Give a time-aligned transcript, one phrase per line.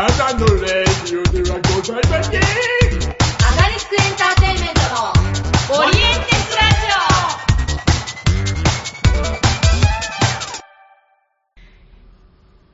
[0.00, 2.48] ただのレディオではございませんアガ
[3.68, 5.12] リスクエンターテインメントの
[5.78, 6.72] オリエンテスラジ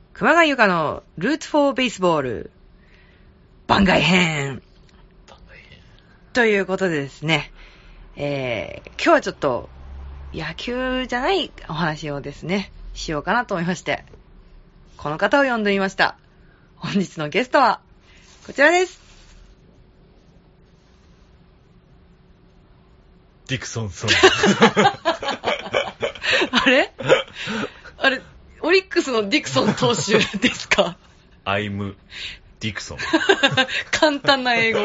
[0.07, 0.13] オ。
[0.13, 2.51] 熊谷由佳のルーツフォーベースボール。
[3.67, 4.63] 番外編。
[6.31, 7.51] ということでですね、
[8.15, 9.67] えー、今日はちょっと
[10.33, 14.05] 野球じゃないお話をですね、しようかなと思いまして、
[14.95, 16.17] この方を呼んでみました。
[16.77, 17.81] 本日のゲストは、
[18.45, 18.99] こちらです。
[23.47, 24.09] ディクソンソン。
[26.51, 26.93] あれ？
[27.97, 28.21] あれ、
[28.61, 30.97] オリックスのディクソン投手ですか
[31.45, 31.95] ？I'm
[32.59, 32.97] ディクソン。
[33.91, 34.79] 簡単な英語。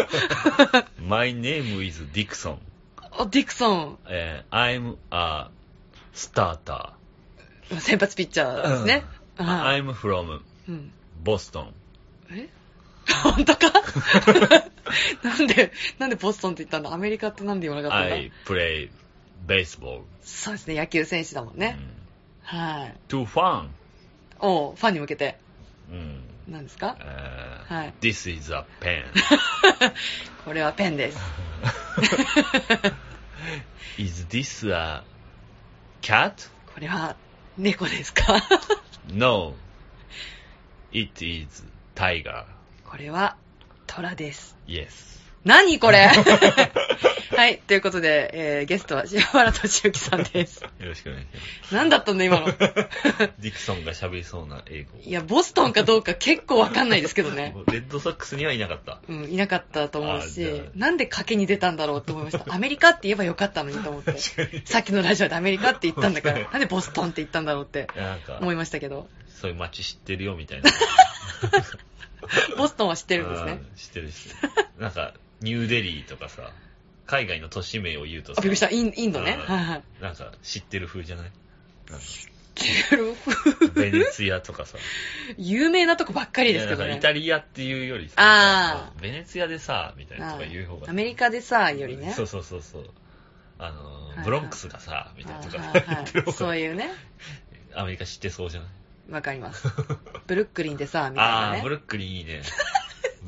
[1.07, 2.59] My name is Dixon.
[3.01, 5.51] あディクソン、えー I'm a
[6.15, 6.93] starter.
[7.81, 9.05] 先発ピッチャーですね。
[9.37, 10.93] はい I'm from うん、
[11.25, 11.73] Boston.
[12.35, 12.49] え？
[13.23, 13.71] 本当か？
[15.23, 18.91] なんで、なんでボストンって言ったんだアメリカってなんで言わなかったんだ？I play
[19.47, 20.03] baseball.
[20.23, 21.79] そうですね、野球選手だもんね。
[22.43, 22.95] はい。
[23.09, 23.69] To fun.
[24.41, 25.37] おうファンに向けて。
[25.91, 26.97] うん何ですか？
[27.01, 29.05] えーはい This is a pen.
[30.45, 31.19] これはペンです。
[33.99, 35.03] is this a
[36.03, 36.49] cat?
[36.75, 37.17] これは
[37.59, 38.43] 猫ですか
[39.09, 39.55] ？No.
[40.93, 41.65] It is
[41.95, 42.45] tiger.
[42.89, 43.37] これは
[43.87, 44.57] 虎です。
[44.67, 45.13] Yes.
[45.45, 46.09] 何これ？
[47.37, 50.63] はい、ということで、えーゲストは柴原敏之さんです。
[50.63, 51.29] よろしくお願いし
[51.63, 51.75] ます。
[51.75, 52.47] 何だったんだ今の？
[52.53, 54.91] ディクソンが喋りそうな英語。
[55.03, 57.57] いや、ボストンかどうか結構わかんないですけどね。
[57.73, 59.01] レッドソックスにはいなかった。
[59.09, 62.55] うん、いなかったと思うし、あなんで賭けに出たんだろうと思いました。
[62.55, 64.13] アメリカって言えばよかったのにと思って。
[64.67, 67.89] さっきのラジオでアメリカって言ったんだから、なんでボストンって言ったんだろうって
[68.41, 69.09] 思いましたけど、
[69.43, 70.71] そういう街知ってるよみたいな。
[72.57, 73.53] ボストンは知ってるんですね。
[73.53, 74.29] うん知ってるし。
[74.79, 76.53] なんか、ニューデリーとかさ、
[77.07, 78.71] 海外の都市名を言うとあ、さ、びっくりした。
[78.71, 79.37] インインドね。
[80.01, 81.33] なんか知ってる風じゃない？
[81.91, 82.07] なんか
[82.55, 84.79] テルフベネツィアとかさ。
[85.39, 87.01] 有名なとこばっかりですけどねイ。
[87.01, 90.91] タリアっていうよりさ、あベネツィアでさ、みたいなとか言う方が。
[90.91, 92.13] アメリカでさ、よりね。
[92.13, 92.91] そうそうそうそう。
[93.59, 96.89] あのブロンクスがさ、みたいなとかそういうね。
[97.75, 98.71] アメリカ知ってそうじゃない？
[99.11, 99.69] わかります。
[100.27, 101.69] ブルックリンでさ、みたいなあブ。
[101.69, 102.43] ルックリンいいね。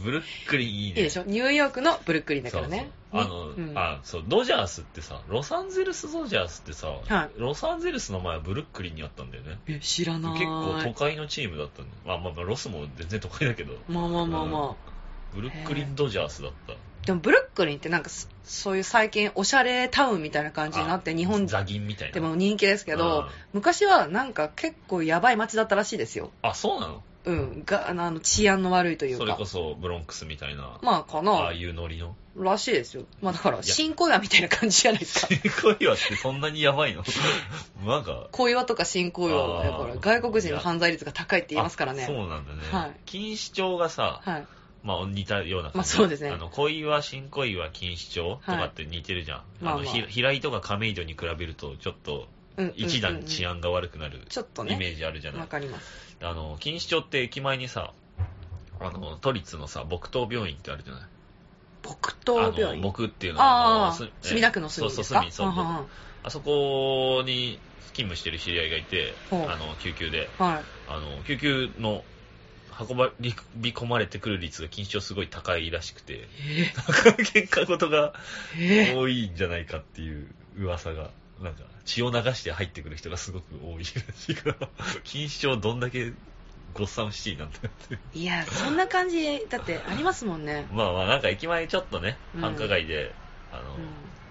[0.02, 0.86] ブルックリンいいね。
[0.88, 1.22] いいでしょ？
[1.24, 2.90] ニューヨークのブルックリンだからね。
[3.12, 9.58] そうそうあの、うんあ、そう、ドジャースってさ、ロサンゼルスドジャースってさ、はいロサンゼルスの前はブルックリンにあったんだよね。
[9.68, 10.32] え、知らない。
[10.34, 11.96] 結構都会のチームだったんだよ。
[12.04, 14.90] まあまあまあ、ロスも全然都会だけど、まあまあまあまあ。
[15.34, 16.74] ブルックリンドジャースだった。
[17.06, 22.14] でもブルックリンってなんかそそういう最近おしゃれタウンみたいな感じになってあ日本ザギンみたいな。
[22.14, 23.26] でも人気ですけどうん。
[23.54, 26.30] 昔はなんか結構やばい街だったらしいですよ。
[26.42, 27.02] あ、そうなの？
[27.24, 27.62] うん。
[27.64, 29.24] があの治安の悪いというか。
[29.24, 31.46] それこそブロンクスみたいな、まあかあな。
[31.48, 32.14] あいうノリの？
[32.36, 33.04] らしいですよ。
[33.22, 35.28] まあだから新小岩みたいな感じじゃないですか。
[35.28, 37.02] 新小岩ってそんなにやばいの？
[37.86, 42.58] なんか、小岩とか新小岩はだから外国人の犯罪率が高いって言いますからあねそうなんだね。
[42.70, 42.94] はい。
[43.06, 44.46] 錦糸町がさ、はい
[44.84, 45.78] まあ似たような感じ。
[45.78, 49.38] まあそうですねあの、小岩、新小岩、錦糸町とかって似てるじゃん。
[49.60, 52.28] まあまああの、ひ平井とか亀戸に比べると、ちょっと、
[52.76, 55.40] 一段治安が悪くなるちょっとイメねージあるじゃない。
[55.40, 57.92] わかりますあの、錦糸町って駅前にさ、
[58.78, 61.02] あの、都立のさ、木刀病院ってあるじゃない。
[61.82, 65.48] 木刀病あの院木っていうのは、ああす墨田区の隅そうそう、ですか隅、そう。
[65.48, 65.86] うんうんうん
[66.26, 67.58] あそこに
[67.92, 70.30] 勤務してる知り合いがいて、あの、救急で。
[70.38, 72.02] はいあの、救急の
[72.80, 73.34] 運ばり
[73.72, 76.72] 込まれてくる率が錦糸町すごい高いらしくて、え
[77.22, 78.14] 喧嘩事が
[78.94, 81.10] 多いんじゃないかっていう噂が、
[81.42, 84.56] なんか血を流して入ってくる人がすごく多いらしいから、
[85.04, 86.12] 錦糸町どんだけ
[86.74, 88.18] ゴッサムシティなんだよって。
[88.18, 90.66] いやそんな感じだってありますもんね。
[90.72, 92.40] まあまあなんか駅前ちょっとね、うん。
[92.40, 93.14] 繁華街で、
[93.52, 93.78] あの、う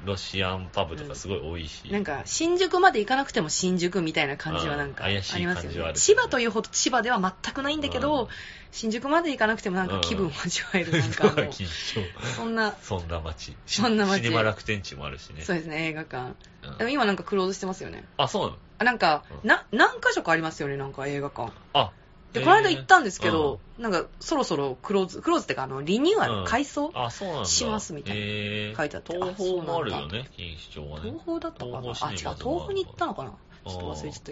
[0.03, 1.91] ロシアンパブとかすごい多いし、ん。
[1.91, 8.27] なんか新宿まで行かなくても新宿みたいな感じはなんかありますよね感じはある千葉というほど千葉では全くないんだけど、うん。
[8.71, 11.31] 新宿まで行かなくてもなんか気分を味わえるなんか。
[12.35, 13.55] そんなそんな街。
[13.65, 14.23] そんな街。
[14.23, 15.43] シネマ楽天地もあるしね。
[15.43, 16.35] そうですね映画館。
[16.63, 16.77] うん。
[16.77, 18.03] でも今なんかクローズしてますよね。
[18.17, 18.57] あ、そうなの？
[18.79, 19.47] あなんか、うん。
[19.47, 21.51] な何箇所かありますよねなんか映画館。
[21.73, 21.91] あ、
[22.33, 26.45] で、えーこの間行ったんですけど、なんかそろそろクローズクローズってかあのリニューアル、うん。
[26.45, 27.45] 改装あ、そうなんだ。
[27.45, 28.77] しますみたいなえー。
[28.77, 31.11] 書いてあって東宝もあるよね、錦糸町はね。
[31.11, 31.77] 東宝だったかな？
[31.77, 33.29] あ違う東宝に行ったのかな？
[33.29, 34.31] ちょっと忘れちゃった。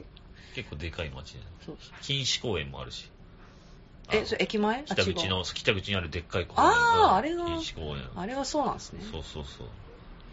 [0.55, 1.41] 結構でかい街ね。
[1.65, 1.77] そう。
[2.01, 3.09] 錦糸公園もあるし。
[4.11, 4.83] えそれ駅前？
[4.83, 8.03] 北口の、北口にあるでっかい公園あーあれが錦糸公園。
[8.15, 9.01] あれはそうなんですね。
[9.11, 9.67] そうそうそう。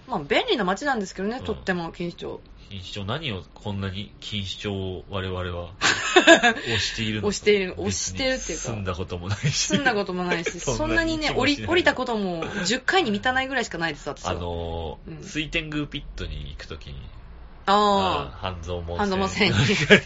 [0.08, 1.44] まあ便利な街なんですけどね、うん。
[1.44, 2.40] とっても錦糸町。
[2.70, 5.70] 錦糸町何をこんなに錦糸町を我々は
[6.66, 9.68] 押している押している押してるっていうか住んだこともないし。
[9.68, 14.08] 住んだこともないし、 そんなにね、降り、降りたことも10回に満たないぐらいしかないです。
[14.08, 17.08] あのーうん水天宮ピットに行くときに、
[17.66, 19.58] あ半蔵門あ、半蔵門線に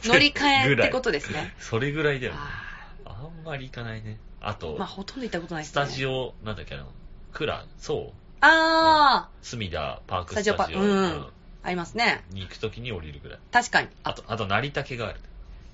[0.05, 1.55] 乗り換えってことですね。
[1.59, 2.39] それぐらいだよね。
[2.41, 2.73] あ
[3.05, 4.19] あんまり行かないね。
[4.41, 5.83] あと、ーまあ、ほとんど行ったことないですスね。
[5.83, 6.87] タジオ、なんだっけな、
[7.33, 11.31] クラ、そう、あ隅田パークスタジオスタジオパうんあ、
[11.63, 12.25] ありますね。
[12.31, 13.39] に行くときに降りるぐらい。
[13.53, 13.89] 確かに。
[14.03, 15.21] あと、あと、成竹がある。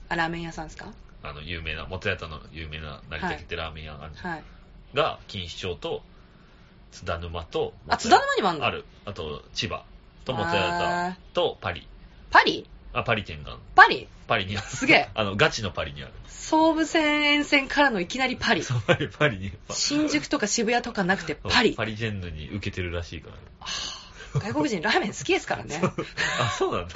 [0.08, 0.92] あ、ラーメン屋さんですか？
[1.22, 4.42] あの、有名な、元屋の有名な成竹ってラーメン屋があるじゃんはい。
[4.94, 6.02] が、錦糸町と、
[6.92, 8.64] 津田沼と、あ、津田沼にもあんの？
[8.64, 8.84] ある。
[9.04, 9.84] あと、千葉
[10.24, 11.86] と元あ屋とパリ。
[12.30, 12.66] パリ？
[12.92, 13.58] あ、パリ天眼。
[13.74, 14.08] パリ？
[14.26, 14.66] パリにある。
[14.66, 16.12] すげえ あの、ガチのパリにある。
[16.26, 18.62] 総武線沿線からのいきなりパリ。
[18.64, 19.52] そうパリ、パリに。
[19.70, 21.84] 新宿とか渋谷とかなくてパリパ。
[21.84, 23.34] リジェンヌに受けてるらしいから。
[24.40, 25.80] 外国人ラーメン好きですからね。
[26.40, 26.94] あ、そうなんだ。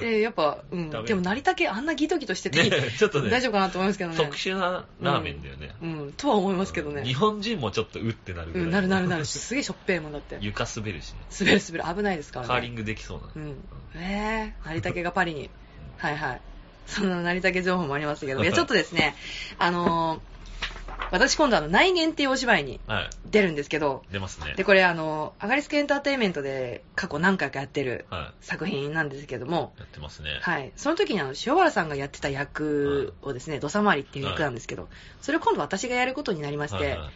[0.00, 0.90] えーやっぱ、うん。
[0.90, 4.16] でも成竹あんなギトギトしてて、ねちょっとね、大丈夫かなと思いますけどね。
[4.16, 5.74] 特殊なラーメンだよね。
[5.82, 7.04] うん、とは思いますけどね。
[7.04, 8.66] 日本人もちょっとうってなるぐらい。
[8.66, 9.24] うん、なるなるなる。
[9.24, 10.38] すげえしょっぺーもんだって。
[10.40, 11.18] 床滑るしね。
[11.38, 11.96] 滑る滑る。
[11.96, 12.52] 危ないですからね。
[12.52, 13.28] カーリングできそうな。
[13.34, 13.56] うん。
[13.96, 15.50] えー、成竹がパリに。
[15.98, 16.40] はいはい。
[16.86, 19.14] その成竹情報もありましたけど、いや、 ちょっとですね、
[19.58, 20.33] あのー
[21.10, 23.10] 私今度あの、内言っていうお芝居にはい。
[23.30, 24.54] 出るんですけど、出ますね。
[24.56, 29.80] で、これあの、アガリスクエンターテインメントで過去何回かやってるは作品なんですけども、い。
[29.80, 30.38] やってますね。
[30.40, 30.72] はい。
[30.76, 34.88] その時にあの、塩原さんがやってた役をですね、土佐回りっていう役なんですけど、
[35.20, 37.10] それを今度私がやることになりまして、はいはい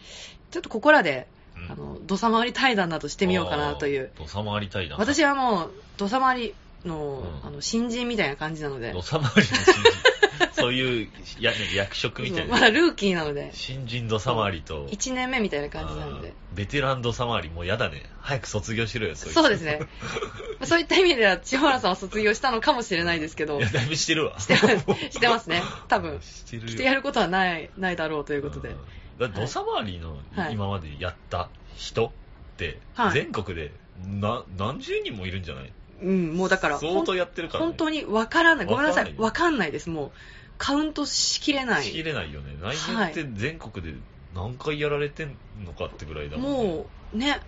[0.51, 4.11] ちょっとここらで、うんあの、土佐回り対談などしてみようかなという。
[4.17, 4.97] 土佐回りたいな。
[4.97, 6.55] 私はもう、土佐回り
[6.85, 10.28] の、うんあの、新人みたいな感じなので、土佐回りの新人。
[10.53, 11.09] そういう
[11.39, 12.53] や、ね、役職みたいな。
[12.53, 18.03] まだルーキーなので、新人土佐回りと、1年目みたいな感じなので、ベテラン土佐回り、もうやだね。
[18.21, 19.79] 早く卒業しろよ、そうですね。。
[19.81, 19.87] ま
[20.61, 23.59] あそういった意味では、千原さんは卒業したのかもしれないですけど。
[23.59, 24.39] いや、、だいぶしてるわ。
[24.39, 25.11] してます。
[25.11, 25.63] してますね。
[25.87, 26.19] 多分。
[26.21, 26.63] してる。
[26.63, 26.67] よ。
[26.69, 28.75] してやることはない、ないだろうということで。
[29.19, 30.53] 土佐回りのはい。
[30.53, 32.11] 今までやった人っ
[32.57, 33.71] てはい、全国で
[34.05, 35.71] な何十人もいるんじゃない？
[36.01, 37.69] うん、もうだから、相当やってるから、ね。
[37.69, 38.65] 本当にわからない。
[38.65, 39.15] ごめんなさい。
[39.17, 39.89] わわかんないです。
[39.89, 40.11] もう、
[40.57, 42.03] カウントしきれなしきい。
[42.03, 42.55] れないよね。
[42.61, 43.93] 内面って全国で
[44.33, 46.63] 何回やられてんのかってぐらいだもんね。
[46.63, 47.39] もう、ね、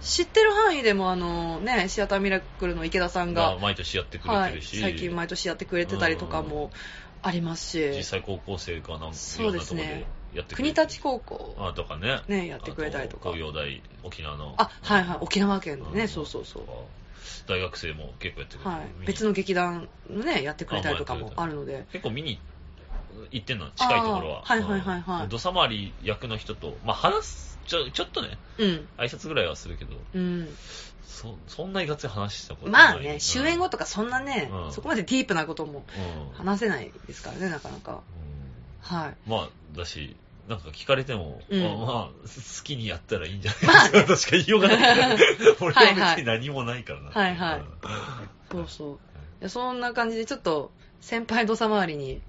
[0.00, 6.70] 知ってる範囲でも、あの、ね、シアターミラクルの池田さんが、が毎年やってくれはい、てるし、最近毎年やってくれてたりとかも
[7.22, 10.00] ありますし、実際高校生かなんかいそうですろんなところ
[10.34, 12.20] でね国立高校、あとかね。
[12.28, 14.54] ねやってくれたりとかあ東洋大、沖縄の。
[14.58, 17.05] あ、はいはい、沖縄県でね、んそうそうそう。。
[17.46, 18.76] 大学生も結構やってくれてる。
[18.76, 22.38] はい、別の劇団のね、やってくれたりとかもあるので、結構見に
[23.30, 24.42] 行ってんの、近いところは。
[24.42, 25.22] はいはいはいはい。
[25.24, 25.28] うん。
[25.28, 30.48] 土佐回り役の人と、まあ話す、ちょ、ちょっとね、うん、挨拶ぐらいはするけど、うん。
[31.04, 32.94] そ、そんなにがっつり話したことない。
[32.94, 34.72] まあね、終演後とかそんなね、うん。
[34.72, 35.84] そこまでディープなことも
[36.34, 37.92] 話せないですからね、なかなか。
[37.92, 38.96] うん。
[38.98, 39.16] はい。
[39.26, 40.16] まあ、だし、
[40.48, 43.66] なんか聞かれても、うんまあ、まあ好きにやったらいいんじゃない？
[43.66, 44.74] まあね としか言いようがな
[45.14, 45.18] い。
[45.60, 47.10] 俺はいは別に何もないからな。
[47.10, 47.66] はいはいうん
[48.52, 48.98] そうそ
[49.42, 49.48] う。
[49.48, 50.70] そんな感じで、ちょっと、
[51.00, 52.20] 先輩土佐回りに、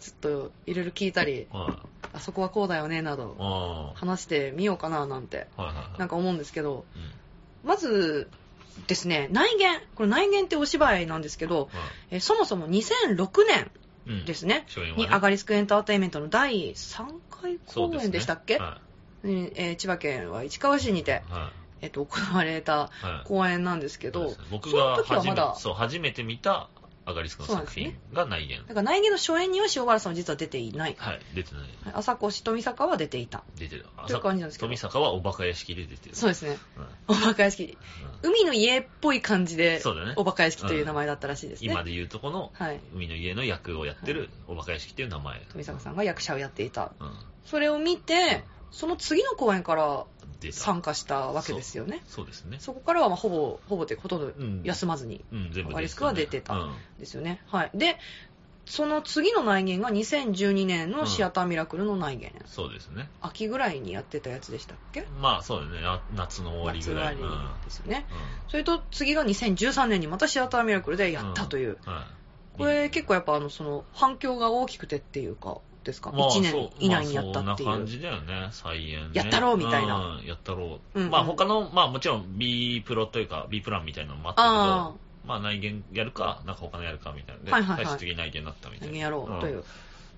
[0.00, 5.62] ちょっと、いろいろ聞いたり、はいあそこはこうだよね、など、あ話してみようかな、なんて、あ。
[5.62, 5.98] はいはいはい。
[5.98, 7.10] なんか思うんですけど、うん
[7.68, 8.28] まず
[8.86, 9.80] ですね、内言。
[9.94, 11.70] これ内言ってお芝居なんですけど、
[12.10, 13.70] えそもそも2006年
[14.06, 17.04] うんですね、初演はねにアガリスクエンターテインメントの第3
[17.44, 18.58] 回公演でしたっけ？
[18.58, 18.78] は
[19.22, 21.32] うんえー千葉県は市川市にて、い。
[21.32, 26.70] はいえっと、行われたはい公演なんですけど、そうですね僕が初め時はまだ、そう初めて見た
[27.04, 28.62] アガリスクの作品が内言。
[28.66, 30.96] だから内言の初演には塩原さんは実は出ていない。
[30.96, 31.62] はい、出てない。
[31.62, 33.42] はい朝越富坂は出ていた。
[33.58, 33.84] 出てる。
[34.06, 36.14] という感じなんですけど富坂はおバカ屋敷で出てる。
[36.14, 36.56] そうですね。
[37.08, 37.64] うんおバカ屋敷。
[37.64, 41.70] うん海の家っぽい感じで、そうだねおバカ屋敷という名前だったらしいですね。
[41.70, 42.80] 今で言うとこのはい。
[42.94, 45.42] 海の家の役をやってるおバカ屋敷っていう名前。
[45.52, 46.92] 富坂さんが役者をやっていた。
[47.44, 47.50] うん。
[47.50, 50.06] それを見て、その次の公演から。
[50.50, 52.02] 参加したわけですよね。
[52.06, 52.58] そうですね。
[52.60, 56.74] そこからはまあほぼ、ほぼというかほとんどうん休まずにうん、全部アガリスクは出てたうん。
[56.98, 57.40] ですよね。
[57.46, 57.70] はい。
[57.72, 57.96] で、
[58.66, 62.32] その次の内言が2012年のシアターミラクルの内言。
[62.46, 63.08] そうですね。
[63.20, 65.06] 秋ぐらいにやってたやつでしたっけ？
[65.20, 65.80] まあそうだね。
[65.80, 67.14] な夏の終わりぐらい。
[67.14, 67.20] うん
[67.64, 68.06] ですよね。
[68.10, 71.78] うそれと次が2013年にまたシアターミラクルでやったという。
[71.86, 72.04] んはい
[72.56, 79.10] これ結構やっぱあのその反響が大きくてっていうかですか、まあ1年以内にやったっていう、まあそんな感じだよね、再演ね。
[79.12, 80.18] やったろうみたいな。
[80.18, 80.98] うんやったろう。
[80.98, 81.10] うんうん。
[81.10, 87.44] まあ他の、まあもちろん B プロというか B プランみたいなのもあったけあど、まあ内言やるか、なんか他のやるかみたいな。
[87.44, 87.86] で、はいはいはい。
[87.86, 88.92] 最終的に内言になったみたいな。
[88.92, 89.64] 何やろうという、ん。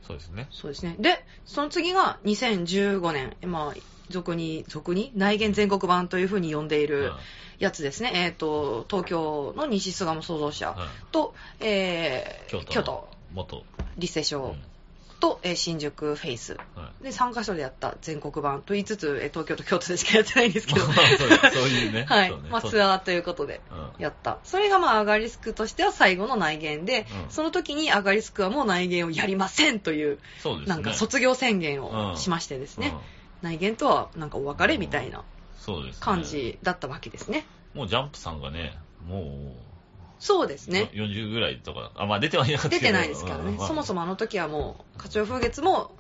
[0.07, 0.49] そうですね。
[0.51, 0.97] そうですね。
[0.99, 3.37] でその次が2015年。
[3.47, 5.11] まあ俗に俗に？
[5.17, 7.13] 内言全国版というふうに呼んでいる
[7.59, 10.79] やつですね、えっ、と東京の西巣鴨創造者はい
[11.11, 13.17] と、えー京都の京都。
[13.35, 13.65] 元、
[13.99, 14.55] 立成賞
[15.21, 16.57] と、えー新宿フェイス。
[16.75, 20.81] はで、3カ所でやった全国版と言いつつ、えー東京と京都でしかやってないんですけど。
[20.87, 20.95] そう
[21.69, 22.33] いうね はい。
[22.51, 24.39] まあ、ツアーということでうんやった。
[24.45, 30.53] それがまあ、アガリスクとしては最後の内言で、うんその時にアガリスクはもう内言をやりませんという、ね。
[30.67, 35.23] なんか卒業宣言うんをしましてですね、うん内言とはなんかお別れみたいな。
[36.01, 37.45] 感じだったわけですね。
[37.75, 39.55] もうジャンプさんがね、も
[40.19, 40.91] そうですう、ね。
[40.93, 43.57] 40ぐらいとか、あ、まあ出てはいなかったけど出てないですからね。
[43.59, 44.01] そもそも。
[44.01, 45.91] もあの時はもう、花鳥風月も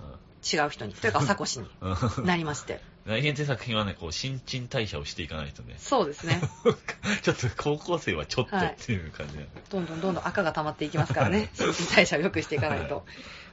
[0.42, 2.80] 違う人に、というか朝越にうんうんなりまして。
[3.06, 5.74] 来年って作品はね、こう、新陳代謝をしていかないとね。
[5.78, 6.40] そうですね。
[7.22, 9.50] ちょっと高校生はちょっとっていう感じなんで。
[9.70, 11.50] どんどんどんどん赤が溜まっていきますからね。
[11.54, 13.04] 新陳代謝を良くしていかないと。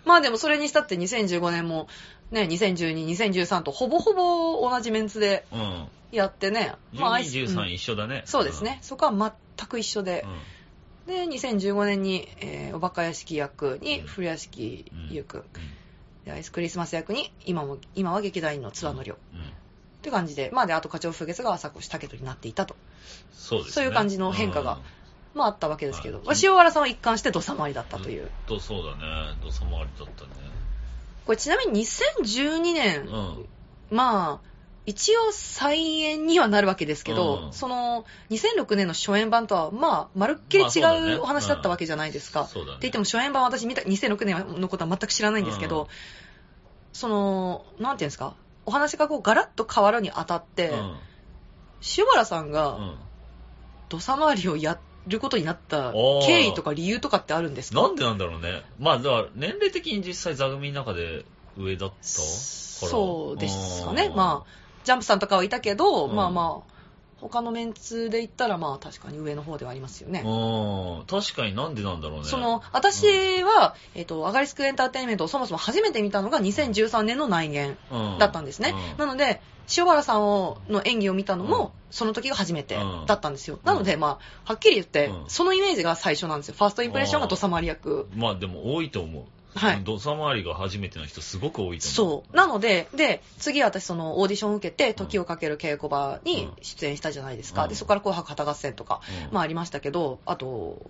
[0.06, 1.88] まあでもそれにしたって2015年も、
[2.32, 5.88] ね、2012、2013とほぼほぼ同じメンツでうん。
[6.12, 6.74] やってね。
[6.94, 8.24] まあアイス12、13うん一緒だね。
[8.26, 8.80] そうですね。
[8.82, 10.28] そこは全く一緒でう。
[10.28, 10.40] ん。
[11.08, 15.40] で、2015年に、えーおバカ屋敷役にうん古屋敷優くん。
[15.40, 15.46] うん。
[16.26, 19.18] で、アイスクリスマス役に今も、今は劇団員の津和のりょ。
[19.34, 19.42] うん。
[19.42, 19.44] っ
[20.02, 22.76] て感じで、まあで、あと花鳥風月が朝越武人になっていたと。
[23.32, 23.74] そうですね。
[23.74, 24.80] そういう感じの変化がうん
[25.34, 28.30] まああったわけですけど、はいまあ塩原さんは一貫して土佐回りだったという。
[28.46, 29.36] とそうだね。
[29.42, 30.30] 土佐回りだったね。
[31.26, 33.46] これちなみに2012年、うん。
[33.90, 34.53] まあ、
[34.86, 42.46] 一応再演にはなるわけですけど、うんその2006年の初演版とは、まあ、まるっきり違うお話だったわけじゃないですか。
[42.46, 45.88] そうだねって言っても初演版は私見た2006年のことは全く知らないんですけど、うん
[46.94, 48.36] その、なんていうんですか、
[48.68, 50.96] お話がこうガラッと変わるにあたって、うん。
[51.98, 53.00] 塩原さんうがん。
[53.90, 57.82] 土佐回りをやることになった経緯とか理由とかってあるんですか？
[57.82, 58.64] なんでなんだろうね。
[58.80, 61.26] まあ、だから、年齢的に実際座組の中で
[61.58, 62.04] 上だったから。
[62.06, 64.06] そうですかね。
[64.06, 66.74] うんまあ、ジャンプさんとかはいたけど、うんまあまあ、
[67.24, 70.24] 他のメンツで言ったら、まあ確かに上の方ではありますよね。
[70.26, 71.06] うん。
[71.08, 72.26] 確かになんでなんだろうね。
[72.26, 78.74] その、私は、えっ、と、アガリスクエンターテインメントをそもそも初めて見たのが2013年の内言うんだったんですね。
[78.92, 79.42] うんなので、
[79.78, 83.60] 塩原さんをの演技を見たのも、その時が初めてだったんですよ。
[83.64, 86.56] なので、まあ、はっきり言って、うんそのイメージが最初なんですよ。
[86.58, 88.08] ファーストインプレッションが土佐回り役。
[88.16, 89.24] まあでも多いと思う。
[89.56, 92.24] はい土佐回りが初めての人すごく多いと思う。
[92.24, 92.36] そう。
[92.36, 97.64] なので、で、次私そのオーディションを受けて、時をかける稽古場に出演したじゃないですか。
[97.64, 100.82] うんで、そこから紅白旗合戦とか、うんまあありましたけど、あと、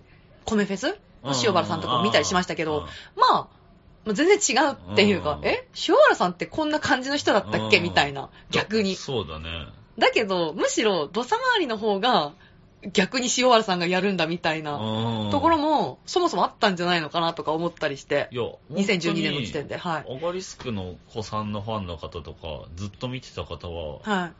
[0.44, 0.88] 米フェス？
[0.88, 0.96] うん
[1.42, 2.88] 塩原さんとかも見たりしましたけど、うんま
[3.30, 3.48] あ、
[4.04, 5.66] まあ全然違うっていうか、うんえ？
[5.88, 7.78] 塩原さんってこんな感じの人だったっけ？
[7.78, 8.94] うんみたいな、逆に。
[8.94, 9.48] そうだね。
[9.98, 12.32] だけど、むしろ土佐回りの方が、
[12.92, 20.16] 逆に塩原さんがやるんだみたいなうんところも、そもそもあったんじゃないのかなとか思ったりしてい、や、2012年の時点で、はい。
[20.16, 24.32] アガリスクの子さんのファンの方とか、ずっと見てた方は、は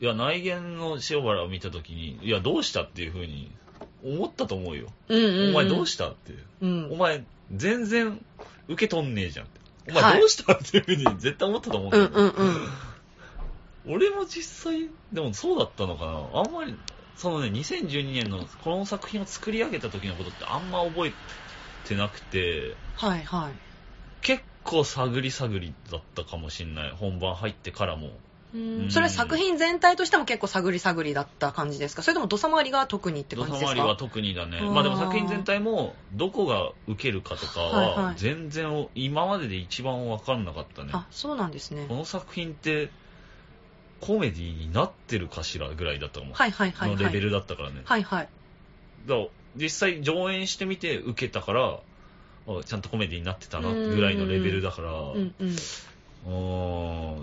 [0.00, 0.04] い。
[0.04, 3.50] いや、内言の塩原を見たときに、いや、どうしたっていうふうに
[4.04, 4.88] 思ったと思うよ。
[5.08, 5.50] うんうん、うん。
[5.50, 6.34] お前どうしたって。
[6.60, 6.96] うんお。
[6.96, 8.24] 前、全然
[8.68, 9.60] 受け取んねえじゃんって。
[9.90, 12.68] おはい前どうしたっていうふうに絶対思ったと思うんだうんよ、うんうん。
[13.94, 16.40] 俺も実際、でもそうだったのかな。
[16.40, 16.74] あんまり、
[17.18, 21.12] そのね、2012年のこの作品を作り上げた時のことってあんま覚え
[21.86, 23.52] てなくて、はいはい。
[24.22, 26.90] 結構探り探りだったかもしんない。
[26.92, 28.10] 本番入ってからも。
[28.54, 32.02] うんそれは作品全体としても結構探り探りだった感じですか？
[32.02, 33.68] それとも土佐回りが特にってド感じですか？
[33.72, 34.62] サ回りは特にだね。
[34.62, 40.90] まあでも作品全体も、どこが受けるかとかはいは、はい全然今までで一番わかんなかったね。
[40.94, 41.96] あ、そうなんですねこ。
[41.96, 42.90] の作品って、
[44.00, 46.34] コメディになってるかしらぐらいだと思う。
[46.34, 46.96] はいはいはいはい。
[46.96, 47.82] のレベルだったからね。
[47.84, 48.28] はいはい。
[49.06, 49.26] だから
[49.56, 51.80] 実際上演してみて受けたから、
[52.46, 55.56] あちゃんとコメディになってたなぐらいのレベルだから、うんうん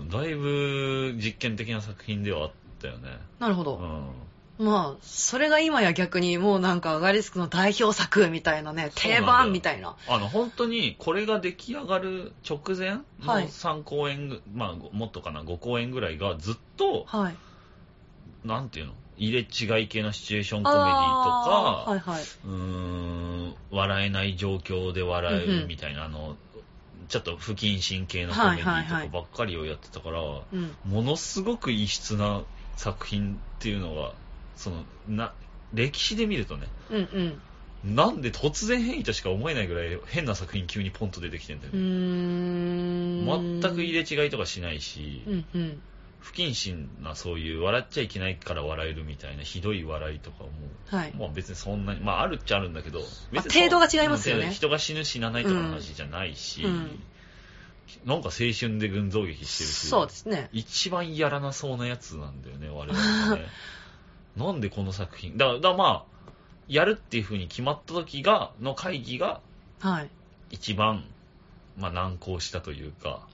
[0.08, 3.10] だいぶ実験的な作品ではあったよね。
[3.38, 3.76] なるほど。
[3.76, 4.08] うん。
[4.58, 9.96] まあ、それが今や逆にもうなんかアガリスクの代表作みたいなね、定番みたいな。
[10.08, 17.36] あの、本当にこれが出来上がる直前のはい3公演ぐ、まあ、ごもっとかな、5公演ぐらいがずっと、はい。
[18.46, 18.92] なんていうの？
[19.18, 22.22] 入れ違い系のシチュエーションコメディとか、はいはい。
[22.22, 22.50] うー
[23.48, 26.36] ん、笑えない状況で笑えうみたいな、あの、
[27.08, 30.76] ちょっと不謹慎系のコメデはいはいはいィとかばっかりをやってたから、うん。
[30.84, 32.42] ものすごく異質な
[32.76, 34.12] 作品っていうのが、
[34.56, 35.32] その、な、
[35.72, 37.40] 歴史で見るとね、うん
[37.84, 37.94] うん。
[37.94, 41.78] なんで突然変異としか思えないぐらい変な作品急にポンと出てきてんだよね。
[41.78, 43.60] ん。
[43.60, 45.82] 全く入れ違いとかしないし、うんうん。
[46.20, 50.50] 不謹慎なそういう笑っちゃいけないから笑えるみたいなひどい笑いとかも、
[50.86, 51.12] はい。
[51.16, 53.00] まあ別にそんなに、まああるっちゃあるんだけど、
[53.32, 57.02] 程度が違いますよねうん人が死ぬ死なないとかの話じゃないし、うんうん
[58.04, 60.48] なんか青春で群像劇してるし、そうですね。
[60.52, 63.46] 一番やらなそうなやつなんだよね、我々はね。
[64.36, 66.30] なんでこの作品、だだまあ、
[66.68, 69.40] やるっていう風に決まった時が、の会議が
[69.80, 70.10] はい。
[70.50, 71.04] 一番
[71.78, 73.26] まあ、難航したというか、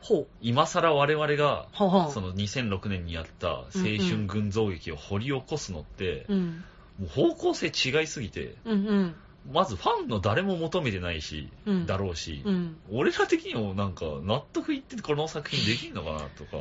[0.00, 0.26] ほう。
[0.40, 2.12] 今更我々が、ほうほう。
[2.12, 6.64] その2006年にやった青春群像劇を掘り起こすのって、うん。
[7.00, 9.14] もう方向性違いすぎて、うんうん。
[9.52, 12.76] まずファンの誰も求めてないし、うんだろうし、うん。
[12.90, 16.56] 俺ら的にもなんか納得いってこの作品できんのかなとか、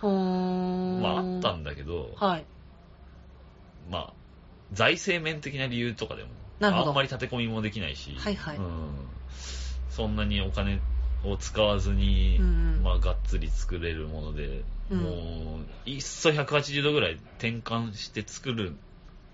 [0.00, 1.00] ほ。
[1.00, 2.44] まああったんだけど、はい。
[3.90, 4.12] まあ、
[4.72, 6.28] 財政面的な理由とかでも、
[6.60, 6.90] なるほど。
[6.90, 8.56] あんまり立て込みもできないし、はいはい。
[8.56, 8.90] うん、
[9.90, 10.80] そんなにお金
[11.24, 12.48] を使わずに、うんう
[12.80, 12.82] ん。
[12.82, 14.98] まあ、がっつり作れるもので、うん。
[14.98, 15.10] も
[15.86, 18.74] う、いっそ180度ぐらい転換して作る、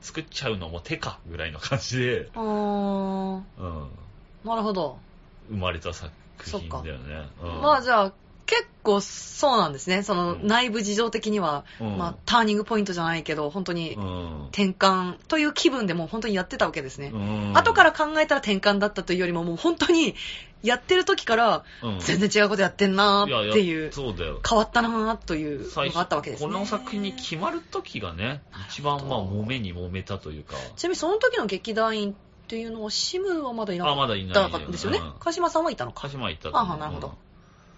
[0.01, 2.31] 作っちゃうのも手かぐらいの感じで。
[2.37, 3.43] うん、
[4.45, 4.99] なるほど。
[5.49, 6.13] 生まれた作
[6.45, 7.29] 品だよね。
[7.43, 7.63] うん。
[7.63, 8.13] まあじゃあ、
[8.47, 10.03] 結構そうなんですね。
[10.03, 17.11] そのうん内部事情的には、うんまあターニングポイントじゃないけど、本当にうん転換という気分でもう本当にやってたわけですね。
[17.15, 20.15] うん後から考えたら転換だったというよりももう本当に
[20.63, 24.41] やってる時からうん全然違うことやってんなーっていう、やそうだよ。
[24.49, 26.47] 変わったなーというのがあったわけですね。
[26.47, 32.15] この作品に決まる時がね、一番まあ揉めに揉めたというか、ちなみにその時の劇団員っ
[32.47, 35.13] ていうのはシムはまだいなかあ、っまだいないたんですよねうん。
[35.19, 36.03] 鹿島さんはいたのか。
[36.03, 37.15] 鹿島行ったああなるほどうん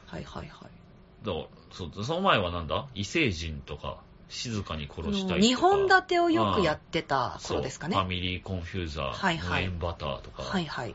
[0.07, 1.27] はいはいはい。
[1.27, 2.87] だからそうその前はなんだ？
[2.95, 3.99] 異星人とか、
[4.29, 5.53] 静かに殺したいとか。
[5.53, 7.97] 2本立てをよくやってたそう頃ですかね。
[7.97, 10.95] ファミリーコンフューザー、はいはい無縁バターとか、はいはい。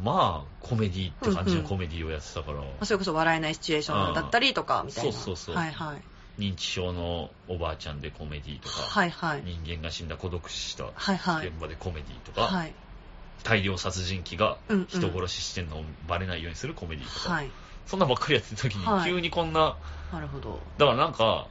[0.00, 5.12] まあ、コメディって感じのコメディをやってたから、まあそれこそ笑えないシチュエーションだったりとかみたいな。
[5.12, 6.02] そうそうそうはいはい。
[6.40, 9.42] 認知症のおばあちゃんでコメディとか、はいはい。
[9.44, 11.48] 人間が死んだ孤独死したはいはい。
[11.48, 12.72] 現場でコメディとか、はい。
[13.42, 17.50] 大量殺人鬼がうんうん人殺ししてんのをバレないようにするコメディとか、はい。
[17.88, 19.74] そんなばっかりやってる時にはい急にこんな、
[20.12, 20.60] なるほど。
[20.76, 21.48] だからなんか、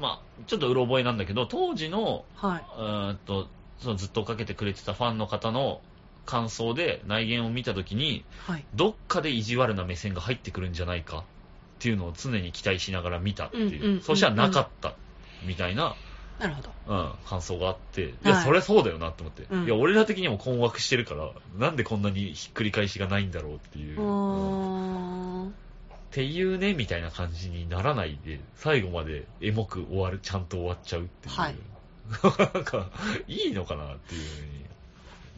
[0.00, 3.12] まあ、ちょっとうろ覚えなんだけど、当時の、はい。
[3.14, 3.46] んと、
[3.78, 5.80] そのずっと追っかけてくれてたファンの方の
[6.26, 8.64] 感想で内言を見た時に、はい。
[8.74, 11.22] どっかで意地悪な目線が入ってくるんじゃないかっ
[11.78, 13.66] ていうのを常に期待しながら見たっていう。
[13.66, 14.94] うんうんうんそしたらなかった。
[15.46, 15.94] みたいな、
[16.40, 16.70] なるほど。
[16.88, 24.00] うん、感想があって、いや、はいそりゃそうだよなって思って、うんいや、俺ら的にも困惑してるから、なんでこんなにひっくり返しがないんだろうっていう。
[24.00, 25.48] う。
[25.48, 25.50] っ
[26.12, 31.34] ていうね、みたいな感じにならないで、最後までエモく終わる、ちゃんと終わっちゃうっていう。
[31.36, 31.54] はい
[32.54, 32.90] なんか、
[33.28, 34.64] いいのかなっていうふうに。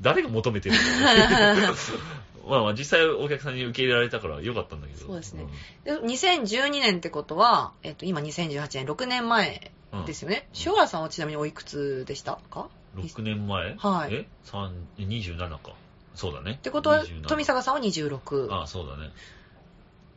[0.01, 0.81] 誰が求めてるの？
[2.49, 5.07] まあまあ実際お客さんに受け入れられたからよかったんだけど。
[5.07, 5.47] そうですね
[5.85, 10.05] で2012年ってことは、えっと、今2018年、6年前うん。
[10.07, 10.49] ですよね。
[10.65, 13.77] 塩原さんはちなみにおいくつでしたか？6年前？
[13.77, 14.27] はいえ？
[14.45, 15.73] 三27か。
[16.15, 16.53] そうだね。
[16.53, 18.51] っってことは、27富坂さんは26。
[18.51, 19.11] ああ、そうだね。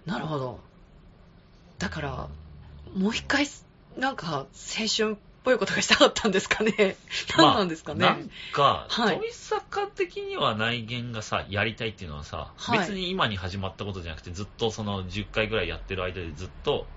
[0.05, 0.59] なるほど。
[1.77, 2.29] だから、
[2.95, 3.45] もう一回、
[3.97, 4.45] なんか、
[4.79, 6.97] 青春っぽいことがしたかったんですかね。
[7.38, 7.99] 何なんですかね。
[8.01, 16.88] まあなんか、はい富坂的には内言がさ、やりたいっていうのはさ、はい別に今に始まったことじゃなくて、ずっとその10回ぐらいやってる間でずっと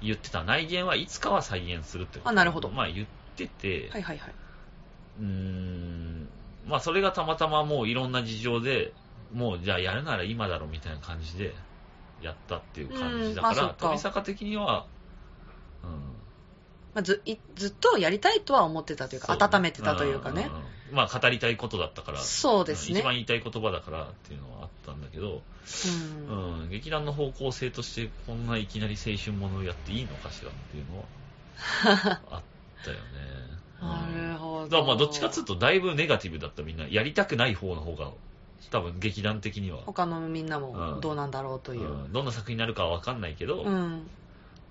[0.00, 4.32] 言ってた内言はいつかは再現するってことあなるほどまあ言ってて、はいはいはい。
[5.20, 6.28] うーん、
[6.66, 8.92] まあそれがたまたまもういろんな事情で、
[9.32, 11.54] もうじゃあやるなら今だろみたいな感じで
[12.20, 14.86] やったっていう感じだから、うんまあ富坂的には、
[15.82, 16.21] うん、
[16.94, 20.44] まあ、ずいずっとやりたいとは思ってたというか、そう温めてたというかね。
[20.44, 20.46] ん。
[20.46, 20.62] んうん。
[20.92, 23.00] まあ語りたいことだったから、そうですね。
[23.00, 25.42] 一番言いたい言葉だからっていうのはあったんだけど、
[26.28, 26.62] うん。
[26.62, 32.42] うん、劇団の方向性としてこんないきなり青春ものをやっていいのかしらっていうのは あっ
[32.84, 33.02] たよね。
[33.80, 33.88] うん。
[33.88, 34.64] なるほど。
[34.64, 38.10] だからまあどっちかっつうとだいぶネガティブだったみんな、やりたくない方の方が、
[38.70, 41.90] 多分劇団的には、他のみんなうんもどうなんだろうという。
[41.90, 42.12] うん。
[42.12, 44.10] どんな作品になるかはわかんないけど、うん。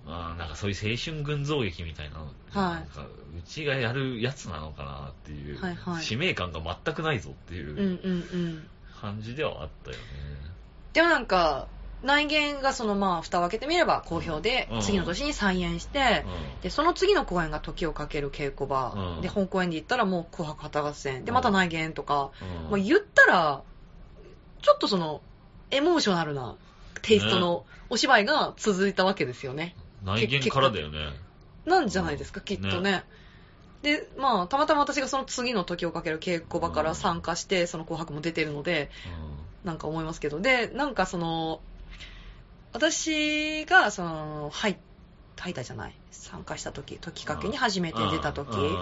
[0.06, 2.54] まあなんかそういう青春群像劇みたいなの、はい。
[2.54, 6.04] なんかうちがやるやつなのかなっていう、はいはい。
[6.04, 7.72] 使命感が全くないぞっていう。
[7.72, 7.88] うんうんう
[8.18, 8.68] ん。
[9.00, 10.04] 感じではあったよね。
[10.94, 11.68] でもなんか、
[12.04, 14.82] 内言がそのまあ、蓋を開けてみれば好評で、うん。
[14.82, 16.26] 次の年に再演して、
[16.62, 19.22] で、その次の公演が時をかける稽古場、うん。
[19.22, 22.72] で、本公演で行ったらもう紅白旗合戦、で、また内言とか、うん。
[22.72, 23.64] まあ、言ったら、
[24.62, 25.22] ちょっとその、
[25.70, 26.56] エモーショナルな
[27.02, 29.76] テイストのお芝居が続いたわけですよね。
[30.04, 31.10] 内見からだよね。
[31.66, 33.04] なんじゃないですか、きっとね。
[33.82, 38.90] で、まあ、たまたま私がその次の時をかける稽古場から参加して、その紅白も出てるので、
[39.64, 41.62] なんか思いますけど、で、なんかその、
[42.74, 44.78] 私が、その、入っ
[45.42, 48.78] 入ったじゃない、参加した時、時かけに初めて出た時、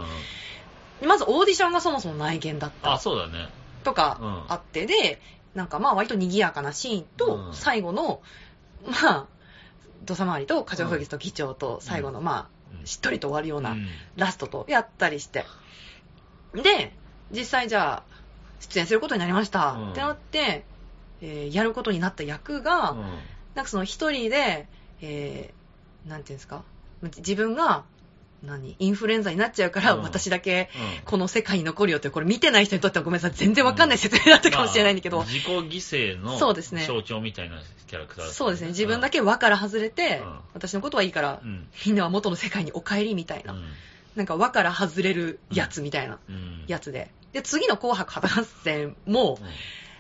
[1.06, 3.48] まずオーディションがそもそも内見だっあ、たそうだね。
[3.86, 4.44] とかうん。
[4.50, 5.22] あって、で、
[5.56, 7.54] なんかまあ割と賑やかなシーンうと、ん。
[7.54, 8.22] 最後の、
[8.86, 9.28] まあ、
[10.06, 12.84] 土佐回りと課長風月と議長と最後のまうん。
[12.84, 13.88] あ、しっとりと終わるようなうん。
[14.16, 15.46] ラストとやったりして。
[16.54, 16.94] で、
[17.32, 18.20] 実際じゃあ、
[18.60, 19.72] 出演することになりました。
[19.72, 19.92] うん。
[19.92, 20.66] ってなって、
[21.22, 23.02] えーやることになった役が、うん。
[23.56, 24.68] なんかその一人で、
[25.02, 26.64] えーなんていうんですか、
[27.18, 27.84] 自分が、
[28.42, 30.02] 何、インフルエンザになっちゃうから、うん。
[30.04, 30.70] 私だけ、
[31.02, 31.06] うん。
[31.06, 36.86] この世界に残るよって、これ見てない人にとってはごめんなさい、全然わかんない説明だったかもしれないんだけど、まあ自己犠牲のそうですね。
[36.86, 40.40] 象徴みたいなキャラクターだったそうですね、自分だけ輪から外れて、うん。
[40.54, 41.68] 私のことはいいから、うん。
[41.86, 43.64] みんなは元の世界にお帰りみたいな、うん。
[44.16, 46.66] なんか輪から外れるやつみたいなうん。
[46.68, 47.12] やつで。
[47.34, 49.48] で、次の紅白歌合戦も、うん。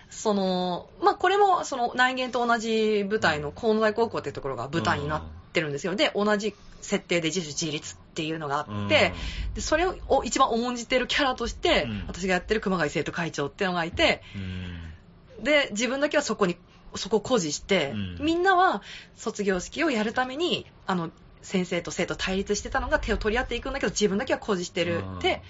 [0.09, 5.21] その、まあ、これも、その、内言と同じ舞台の河野大高校っていうところが舞台になっ
[5.53, 5.95] てるんですよ。
[5.95, 9.13] で、同じ設定で自主自立っていうのがあって、
[9.53, 12.03] で、それを一番重んじてるキャラとして、うん。
[12.07, 15.43] 私がやってる熊谷生徒会長っていうのがいて、うん。
[15.43, 16.57] で、自分だけはそこに、
[16.95, 18.25] そこを誇示して、うん。
[18.25, 18.81] みんなは
[19.15, 24.99] 卒業式をやるために、あの、先生と生徒対立してたのが手を取り合っていくんだけど、自分だけは誇示してる。
[24.99, 25.19] うん。
[25.19, 25.41] で、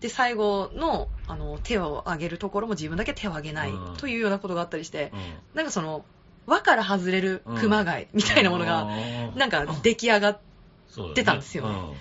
[0.00, 3.96] で、最後の、あの、手を挙げるところも自分だけ手を挙げないうん。
[3.96, 5.20] というようなことがあったりして、うん。
[5.54, 6.06] なんかその、
[6.46, 9.38] 輪から外れる熊谷みたいなものが、うん。
[9.38, 10.40] なんか出来上がっ
[10.86, 11.98] そうだね出たんですよね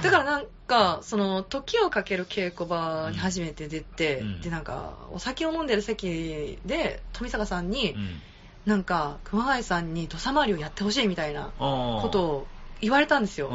[0.00, 4.40] だからなんか、その、時をかける稽古場に初めて出て、うん。
[4.40, 8.22] で、なんか、お酒を飲んでる席で、富坂さんに、うん。
[8.64, 12.48] なんか、熊谷さんに土佐回りをやってほしいみたいなこことを
[12.80, 13.48] 言われたんですよ。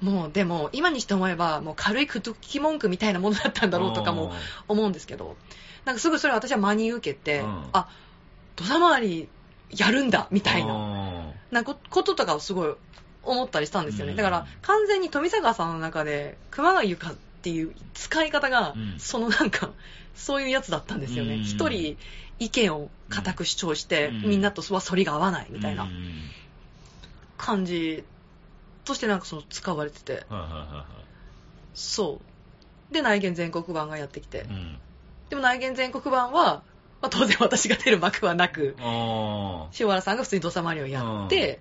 [0.00, 0.08] うん。
[0.08, 4.32] もう、でも、今にして思えば、もう軽い口説き文句みたいなものだったんだろうとかも
[4.68, 5.36] 思うんですけど、
[5.84, 7.64] なんかすぐそれ私は真に受けて、うん。
[7.72, 7.88] あ、
[8.56, 9.28] 土佐回り
[9.70, 12.74] やるんだ、みたいな、ななんかこととかをすごい
[13.22, 14.12] 思ったりしたんですよね。
[14.12, 14.16] うん。
[14.16, 18.94] だから、完全に富坂さんの中で、熊谷ゆかっていう使い方が、うん。
[18.98, 19.70] そのなんか、
[20.14, 21.34] そういうやつだったんですよね。
[21.34, 21.42] うん。
[21.42, 21.96] 一人、
[22.38, 24.22] 意見を固く主張して、うん。
[24.30, 26.30] みんなとは反りが合わないみたいなうん。
[27.38, 28.04] 感じ
[28.84, 30.24] としてなんかその使われてて、
[31.74, 32.20] そ
[32.90, 32.94] う。
[32.94, 34.46] で、内言全国版がやってきて。
[35.30, 36.62] でも内言全国版は、
[37.00, 41.60] まあ、当然私が出る幕はなく、あ塩原さんが普通に土佐回りをやって、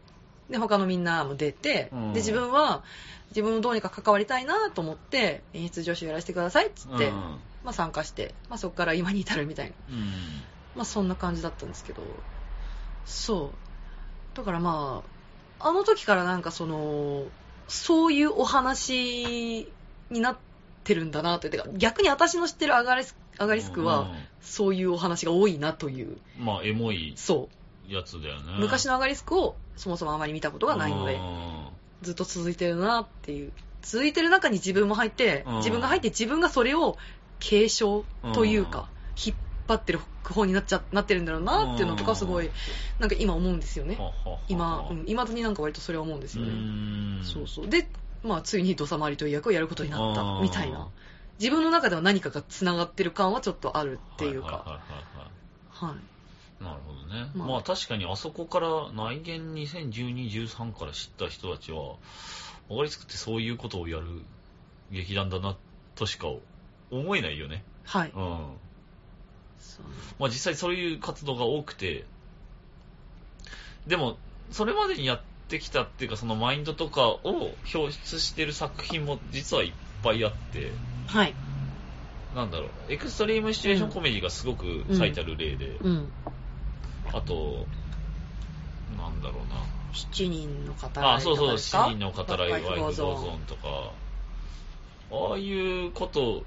[0.52, 2.84] で、他のみんなも出て、うんで、自分は、
[3.30, 9.74] 自分もどうにか関わりたいなと思って、演出助手やらせてくださいっつって、うんまあ参加して、まあそこから今に至るみたいな。
[9.90, 10.06] うん
[10.76, 12.02] まあそんな感じだったんですけど、
[13.06, 14.38] そう。
[14.38, 15.04] だからま
[15.60, 17.26] あ、あの時からなんかその、
[17.68, 19.68] そういうお話
[20.10, 20.38] になっ
[20.84, 24.12] てるんだなという、てか逆に私の知ってるアガリスアガリスクは、
[24.42, 27.94] そういうお話が多いなという、うんまあエモいそう。
[27.94, 31.20] やつだよね昔のアガリスクをそもそもあまり見たことがないので、
[32.04, 33.52] ずっと続いてるなっていう。
[33.82, 37.00] 続いてる中に自分も入ってうん、自分が入って自分がそれを
[37.40, 38.90] 継承というか、
[39.26, 39.36] 引っ
[39.68, 42.52] 張ってる句法になっちゃ、なってるんだろうなっていうのとかすごい、
[43.00, 43.98] なんか今思うんですよね。
[44.48, 47.24] 今、うん、未だになんか割とそれは思うんですよね。
[47.24, 47.68] そうそう。
[47.68, 47.90] で、
[48.22, 50.90] まあ、ついに土佐回りという役をやることになった、みたいな。
[51.40, 54.80] 自分の中では何かが繋がってる感はちょっとあるっていうか。
[55.72, 56.11] はい。
[56.62, 57.32] なるほどね。
[57.34, 61.96] まあまあ確かにあそこから内見2012、13から知った人たちは、
[62.70, 64.06] わかりつくってそういうことをやる
[64.92, 65.58] 劇団だな
[65.96, 66.28] としか
[66.92, 67.64] 思えないよね。
[67.84, 68.12] はい。
[68.16, 68.22] うん。
[70.20, 72.06] まあ実際そういう活動が多くて、
[73.88, 74.18] でも、
[74.52, 79.72] それまでにやってきたっていうか、そのマインドとかを表出してる作品も実はいっ
[80.04, 80.72] ぱいあって、
[81.08, 81.34] はい。
[82.36, 86.12] なんだろう、エクストリームシチュエーションコメディがすごく最たる例で、うん。
[87.14, 87.68] あと、
[88.98, 89.62] なんだろうな、
[89.94, 93.92] 7人の方あ、そうそう、とかですか7人の語らいワイフゴーゾーンとか、
[95.12, 96.44] ああいうこと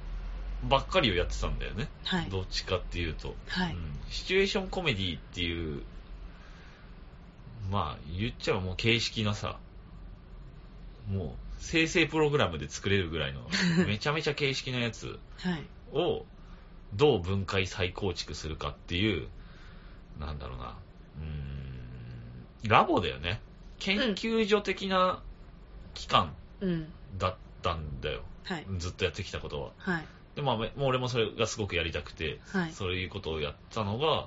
[0.65, 1.89] ばっかりをやってたんだよね。
[2.05, 2.31] はい。
[2.31, 3.35] どっちかっていうと。
[3.49, 5.83] はいうんシチュエーションコメディっていう、
[7.71, 9.59] まあ、言っちゃえばもう形式なさ、
[11.11, 13.41] もう生成プログラムで作れるぐらいの、
[13.89, 15.65] めちゃめちゃ形式なやつはい。
[15.93, 16.27] を
[16.95, 19.29] どう分解再構築するかっていう、
[20.21, 20.75] なんだろうな、
[21.19, 23.41] うーん、ラボだよね。
[23.81, 25.23] 研究所的な
[25.95, 26.93] 機関うん。
[27.19, 28.21] だったんだよ。
[28.45, 28.67] はい。
[28.79, 29.71] ずっとやってきたことは。
[29.79, 30.05] はい。
[30.37, 32.73] で、まあ、めもう俺もそれがすごくやりたくて、はい。
[32.73, 34.27] そういうことをやったのが、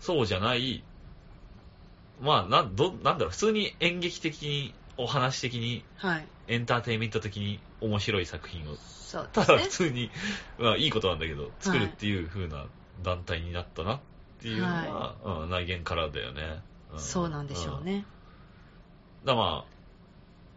[0.00, 0.82] そうじゃない、
[2.20, 6.26] まあ、なん、ど、なんだろう、普通に演劇的に、お話的に、はい。
[6.48, 9.88] エンターテインメント的に面白い作品を、そうただ普ですね。
[9.90, 10.10] 通に、
[10.58, 12.64] まあいいことなんだけど、作るっていう風な
[13.02, 14.00] 団体になったなっ
[14.40, 16.60] ていうのは、うん、内見からだよね。
[16.96, 17.84] そうなんでしょう。
[17.84, 18.04] ね。
[19.24, 19.64] だからま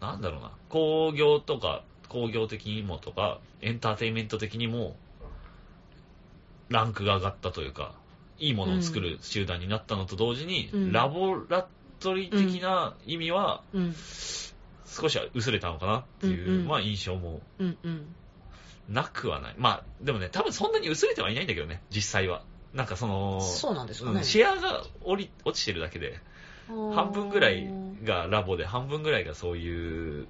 [0.02, 4.96] あ、なんだろうな、工業とか、工業的にもとか、エンターテインメント的にも、
[6.70, 7.94] ランクが上がったというか、
[8.38, 11.68] いいものを作る集団になったのと同時に、うんラボラ
[12.00, 13.96] トリ的な意味はうん。
[14.86, 18.16] 少しは薄れたのかなっていう、うんうんまあ印象もうんうん。
[18.90, 19.56] なくはない。
[19.58, 22.44] まあ、でもね、多分そんなに薄れてはいないんだけどね、実際は。
[22.74, 24.20] なんかその、そうなんですかね。
[24.20, 26.20] うんシェアが降り落ちてるだけで、
[26.68, 30.28] 半分ぐらいがラボで、半分ぐらいがそういう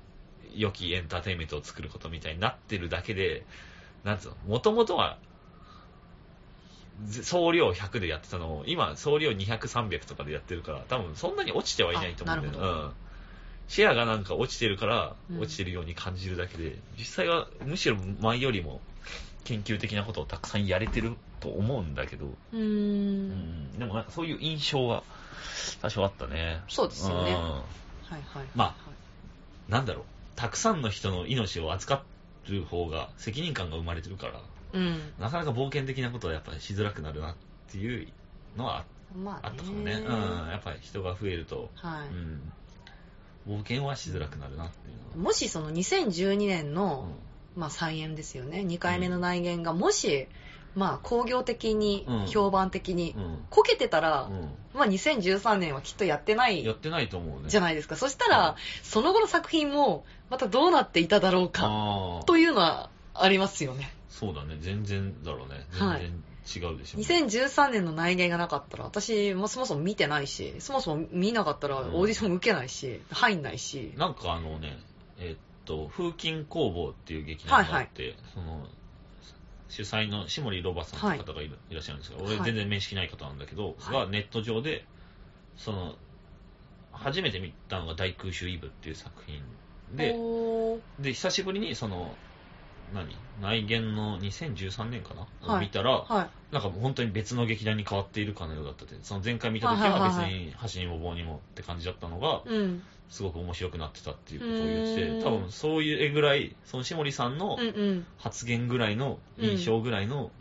[0.56, 3.46] 良きエンターテインメントを作ることみたいになってるだけで、
[4.04, 5.18] なんつうの、もともとは、
[7.06, 12.92] ぜ総量100でやってたのを、今、総量200、300とかでやってるから、多分そんなに落ちてはいないと思うんだよあなるほうん。
[13.68, 15.40] シェアがなんか落ちてるからう、ん。
[15.40, 18.82] 落ちてるように感じるだけで、実際はむしろ前よりも
[19.44, 22.60] 研究的なことをたくさんやれてると思うんだけど、うー。
[22.60, 23.32] うん
[23.76, 25.04] ん、でもなんかそういう印象は
[25.82, 26.62] 多少あったね。
[26.68, 27.64] そうですよねうんはい
[28.12, 28.22] はい。
[28.56, 28.76] ま
[29.68, 30.04] なんだろう、
[30.36, 32.04] たくさんの人の命を扱
[32.50, 34.42] る方が責任感が生まれてるから、
[34.74, 35.14] うん。
[35.20, 37.36] なかなか冒険的なことはやっぱりしづらくなるなっ
[37.72, 38.08] ていう
[38.58, 39.94] のはまあ、あったかもね。
[39.94, 42.04] うん、やっぱり人が増えると、は
[43.48, 45.18] うん、冒険はしづらくなるなっていうい。
[45.18, 45.30] のは。
[45.30, 47.08] もしその2012年うんの、
[47.56, 48.60] まあ再演ですよね。
[48.60, 50.28] 2回目の内言が、もし、
[50.76, 54.30] まあ工業的にうん、評判的に、うんこけてたら、
[54.74, 57.50] うまあ2013年はきっとやってないん、やってないと思うね。
[57.50, 57.96] じゃないですか。
[57.96, 63.92] そしたら、その後の作品も、またどうなっていただろうか、ああ、というのはありますよね。
[64.10, 65.66] そうだね、全然だろうね。
[65.72, 73.94] はい全然違うでしょうね、2013年の内言がなかったら、私もそもそも見てないし、そもそも見なかったらうんオーディションも受けないし、入んないし。
[73.98, 74.80] なんかあのね、
[75.20, 78.66] えっと、風琴工房っていう劇団があって、その、
[79.68, 82.38] 主催の下森ロバさんという方がいらっしゃるんですけど、はい。
[82.38, 84.06] 俺全然面識ない方なんだけど、はい。
[84.06, 84.84] がネット上で、
[85.56, 85.94] その、
[86.92, 89.44] 初めて見たのが大空襲イブっていう作品
[89.96, 90.16] で、
[91.00, 92.16] で、久しぶりにその、
[92.92, 95.58] 何内言の2013年かな、はい。
[95.58, 96.30] を見たら、はい。
[96.52, 100.34] なんか本当に別の劇団に変わっているかのようだったって、その前回見た時はいはいははい。
[100.34, 102.82] 別に箸にも棒にもって感じだったのが、うん。
[103.10, 107.58] すごく面白くなってたっていうことを言って多分そういうぐらい、その下森さんの。
[108.18, 110.32] 発言ぐらいの印象ぐらいの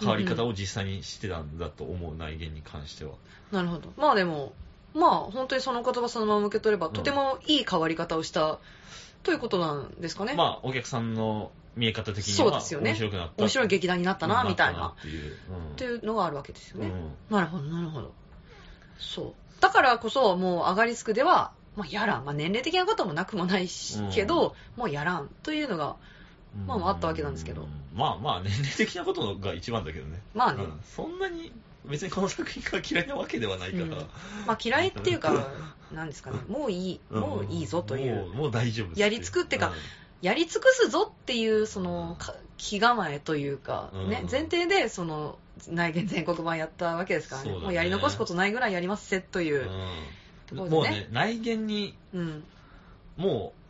[0.00, 3.12] 変わり方を実際にしてたんだと思う内言に関しては。
[3.52, 3.92] なるほど。
[3.96, 4.52] まあでも、
[4.94, 8.58] まあ本当にその言葉そのまま受け取れば、うんとてもいい変わり方をした
[9.22, 10.34] ということなんですかね。
[10.34, 13.42] まあお客さんの見え方的にはそうですよね面白くなった。
[13.42, 14.94] 面白い劇団になったな、みたいな。
[14.98, 15.36] っていう。
[15.76, 16.88] というのがあるわけですよね。
[16.88, 16.90] う
[17.32, 18.12] んなるほど、なるほど。
[18.98, 19.34] そう。
[19.60, 22.24] だからこそ、もうアガリスクでは、まあ、やらん。
[22.24, 24.10] まあ、年齢的なこともなくもないし、うん。
[24.10, 25.96] けど、もうやらんというのが、
[26.58, 26.66] うん。
[26.66, 27.62] まあまああったわけなんですけど。
[27.62, 30.20] うんまあまあ年齢的なことが一番だけどね。
[30.34, 30.64] まあね。
[30.64, 30.80] うん。
[30.84, 31.50] そんなに
[31.86, 33.84] 別にこの作品が嫌いなわけではないから。
[33.84, 33.90] う ん
[34.46, 35.48] まあ、嫌いっていうか、
[35.92, 39.72] なんですかね、もういい、もういいぞという、もうもう大丈夫やり尽くってか
[40.20, 47.52] やり尽くすぞっていう、その、か気構えというか、ねうん、前提で、その、内言全国版やったわけですからね。
[47.52, 47.58] ね。
[47.58, 49.70] もうやり残すことないぐらいやりますせという
[50.54, 52.44] ねんもうね、内言にうん。
[53.16, 53.66] もう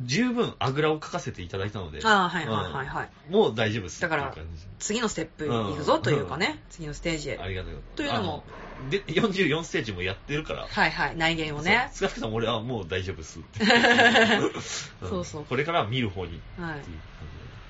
[0.00, 3.08] 十分あぐらをかかせていただいたので、ああ、はいはいはいはい。
[3.28, 4.00] うんもう大丈夫です。
[4.00, 4.34] だから
[4.78, 7.38] 次のステップ行くぞというかね、次のステージへ。
[7.38, 8.44] ありがとうというのも
[8.80, 11.90] あので、44ステージもやってるから、はいはい、内言をね。
[11.94, 13.64] 少なくとも俺はもう大丈夫っすって。
[15.06, 16.40] そうそうこれからは見る方に。
[16.58, 16.74] はい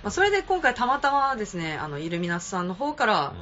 [0.03, 3.35] まあ、それで今回たまたまですね、あの、イルミナスさんの方から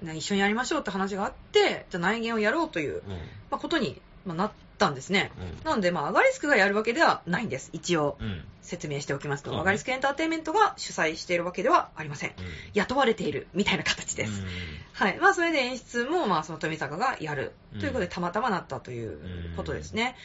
[0.00, 3.02] 感、ね、一緒にやりましょうって話があって、じゃあ内言をやろうという。
[3.50, 5.32] まあ、ことに、まあ、なったんですね。
[5.38, 7.70] うんなので、まあ、アガリスクがやるわけではないんです。
[7.72, 8.18] 一応。
[8.62, 12.32] 説明しておきますと、そうねアガリスクエンターテインメントが主催しているわけではありません。
[12.74, 14.42] 雇われているみたいな形です。
[14.42, 14.48] うん
[14.92, 15.18] はい。
[15.18, 17.52] まあ、それで演出も、まあ、その富坂がやる。
[17.74, 20.16] うんということで、たまたまなったということですね。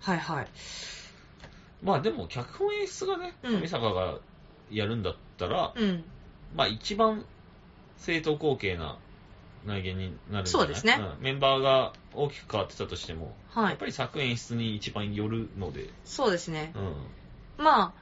[0.00, 0.48] はいはい。
[1.82, 4.18] まあでも、脚本演出がね、うん富坂が
[4.70, 6.04] やるんだったら、うん。
[6.54, 7.24] まあ一番
[7.98, 8.98] 正当後継な
[9.66, 10.64] 内言になるんじゃない？
[10.64, 10.96] そうですね。
[10.96, 11.16] ん。
[11.20, 13.70] メンバーが大きく変わってたとしても、はい。
[13.70, 16.72] やっぱり作演出に一番よるので、そうですね。
[17.58, 17.64] うん。
[17.64, 17.92] まあ、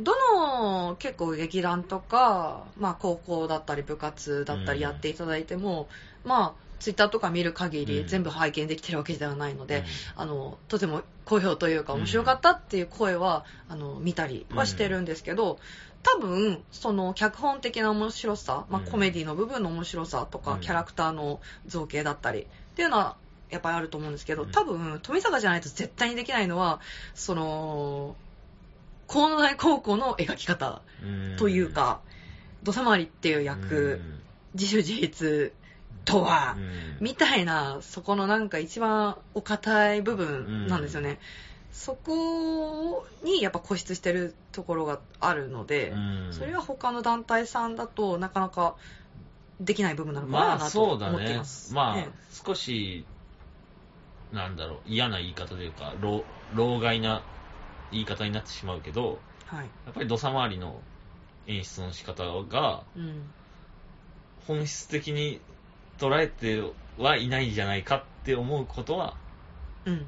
[0.00, 5.88] どの結構劇団とか、まあ高校だったり部活だったりやっていただいても、
[6.24, 8.08] まあ、ツイッターとか見る限りうん。
[8.08, 9.84] 全部拝見できてるわけではないので、うん。
[10.16, 15.58] あの、とても好評というかうん面白かったっていう声は、あの、見たりはしてるんですけど、
[16.04, 20.60] 多分、その脚本的な面白さ、まあうんコメディの部分の面白さとか、うん。
[20.60, 23.16] キャラクターの造形だったりっていうのは、
[23.50, 24.50] やっぱりあると思うんですけど、うん。
[24.50, 26.80] 多分、富坂じゃないと絶対にできないのは、
[27.14, 28.16] その、
[29.08, 31.36] 河野大高校の描き方うん。
[31.38, 32.02] という、か、
[32.62, 34.00] 土佐回りっていう役、
[34.54, 35.54] 自主自立
[36.04, 36.96] とはう、ん。
[37.00, 41.18] みたいな、そこのなんか一番お堅い部分なんですよね。
[41.74, 48.76] そこにやっぱ固執してるところがあるので、うんそれは他の団体さんだとなかなか
[49.60, 51.74] できない部分なのかなまあと思っています。。
[51.74, 53.04] まあね少し、
[54.32, 57.22] なんだろう、嫌な言い方というか、老老害な
[57.90, 59.64] 言い方になってしまうけど、はい。
[59.64, 60.80] やっぱり土佐回りの
[61.48, 63.30] 演出の仕方が、うん。
[64.46, 65.40] 本質的に
[65.98, 66.62] 捉えて
[66.98, 69.16] はいないんじゃないかって思うことは
[69.86, 70.06] うん。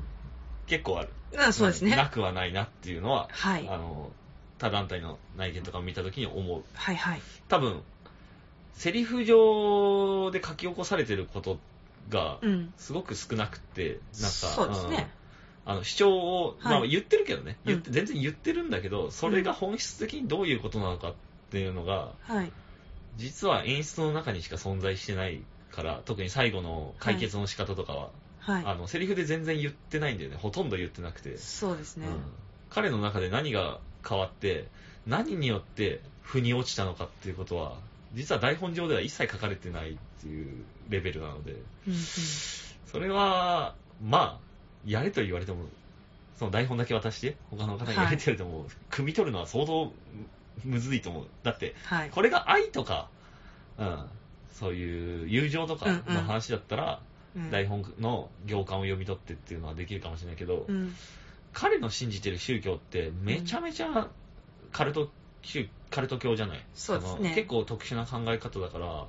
[0.68, 1.09] 結構ある。
[1.37, 1.97] あそうですね。
[1.97, 4.11] なくはないなっていうのは、はいあの、
[4.59, 6.62] 他団体の内見とかを見たときに思う。
[6.75, 7.23] はいはい。
[7.49, 7.83] 多分、
[8.75, 11.59] セリフ上で書き起こされてること
[12.09, 12.73] がうん。
[12.77, 14.97] すごく少なくて、なんか、そうですね。
[14.97, 15.27] うん
[15.69, 21.15] あの主張を、はいまあ言ってるけどね、全然言ってるんだけど、それが本質的にどういうことなのかっ
[21.51, 22.53] ていうのが、はい。
[23.17, 28.11] 実は演出の中にしか存在してないから、特に最後の解決の仕方とかは、
[28.47, 28.65] はい。
[28.65, 31.37] あのセリフで全然言ってないんだよね、ほとんど言ってなくて。
[31.37, 32.07] そうですね。
[32.07, 32.15] うん
[32.69, 34.69] 彼の中で何が変わって、
[35.07, 37.77] 何によって腑に落ちたのかっていうことは、
[38.15, 41.53] 実は台本上では一切書かれてないっていうレベルなので、
[41.87, 41.99] うんうん。
[41.99, 44.41] それは、まあ、
[44.85, 45.65] やれと言われても、
[46.39, 49.93] その台本だけ渡して、他の方にやれって言われても、汲み取るのは相当
[50.65, 51.27] むずいと思う。
[51.43, 52.11] だって、はい。
[52.11, 53.09] これが愛とか、
[53.79, 54.05] うん、
[54.53, 57.06] そういう友情とかの話だったら、うん
[57.51, 60.94] 台本の行間を読み取ってっていうのはできるかもしれないけど、うん。
[61.53, 64.09] 彼の信じてる宗教ってめちゃめちゃ
[64.72, 65.11] カルト
[65.42, 66.64] 宗カルト教じゃない？
[66.75, 67.35] そうですね。
[67.35, 69.07] 結構特殊な考え方だから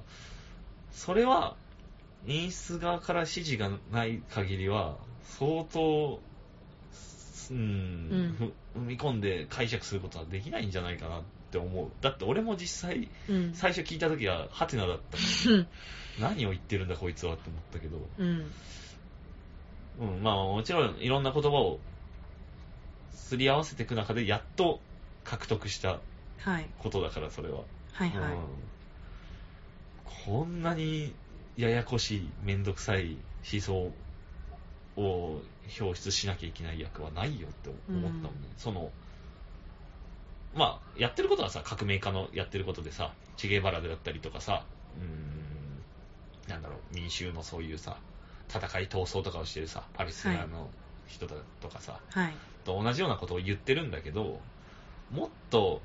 [0.91, 1.55] それは
[2.27, 6.19] 演出側から指示がない限りは相当
[7.49, 13.53] うん、ふ踏み込んで解釈することはできないんじゃないかなって思うだって俺も実際うん。
[13.53, 15.17] 最初聞いた時はハテナだった
[15.51, 15.67] うん。
[16.19, 18.51] 何を言ってるんだこいつはって思ったけどうん。
[19.99, 21.79] うん、まあもちろんいろんな言葉を
[23.11, 24.79] すり合わせていく中でやっと
[25.23, 25.99] 獲得した
[26.39, 26.69] はい。
[26.79, 27.61] ことだからそれは、
[27.93, 28.33] はいはい。
[28.33, 28.43] うん、
[30.25, 31.13] こんなに
[31.55, 33.17] ややこしい面倒くさい
[33.51, 33.91] 思想
[34.95, 35.41] を
[35.79, 38.91] 表出しなきゃいけない役はないよって思ったもんね、うんその
[40.57, 44.63] まあやってることはさ革命家のやってることでさチゲバラでだったりとかさ
[44.97, 47.97] うーんなんだろう民衆のそういうさ
[48.49, 50.69] 戦い闘争とかをしてるさパレスチナの
[51.07, 52.33] 人だとかさ、はい。
[52.65, 54.39] と同じようなことを言ってるんだけど
[55.11, 55.81] もっと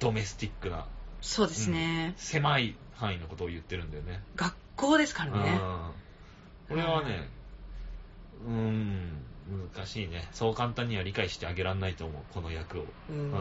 [0.00, 0.86] ドメスティックな
[1.20, 2.14] そうですね。
[2.16, 4.20] 狭い範囲のことを言ってるんだよね。
[4.34, 5.52] 学校ですからね。
[5.52, 5.90] うん。
[6.68, 7.28] これはね、
[8.44, 9.24] うーん、
[9.74, 10.28] 難しいね。
[10.32, 12.82] そう簡単には理解してあげられないと思う、この役を。
[12.82, 13.34] ううんん。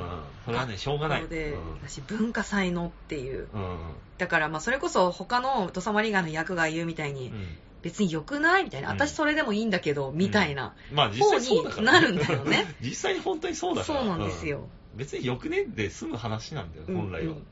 [0.46, 1.28] それはね、しょうがない。
[1.28, 3.48] でうん私文化祭のっていう。
[3.54, 3.78] うん。
[4.18, 7.48] だからまあそれこそ他のドサマリガの役が言うみたいに、うん
[7.82, 10.76] 別に良くないみたいな、うん私それでもいいんだけど、みたいな。
[10.94, 12.76] まあ方になるんだよね。
[12.80, 14.00] 実際に本当にそうだから。
[14.02, 14.60] そうなんですよ。
[14.60, 17.34] うん別によくねで済む話なんだよ、うん本来は。
[17.34, 17.44] うん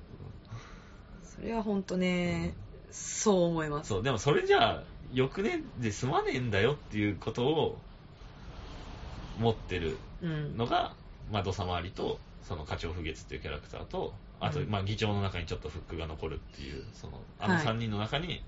[1.24, 2.54] それは本当ね、
[2.92, 3.88] そう思います。
[3.88, 4.84] そう、でもそれじゃあ、
[5.14, 7.80] よくねで済まねえんだよっていうことを
[9.40, 10.58] 持ってるうん。
[10.58, 10.94] のが、
[11.32, 18.42] まあ、土佐回りと、その課長不月っていうキャラクターと、あと、うんまあ、議長の中にちょっとフックが残るっていう、その、あのはい3人の中に、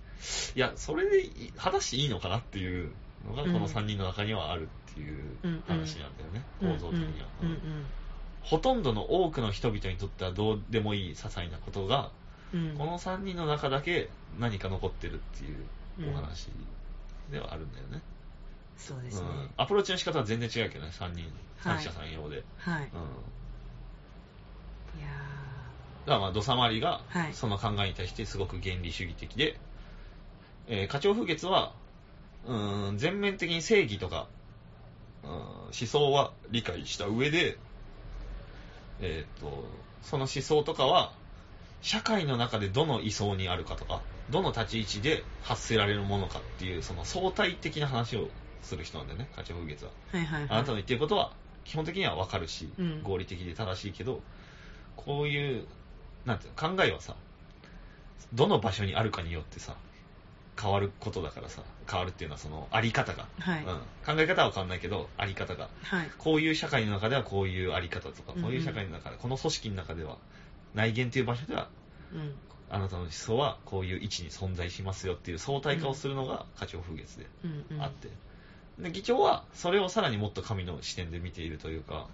[0.55, 2.91] い、や、それでいい果たしていいのかなっていう
[3.27, 7.27] のが、こうんの3人の中にはあるっていううん話なんだよね、うん構造的には。
[7.41, 7.57] うんうん
[8.43, 12.09] ほとんどの多くの人々にとってはどうでもいい些細なことが、
[12.53, 12.75] うん。
[12.75, 16.49] この3人の中だけ何か残ってるっていうお話
[17.31, 18.01] ではあるんだよね。
[18.77, 19.27] そうですね。
[19.29, 21.25] うんアプローチの仕方は全然違うけどね、3人、
[21.59, 22.43] はい三者三様で。
[22.57, 22.83] はい。
[22.83, 22.99] いうん
[25.01, 25.07] や
[26.05, 29.59] だからまあ、土佐回りがはいその考えに対してすごく原理主義的で、
[30.67, 31.73] えー課長風月は、
[32.47, 34.27] うーん、全面的に正義とか、
[35.23, 37.57] うん思想は理解した上で、
[38.99, 39.65] えっ、と、
[40.03, 41.13] その思想とかは、
[41.81, 48.27] 社会の中でどの位相にあるかとか、どの立ち位置で発せられるものかっていう、その相対的な話を
[48.61, 49.91] する人なんだよね、課長風月は。
[50.13, 50.49] ーはいはいはい。
[50.51, 51.31] あなたの言ってることは
[51.65, 54.21] 基本的には分かるし、うん合理的で正しいけど、
[54.95, 55.65] こういう、
[56.25, 57.15] なんていうの、考えはさ、
[58.33, 59.75] どの場所にあるかによってさ、
[60.61, 63.63] 変わることだからさ、変わるっていうのはその、あり方が、はい。
[63.63, 63.65] うん、
[64.05, 66.11] 考え方は変わんないけど、あり方が、はい。
[66.17, 70.17] こういう社会の中ではこういうあり方とか、こういう社会の中で、この組織の中では、
[70.73, 71.69] 内見という場所では、
[72.13, 72.33] うん。
[72.69, 77.27] あなたの思想はこういう位置に存在しますよっていう相対化をするのが課長風月で。
[77.43, 77.81] うんうん。
[78.79, 82.07] で議長はそれをさらにもっと神の視点で見ているというか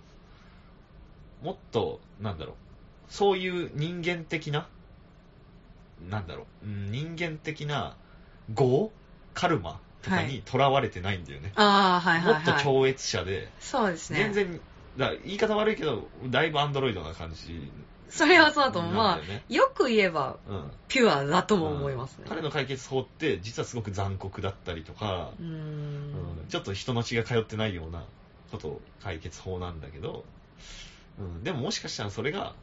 [1.41, 2.55] もっとなんだろう
[3.09, 4.67] そういう人間的な
[6.09, 7.95] なんだろううん人間的な
[8.49, 8.91] 業
[9.33, 12.45] カルマとかにとらわれてないんだよね、ああ、はいはいはい。
[12.45, 14.19] もっと超越者で、そうですね。
[14.19, 14.59] 全然
[14.97, 17.71] だ言い方悪いけどだいぶアンドロイドな感じ
[18.09, 18.93] それはそうだと思う。
[18.93, 20.71] まあ、よく言えば、うん。
[20.87, 22.25] ピュアだとも思いますね。
[22.27, 25.31] 彼の解決法って実はすごく残酷だったりとか、
[26.49, 28.05] ちょっと人の血が通ってないような
[28.51, 30.23] ことを解決法なんだけど、
[31.19, 32.55] うん、でももしかしたらそれが、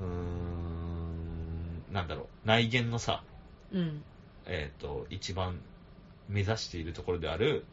[0.00, 3.22] うーん、なんだろう、内見のさ、
[3.72, 4.02] うん。
[4.46, 5.60] えっ、と、一番
[6.28, 7.64] 目指しているところである、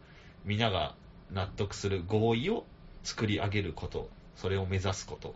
[0.46, 0.96] 皆が
[1.32, 2.66] 納得する合意を
[3.04, 5.36] 作り上げること、それを目指すこと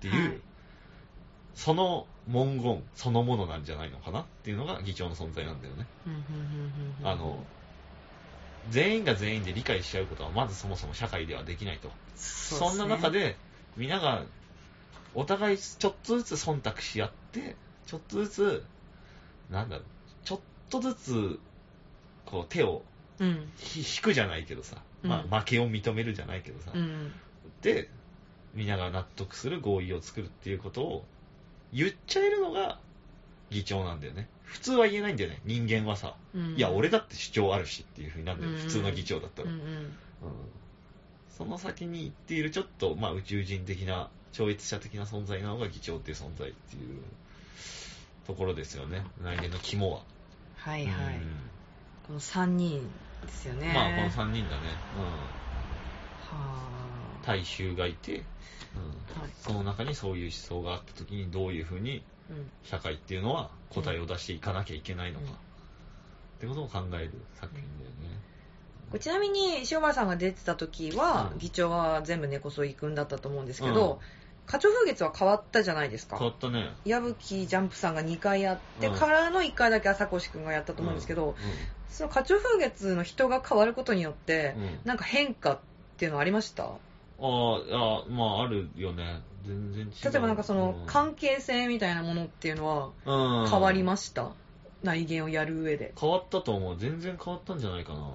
[0.00, 0.40] っていう、はい
[1.60, 5.84] その文言そのものなんじゃないのかなっていうのが議長の存在なんだよね。
[7.04, 7.44] あの、
[8.70, 11.90] 全員が全員で理解し合うことはまずそもそも社会ではできないと。
[12.16, 13.36] そうそんな中で、
[13.76, 14.22] 皆が
[15.14, 18.64] お互いちょっとずつ忖度し合って、ちょっとずつ、
[19.50, 19.84] なんだろう、
[20.24, 20.40] ちょっ
[20.70, 21.40] とずつ、
[22.24, 22.82] こう手を
[23.18, 23.50] うん。
[23.58, 27.12] ひ引くじゃないけどさ、まうんあ負けを認めるじゃないけどさ、うん。
[27.60, 27.90] で、
[28.54, 31.04] 皆が納得する合意を作るっていうことを
[31.72, 32.78] 言っちゃえるのが
[33.50, 34.28] 議長なんだよね。
[34.44, 36.16] 普通は言えないんだよね、人間はさ。
[36.34, 36.56] うん。
[36.56, 39.50] いや、俺だって主張あるしっていう風になるんだよ、うん普通の議長だったら。
[39.50, 39.66] うんうん。
[39.66, 39.92] うん
[41.30, 47.02] その先に行っているちょっと、まあ、宇宙人的な、超越者的な存在なのが議長っていう存在っていう
[48.26, 49.06] ところですよね。
[49.22, 50.02] 来年の肝は。
[50.56, 51.14] はいはい。
[51.14, 51.50] うん
[52.10, 52.82] この3人
[53.22, 53.70] ですよね。
[53.72, 54.66] まあ、この3人だね。
[56.28, 56.89] はうん。
[57.26, 58.22] 大衆がいて、うん
[59.18, 59.20] あ。
[59.22, 59.30] はい。
[59.40, 62.50] その中にそういう思想があった時にどういうふうにうん。
[62.64, 65.36] 社会っていうのは答えを出していかなきゃいけないのか、うんっ
[66.40, 68.18] てことを考える作品だよね。
[68.90, 74.00] これちなみに塩原さんが出てた時は、うん議長は全部根こそ行くんだったと思うんですけど、
[74.46, 76.70] 課長風月は変わったじゃないですか変わったね。
[76.86, 81.34] 矢吹ジャンプさんが2回やってうんからの1回だけ朝越くんがやったと思うんですけど、う
[81.92, 84.60] その課長風月の人が変わることによって、ん。
[84.62, 85.58] うんなんか変化っ
[85.98, 86.70] ていうのはありました？
[87.20, 89.20] ああ、まあ、あるよね。
[89.46, 90.12] 全然違う。
[90.12, 94.30] 例えばなんかそのうん関係性みたいなものっていうのはうん変わりました、
[94.82, 96.76] 内言をやる上で変わったと思う。
[96.78, 98.10] 全然変わったんじゃないかな。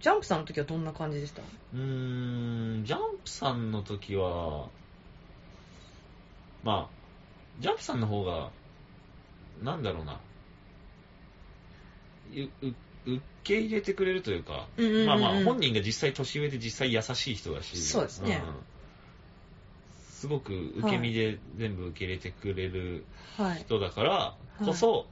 [0.00, 1.42] ジャンプさんの時はどんな感じでした？
[1.42, 4.66] うーん、ジャンプさんの時は、
[6.64, 6.94] まあ、
[7.60, 8.50] ジャンプさんの方が、
[9.62, 10.18] なんだろうな、
[12.34, 12.74] うう
[13.06, 15.06] 受け入れてくれるというか、うんうんうんうん。
[15.06, 18.36] まあまあ、本人が実際年上で実際優しい人だし、そうですね。
[18.36, 18.42] ん。
[20.10, 23.04] すごく受け身で全部受け入れてくれる
[23.36, 23.60] はい。
[23.60, 24.34] 人だから
[24.64, 25.06] こそ、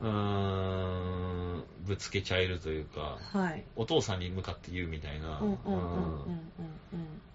[0.00, 3.64] うーん、ぶつけちゃえるというか、はい。
[3.76, 5.42] お父さんに向かって言うみたいな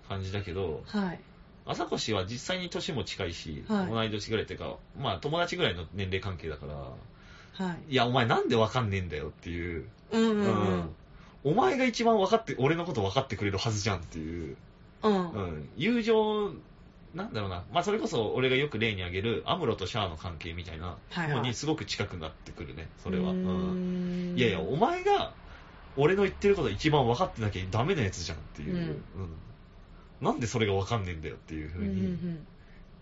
[0.08, 1.20] 感じだけど、うんはい。
[1.68, 3.92] 朝越は実際に年も近いし、はい。
[3.92, 6.74] 同い年ぐらいっていうか、まあ友達ぐらいの年齢関係だから、
[7.58, 7.92] はい。
[7.92, 10.90] いや、お前なんでわかんねえんだよっていう、うんうん
[11.44, 14.58] お前が一番分かって、俺のこと分かってくれるはずじゃんっていう、
[15.04, 15.32] うん。
[15.32, 16.52] うん、友情、
[17.14, 21.36] なんだろうな、まあそれこそ俺がよく例に挙げるアムロとシャアの関係みたいなはいはい。
[21.38, 23.32] のにすごく近くなってくるね、それは。
[23.32, 24.36] うーうん。
[24.36, 25.32] んいやいや、お前が
[25.96, 28.82] 俺の言ってること一番分かってなきゃダメなやつじゃんっていう、うん。
[28.82, 29.02] うん。
[30.22, 32.40] なんでそれが分かんねえんだよっていうふううんに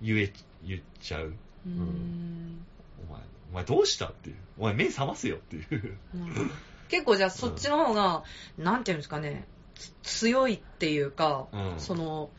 [0.02, 0.32] 言え、
[0.64, 1.34] 言っちゃう。
[1.66, 2.66] うん。
[3.10, 3.22] お前、
[3.52, 4.36] お前どうしたっていう。
[4.58, 5.98] お前目覚ますよっていう。
[6.16, 6.52] うん。
[6.90, 8.24] 結構じゃあそっちの方が、
[8.58, 11.74] なんていうんですかねつ強いっていうか、うん。
[11.78, 12.30] その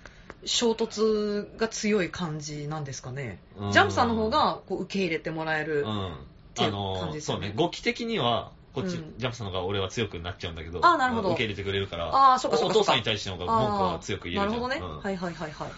[0.45, 3.73] 衝突が強い感じなんですかね、うん。
[3.73, 6.17] ジャンプさんの方がこう受け入れてもらえる、うん。
[6.55, 7.47] ていうあの感じですよね。
[7.47, 9.15] そうね、語気的には、こっち、うん。
[9.19, 11.29] ジャンプさんの方が俺は強くなっちゃうんだけど、あなるほど。
[11.31, 15.01] 受け入れてくれるから、あーそっかそっかお父さんに対しての方が文句は強く言えるなるほどね、うん。
[15.01, 15.51] はいはいはい。
[15.51, 15.71] はい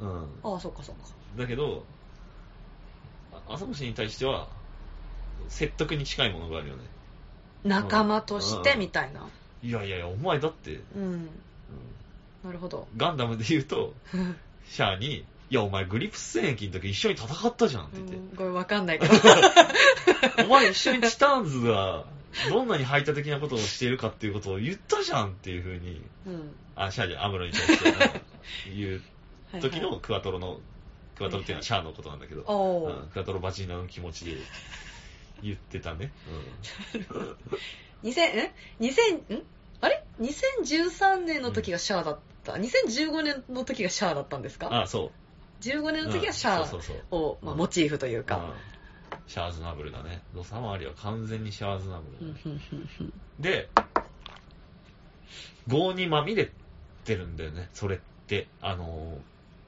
[0.00, 0.26] うん。
[0.42, 1.02] ああそっかそっか。
[1.36, 1.84] だけど、
[3.32, 4.48] あ朝越に対しては、
[5.48, 6.82] 説得に近いものがあるよね。
[7.64, 8.78] 仲間としてうん。
[8.80, 9.28] みたいな。
[9.62, 11.28] いやいやいや、お前だって、うん、うん。
[12.44, 12.88] なるほど。
[12.96, 13.94] ガンダムで言うと、
[14.68, 18.16] シャアに、いや、お前グリプス戦役の時一緒に戦ったじゃんって言って。
[18.16, 18.36] うん。
[18.36, 19.14] これわかんないけど。
[20.44, 22.04] お前一緒にチターンズが
[22.48, 26.54] どんなに排他的なことをしているかっていうことを言ったじゃんっていうふうに、うん。
[26.74, 29.02] あ、シャアじゃん、アムロに対してうん 言う
[29.52, 30.60] はい時のはいクワトロの、
[31.16, 32.44] クワトロっていうのはシャアのことなんだけど、う
[33.04, 34.38] んクワトロバジーナの気持ちで
[35.42, 36.12] 言ってたね。
[38.02, 39.42] 2000え2000ん？
[39.80, 44.82] あれ？2013年の時がシャアだった、2015年の時がシャアだったんですうん、か？
[44.82, 45.10] あ、そう。
[45.62, 48.52] 15年の時がシャアを、まあ、モチーフというか、うん。
[49.26, 50.22] シャアーズナブルだね。
[50.34, 53.10] ロサマリは完全にシャアーズナブルだね。
[53.38, 53.68] で、
[55.68, 56.50] 業にまみれ
[57.04, 58.48] てるんだよね、それって。
[58.60, 59.18] あの、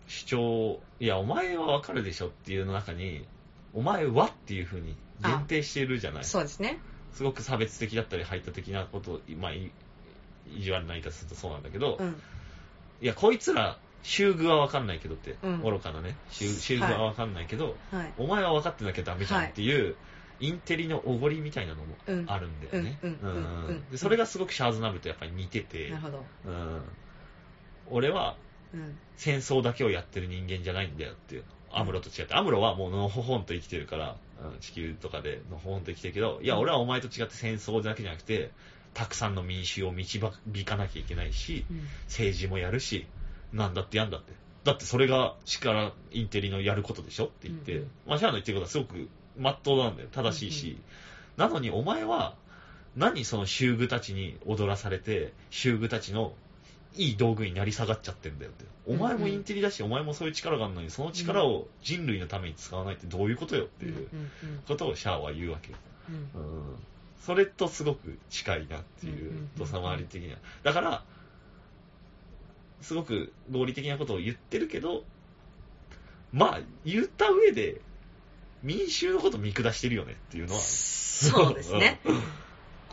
[0.07, 3.27] 主張、いや、お前はわかるでしょっていうの中に、
[3.73, 6.25] お前はっていう風に限定しているじゃない。
[6.25, 6.79] そうですね。
[7.13, 9.71] すごく差別的だったり排他的なことを、まあ、い
[10.51, 12.17] 意地悪な言い方するとそうなんだけど、うん。
[13.01, 15.63] いや、こいつら、修具はわかんないけどって、うん。
[15.63, 18.13] 愚かなね、修修具はわかんないけど、はい。
[18.19, 19.95] お前は分かってなきゃダメじゃんっていう、
[20.41, 22.99] インテリのおごりみたいなのもうんあるんだよね。
[23.97, 25.91] それがすごくシャーズナブルとやっぱり似てて。
[25.91, 26.83] なる、ほど、うん。
[27.91, 28.37] 俺は
[28.75, 28.99] うん。
[29.17, 31.45] 戦争だけをやってる人間じゃないんだよっていう。
[31.79, 38.51] アムロと違って、アムロはもうのほほんと生きてるから、うん地球とかでのほほんと生きてるけど、いや、俺はお前と違って戦争だけじゃなくて、
[38.93, 43.07] たくさんの民衆を導かなきゃいけないし、うん政治もやるし、
[43.53, 44.33] なんだってやんだって。
[44.65, 50.09] だってそれが力、インテリのやることでしょって言って、うんうんまあ、シャアの言ってることはすごく真っ当なんだよ。
[50.11, 50.79] 正しいし。
[51.37, 52.35] なのにお前は、
[52.97, 56.35] 何その修具たちに踊らされて、修具たちの
[56.97, 58.65] いい道具になり下がっちゃってんだよって。
[58.87, 64.09] お前もインテリだし、お前もそういう力があるのに、その力を人類のために使わないってどういうことよっていう
[64.67, 65.79] ことをシャアは言うわけよ。
[66.09, 66.77] うんうん
[67.21, 70.39] それとすごく近いなっていう土佐回り的には。
[70.63, 71.05] だから、
[72.83, 75.05] すごく合理的なことを言ってるけど、
[76.35, 77.81] まあ、言った上で、
[78.63, 80.61] 民衆のこと見下してるよねっていうのは。
[80.61, 82.01] そうですね。
[82.05, 82.21] うん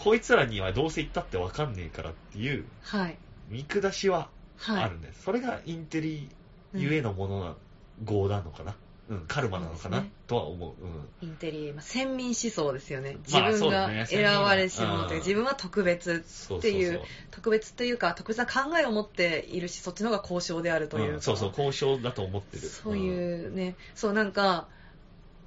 [0.04, 3.18] こいつらにはどうせ言ったってわかんねえからっていうはい。
[3.52, 4.84] 見下しははい。
[4.84, 5.24] あるんです。
[5.24, 6.30] それがインテリ
[6.74, 7.56] ゆえのものな、
[8.04, 8.76] 業なのかな。
[9.10, 10.70] うん、カルマなのかな、ねとは思う。
[10.82, 11.28] うん。
[11.28, 13.18] インテリ、まあ、先民思想ですよね。
[13.28, 16.24] 自分が選ばれし者というか、うん自分は特別。
[16.56, 22.64] っていう、特別っていうか、特別な考えを持っているし、そっちの方が交渉であるというか、うんそうそう、交渉だと思ってる。
[22.64, 24.68] そういうね、そうなんか、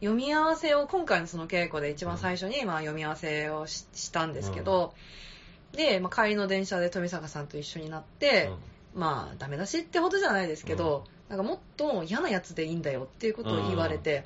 [0.01, 4.93] 読み合わせを、今回のその稽古で一番最初に、まあ読み合わせをししたんですけど、
[5.75, 8.51] で、まあ、帰りの電車で富坂さんと一緒になって、
[8.95, 14.25] まあダメ出しってほどじゃないですけど、なんかもっと嫌なやつでいいんだよっていうことを言われて、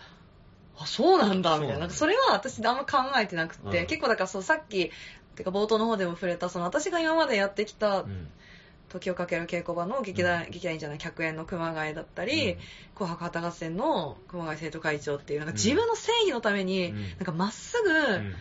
[0.78, 1.90] あ、そうなんだ、みたいな。
[1.90, 3.86] それは私あんま考えてなくて、うん。
[3.86, 4.90] 結構だからそうさっき、
[5.34, 8.11] てか冒頭の方でも触れた、その私が今までやってきたうん。
[8.11, 8.30] うん
[8.88, 12.57] 時をかける稽古場の劇団、劇団員じゃない、客演の熊谷だったり、
[12.94, 17.03] 紅白旗合戦の熊谷生徒会長っていう、なんか自分の正義のために、うん。
[17.03, 18.34] なんかまっすぐ、うん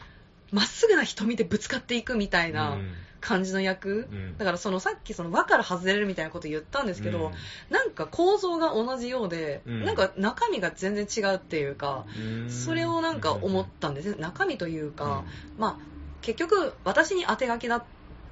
[0.52, 2.93] まっすぐな瞳でぶつかっていくみたいなうん。
[3.20, 4.08] 感じの役。
[4.12, 4.38] うん。
[4.38, 7.32] だからそのさっきその輪から外れるみたいなこと言ったんですけど、
[7.70, 9.86] なんか構造が同じようで、うん。
[9.86, 12.50] なんか中身が全然違うっていうか、うん。
[12.50, 14.18] それをなんか思ったんですね。
[14.20, 15.26] 中身というか、
[15.58, 15.86] まあ
[16.22, 17.84] 結局私に当て書きだ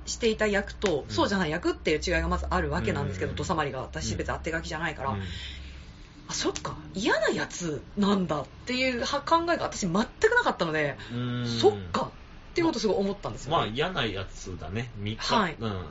[0.05, 1.13] していた役と、うん。
[1.13, 3.35] そうじゃない役っていう違いがまずあるわけなんですけど、うん。
[3.35, 3.81] 土佐回りが。
[3.81, 5.21] 私別に当て書きじゃないから、うん
[6.27, 6.75] あそっか。
[6.93, 10.05] 嫌なやつなんだっていうは考えが私全くな
[10.43, 11.45] かったので、うん。
[11.47, 12.11] そっか。
[12.51, 14.91] っていうことをすごい思ったんですよ、まあ嫌なやつだね。
[14.95, 15.55] 見方、はい。
[15.59, 15.85] うん。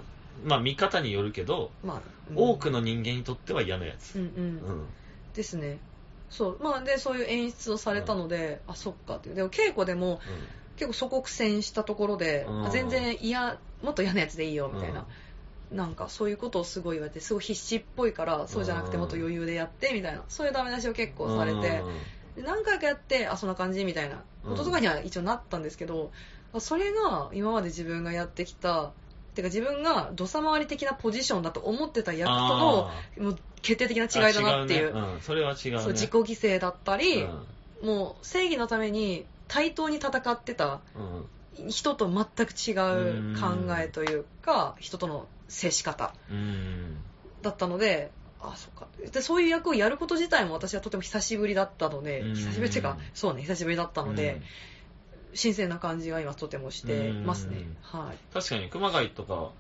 [0.45, 2.37] まあ見方によるけど、まあうん。
[2.37, 4.17] 多くの人間にとっては嫌なやつ。
[4.17, 4.29] うんうん。
[4.31, 4.87] うん。
[5.35, 5.79] ですね。
[6.31, 6.63] そう。
[6.63, 9.35] まあでそういう演出をされたので、あそっかっていう。
[9.35, 10.21] でも稽古でも
[10.77, 15.07] 結構そこ苦戦したところで、全然嫌もっと嫌なやつでいいよみたいな、
[15.75, 20.23] なんかそういうことをすごい言われてすごい必死っぽいからそうじゃなくてもっと余裕でやってみたいな。
[20.29, 21.83] そういうダメ出しを結構されて、
[22.37, 24.23] で何回かやってあそんな感じみたいな。
[24.45, 26.13] こととかには一応なったんですけど、
[26.59, 28.93] それが今まで自分がやってきた
[29.35, 35.01] てか自分が土佐回り的なポジションだと思ってた役とのもう決定的な違いだなっていうね。
[35.01, 35.79] うん、それは違うね。
[35.81, 36.23] そう自己犠
[36.57, 37.89] 牲だったり、うん。
[37.89, 41.27] もう正義のために対等に戦ってたうん
[41.69, 42.73] 人と全く違
[43.19, 46.97] う考えというか人との接し方うん。
[47.43, 48.87] だったのであそっか。
[49.13, 52.35] でそういう役をやること自体も私はとても久しぶりだったのでうん。
[52.35, 54.41] 久しぶりっていうかそうね久しぶりだったので、
[55.35, 57.57] 新鮮な感じが今とてもしてますね。
[57.59, 58.17] うんはい。
[58.33, 59.53] 確かに熊谷とか、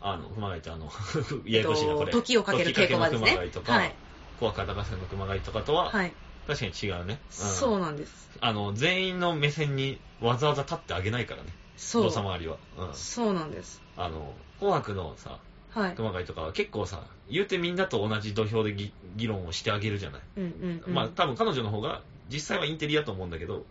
[0.00, 0.90] あの、熊谷ってあの、
[1.46, 2.06] ややこしいな、これ。
[2.06, 3.94] えっと時をかける稽古場ですね熊谷とか、はい。
[4.38, 6.12] 怖か高瀬の熊谷とかとは、はい、
[6.46, 7.14] 確かに違うね。
[7.14, 7.18] ん。
[7.30, 8.30] そうなんです。
[8.40, 11.48] あの、全員の目線にわざわざ立ってあげないからね。
[11.76, 12.56] そう土佐回りは。
[12.78, 12.94] うん。
[12.94, 15.38] そうなんですあの、紅白のさ、
[15.70, 20.20] はい熊谷とかは結構さ、言うてみんなと同じ土俵でぎ議論をしてあげるじゃない。
[20.36, 23.64] うんうん、うん、まあ多分彼女の方が実際はインテリだと思うんだけど、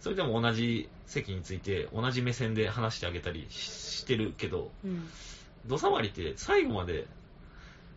[0.00, 5.08] それでも同じ席について同じ目線で話してあげたりししてるけど、うん
[5.66, 7.06] 土佐回りって最後まで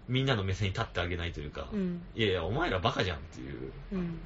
[0.10, 4.20] みんなの目線に立ってあげないというか、うんいやいや、お前らバカじゃんっていううん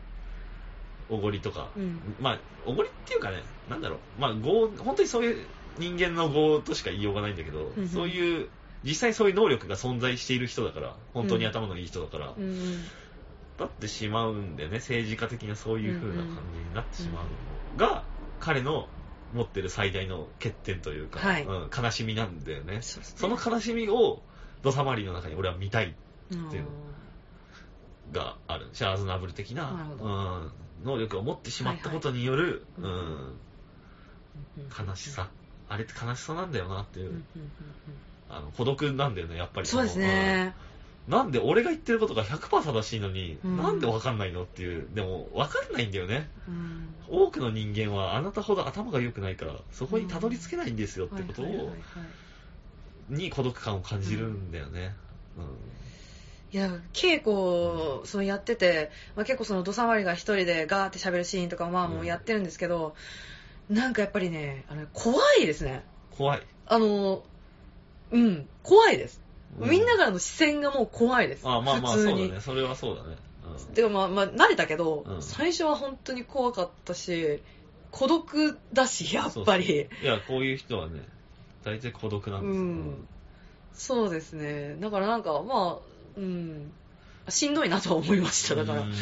[1.09, 1.99] おごりとか、うん。
[2.19, 5.45] まあ、おごりっていうかね、なんだろう、まあ、業本当にそういう
[5.77, 8.49] 人間の業としか言いようがないんだけど、うんそういう、
[8.83, 12.83] 実際そういう能力が存在している人だから、本当に頭のいい人だから、うんうん。
[13.57, 18.03] だってしまうんだよね、政治家的なそういう風な感じになってしまうのが、
[18.39, 18.87] 彼の
[19.33, 21.43] 持ってる最大の欠点というか、はい。
[21.43, 22.75] うん悲しみなんだよね。
[22.75, 22.81] ね。
[22.81, 24.21] その悲しみを、
[24.61, 25.95] 土佐回りの中に俺は見たい
[26.31, 26.65] うんっていう
[28.11, 28.69] がある。
[28.73, 30.51] シャアーズナブル的なうん、
[30.85, 33.01] 能力を持ってしまったことによる、はいはい。
[33.01, 33.35] うんうん
[34.87, 35.29] 悲しさ。
[35.67, 37.51] あれって悲しさなんだよなっていう、うんうんうん
[38.27, 39.67] あの孤独なんだよね、やっぱり。
[39.67, 40.55] そうですね。
[41.07, 41.13] うん。
[41.13, 43.57] なんで俺が言ってることが100%正しいのに、うん。
[43.57, 44.87] なんでわかんないのっていう。
[44.95, 46.29] でも、わかんないんだよね。
[46.47, 46.95] うん。
[47.07, 51.71] 多くの人間はあなたほど頭が良くないから、そこにたどり着けないんですよってことを
[53.09, 54.95] に孤独感を感じるんだよね。
[55.37, 55.39] い
[56.55, 62.95] いや、稽古をそのやってて、まあ、結構その土佐回りが一人でガーって喋るシーンとかまあもうやってるんですけど、
[63.69, 65.83] なんかやっぱりね、あの怖いですね。
[66.17, 66.41] 怖い。
[66.65, 67.23] あの、
[68.09, 69.19] うん、怖いです。
[69.59, 71.45] うんみんなからの視線がもう怖いです。
[71.45, 72.19] あまあまあ、普通に。
[72.19, 72.41] そうだね。
[72.41, 73.17] それはそうだね。
[73.67, 77.43] うんてかまあまあ慣れたけど、うん最初は本当に怖かったし、
[77.91, 79.65] 孤独だし、やっぱり。
[79.65, 81.01] そうそういや、こういう人はね、
[81.65, 82.61] 大体孤独なんですよ。
[82.61, 83.07] うん
[83.73, 84.77] そうですね。
[84.79, 86.71] だからなんか、まあ、うん、
[87.29, 88.55] しんどいなとは思いました。
[88.55, 88.93] だからうん、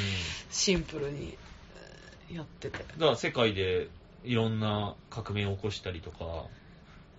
[0.52, 1.38] シンプルに
[2.30, 2.78] えーやってて。
[2.78, 3.90] だから世界で
[4.24, 6.46] いろんな革命を起こしたりとか、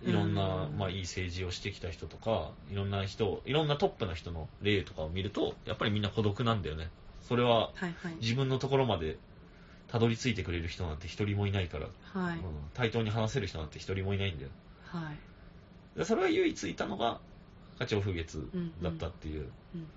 [0.03, 6.89] いろんな、うんまあいい政治をしてきた人とか、いろんな人、いろんなトップの人の例とかを見ると、やっぱりみんな孤独なんだよね。
[7.27, 7.71] それは。
[8.21, 9.17] 自分のところまで
[9.87, 11.87] たどり着いてくれる人なんて一人もいないから、
[12.21, 12.43] はいうん。
[12.73, 14.49] 対等に話せる人なんて一人もいないんだよ。
[14.85, 15.97] はい。
[15.97, 17.19] でそれは唯一いたのが、
[17.77, 18.49] 課長風月
[18.81, 19.49] だったっていう。
[19.73, 19.87] うん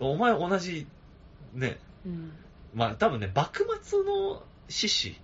[0.00, 0.88] お前同じ、
[1.52, 1.78] ね。
[2.74, 5.20] まあ多分ね、幕末の志士、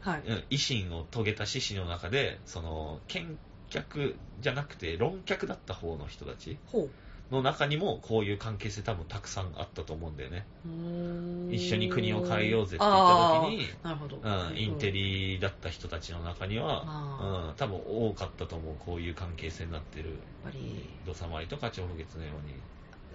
[0.00, 0.22] はい。
[0.26, 3.38] うん維新を遂げた志士の中で、その、見
[3.72, 6.90] 客じゃなくて論客だった方の人たちほ
[7.32, 10.46] の中にも、こういう関係性多分たくさんあったと思うんだよね。
[10.66, 11.54] う。
[11.54, 14.18] 一緒に国を変えようぜって言った時に、なるほど。
[14.22, 22.54] うん、インテリだった人たちの中には、あうん、多分多かったと思う、こういう関係性になってる、やっぱり、土佐回りとか長風月のように。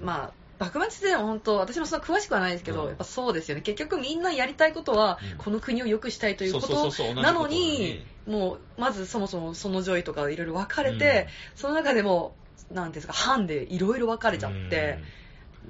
[0.05, 3.61] まあ、幕末では本当、私もそんな詳しくはないですけど、うんやっぱそうですよね。
[3.61, 12.35] 結局みんなやりたいことは、うんこの国を良くしたいということなのにに、もう、まずそもそもその上位とかいろいろ分かれて、その中でも、
[12.71, 14.99] なんですか、班でいろいろ分かれちゃって、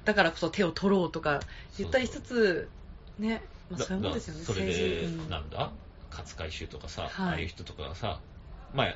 [0.06, 1.42] だからこそ手を取ろうとか
[1.78, 2.70] 言ったりしつつ、
[3.20, 5.72] ね、まあ、だそういうもんですよね、だそれで、なんだ？
[6.12, 7.12] 勝海舟とかさ、はい。
[7.12, 8.20] ああいう人とかがさ、
[8.74, 8.96] まあ、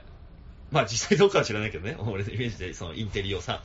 [0.72, 3.62] まあ実際どうかは知らないけどね、 俺のイメージでそのインテリをさ、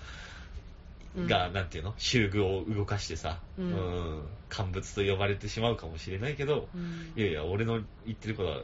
[1.16, 1.26] うん。
[1.26, 1.94] が、なんていうの？
[1.96, 4.18] 修具を動かしてさ、ううん。
[4.18, 7.12] ん、乾物と呼ばれてしまうかもしれないけど、うん。
[7.16, 8.60] いやいや、俺の言ってることは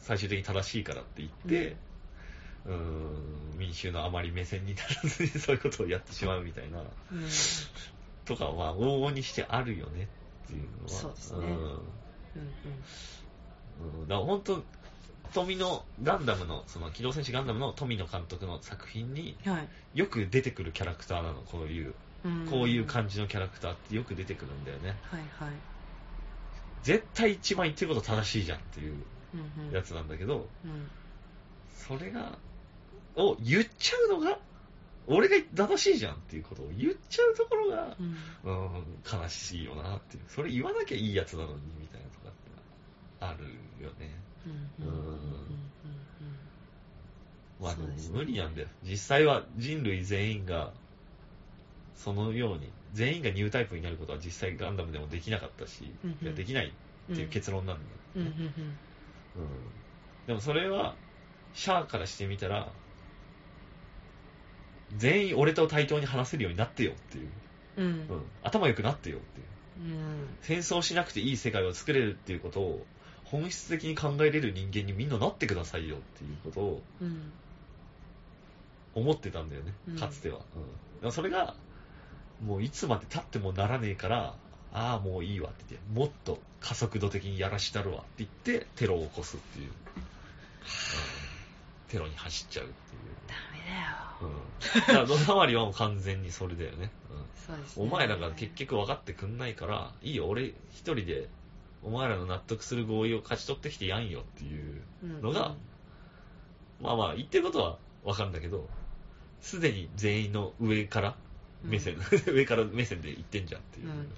[0.00, 1.76] 最終的に正しいからって言って、
[2.66, 6.82] うん、民衆のあまり目線にならずに そういうことをやってしまうみたいな、う
[7.14, 7.28] ん。
[8.24, 10.08] とかは、まあ、往々にしてあるよね
[10.46, 10.88] っていうのは。
[10.88, 11.38] そうですね。
[11.38, 11.56] んうん。
[14.00, 14.08] うん。
[14.08, 14.64] だから本当、
[15.34, 19.36] 富のガンダムの、その機動戦士ガンダムの富野監督の作品に
[19.94, 21.94] よく出てくるキャラクターなの、こういう、
[22.24, 22.46] うん。
[22.46, 24.96] こういう感じのキャラクターってよく出てくるんだよね。
[25.10, 25.54] はいはい。
[26.82, 29.02] 絶対一番言ってること正しいじゃんっていう
[29.72, 30.90] やつなんだけど、うん。
[31.74, 32.38] それが、
[33.16, 34.38] を言っちゃうのが、
[35.06, 38.16] 俺が正しいじゃんっていうことを言っちゃうところが、うん。
[38.50, 40.22] うん、悲しいよなっていう。
[40.28, 42.50] それ言わなきゃいいやつなのに、みたいなとかって
[43.20, 43.44] ある
[43.84, 44.10] よね。
[44.80, 44.86] うん。
[44.86, 45.64] うん。
[47.60, 47.78] まあね
[48.12, 48.68] 無理なんだよ。
[48.82, 50.72] 実際は人類全員が、
[51.94, 56.66] そのように、全員がニュータイプになることは実際ガンダムでもできなかったし、うんできない
[57.12, 58.00] っていう結論なんだよ。
[58.16, 58.22] うん。
[58.22, 58.28] うん。
[59.36, 59.42] うん。
[59.42, 59.72] うん。
[60.26, 60.96] でもそれは、
[61.52, 62.72] シャアからしてみたら、
[64.96, 67.28] 全員俺と対等に話せるようになってよっていう。
[67.76, 68.04] うんうん
[68.42, 69.42] 頭良くなってよってい
[69.92, 69.94] う。
[69.94, 72.86] うん戦争しなくていい世界を作れるっていうことを
[73.24, 77.32] 本質的に考えれる人間にみんななってくださいよっていうことをうん
[78.94, 80.40] 思ってたんだよねうん、かつては。
[81.02, 81.56] うん、それが、
[82.40, 84.36] もういつまで経ってもならねえから、
[84.72, 89.66] ああ、もういいわって言って、もっと加速度的にやらしたるわって言って、テロを起こすっていう。
[89.66, 89.72] うん
[91.88, 93.34] テロに走っちゃうっていう。
[94.20, 94.80] うん。
[94.80, 96.90] だから、ドラマりはもう完全にそれだよね。
[97.10, 97.24] うん。
[97.46, 97.86] そうですね。
[97.86, 101.28] お前らが結局分かってくんないから、いいよ、俺一人で、
[101.82, 104.82] お前らの納得する合意を勝ち取ってきてやんよっていう
[105.22, 105.54] のが、
[106.80, 108.68] まあまあ、言ってることは分かるんだけど、
[109.40, 111.16] すでに全員の上から
[111.62, 111.96] 目線、
[112.26, 114.08] 上から目線で言ってんじゃんっていう、うん。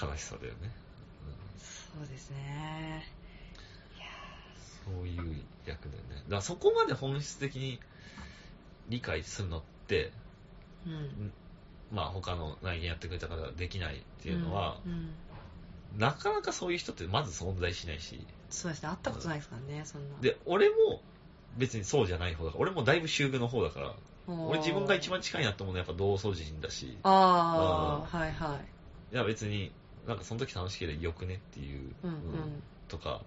[0.00, 0.70] 悲しさだよね、
[1.96, 3.06] そうですね。
[3.12, 3.28] うん
[4.88, 6.14] そういう役だよね。
[6.14, 7.78] だからそこまで本質的に
[8.88, 10.12] 理解するのって、
[10.86, 11.32] うん。
[11.92, 15.08] まあ他の内言やってくれた方ができないっていうのは、うんうん。
[15.98, 18.20] なかなかそういう人ってまず存在しないし、
[18.50, 18.88] そうですね。
[18.88, 20.16] 会ったことないですからねそんな。
[20.20, 21.00] で、俺も
[21.56, 23.94] 別にそうじゃない方だから、俺もだいぶ修具の方だから、
[24.26, 28.60] 俺自分が一番近いなと思うのはやっぱ同窓人だし、ああはいは
[29.10, 29.14] い。
[29.14, 29.72] いや別に、
[30.06, 32.16] なんかその時楽しければよくねっていう、うんうん。
[32.16, 33.20] うんとか、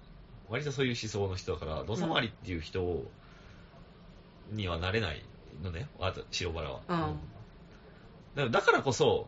[0.50, 3.12] 割とそういう思想の人だから、土佐回りっていう人を
[4.52, 5.22] にはなれない
[5.62, 6.82] のね、あと白バラは。
[6.88, 7.20] うん
[8.36, 9.28] だからだからこそ、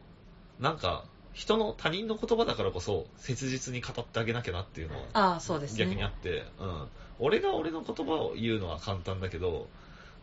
[0.60, 1.04] なんか、
[1.34, 6.88] 人の他人の言葉だからこそ、切実に語ってあげなきゃなっていうのは、ああそうですね逆にあって、うん。
[7.20, 9.68] 俺が俺の言葉を言うのは簡単だけど、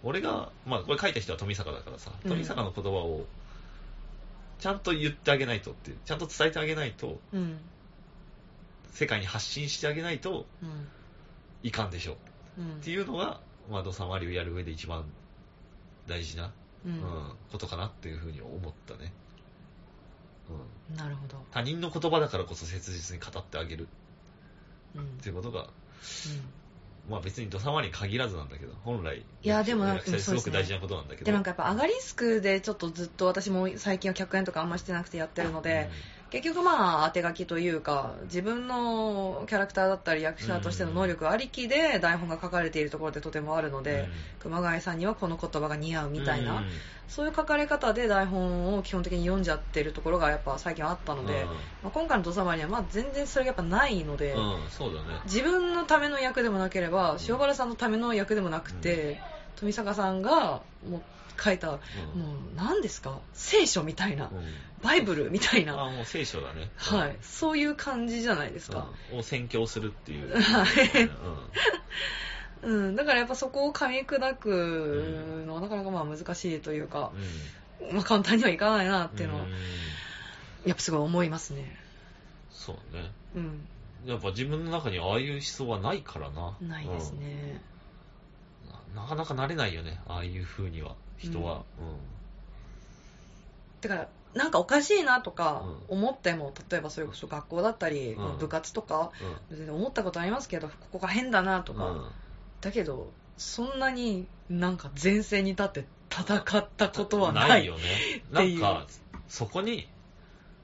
[0.02, 3.26] 俺が、まあこれ書いた人は富坂だからさ、うん富坂の言葉を
[4.60, 7.58] ちゃんと言ってあげないとっていう、ちゃんと伝えてあげないと、うん。
[8.92, 10.88] 世界に発信してあげないとうん。
[11.62, 12.16] いかんでしょ
[12.58, 12.62] う。
[12.62, 12.72] うん。
[12.72, 13.40] っていうのが、
[13.70, 15.04] まあ、土佐回りをやる上で一番
[16.06, 16.52] 大事な、
[16.84, 17.00] ううんん。
[17.52, 19.12] ことかなっていうふうに思ったね。
[20.90, 21.36] うん、なるほど。
[21.50, 23.88] 他人の言葉だからこそ切実に語ってあげる
[24.96, 25.02] うん。
[25.02, 25.68] っていうことが、うん
[27.08, 31.24] まあ別に土佐回りに限らずなんだけど、本来、いやでも役者でもそうですごく大事なことなんだけど。
[31.24, 35.90] でなんかやっぱアガリスクでちょっとずっと私も最近は客演とかあんましてなくてやってるので、
[36.30, 44.08] 結局まあ当て書きというか自分のキャラクターだったり役者としての能力ありきで台本が書かれているところでとてもあるので、
[44.38, 46.66] 熊谷さんにはこの言葉が似合うみたいな、うん。
[47.08, 51.44] そういう書かれ方で台本を基本的に読んじゃってるところがやっぱ最近はあったので、
[51.82, 54.36] まあ、今回の土佐回りはまあ全然それがやっぱないので、
[54.68, 55.20] そうだね。
[55.24, 59.20] 自分のための役でもなければ塩原さんのための役でもなくて、
[59.56, 61.02] 富坂さんがもう
[61.42, 61.80] 書いた、もう
[62.56, 63.20] 何ですか？
[63.32, 64.44] 聖書みたいな、うん。
[64.82, 66.70] バイブルみたいな、あもう聖書だね。
[66.76, 69.18] はい、そういう感じじゃないですか、うん。
[69.18, 70.32] を宣教するっていう。
[70.40, 71.10] はい。
[72.62, 72.88] うん。
[72.88, 77.10] うん、だからやっぱそこを噛み砕くのはなかなかまあ難しいというか、
[77.92, 79.50] まあ、簡単にはいかないなっていうのは、ん。
[80.66, 81.76] やっぱすごい思いますね。
[82.50, 83.10] そうね。
[83.34, 83.66] うん。
[84.04, 86.56] やっぱ自分の中にああいう思想はないからな。
[86.60, 87.60] ないですね、
[88.66, 88.96] うん。
[88.96, 89.02] な。
[89.02, 91.62] なかなかなれないよね、ああいう風には、人は。
[93.80, 98.38] だからなんかおかしいなとかう思っても、例えばそれこそ学校だったり、うん。
[98.38, 99.10] 部活とか
[99.50, 99.70] うん。
[99.70, 102.04] 思ったことありますけどここが変だなとか、うん。
[102.60, 107.80] だけどそんなになんか前線に立って戦ったことはないないよね。
[108.32, 108.86] なんか、
[109.28, 109.86] そこに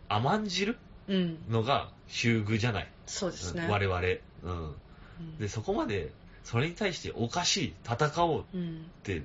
[0.09, 0.79] 甘んじる
[1.09, 1.39] うん。
[1.49, 2.89] のが習具じゃない？
[3.07, 4.01] そうですね、我々。
[4.01, 4.75] うん。
[5.21, 5.39] うん。
[5.39, 6.11] で、そこまで、
[6.45, 8.91] それに対しておかしい、戦おうっうん。
[9.05, 9.23] て、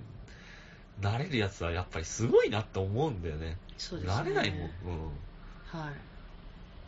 [1.02, 3.58] なれるやつはやっぱりすごいなって思うんだよね。
[3.78, 4.60] そうですねなれないもん。
[4.60, 5.06] うん。
[5.66, 5.94] はい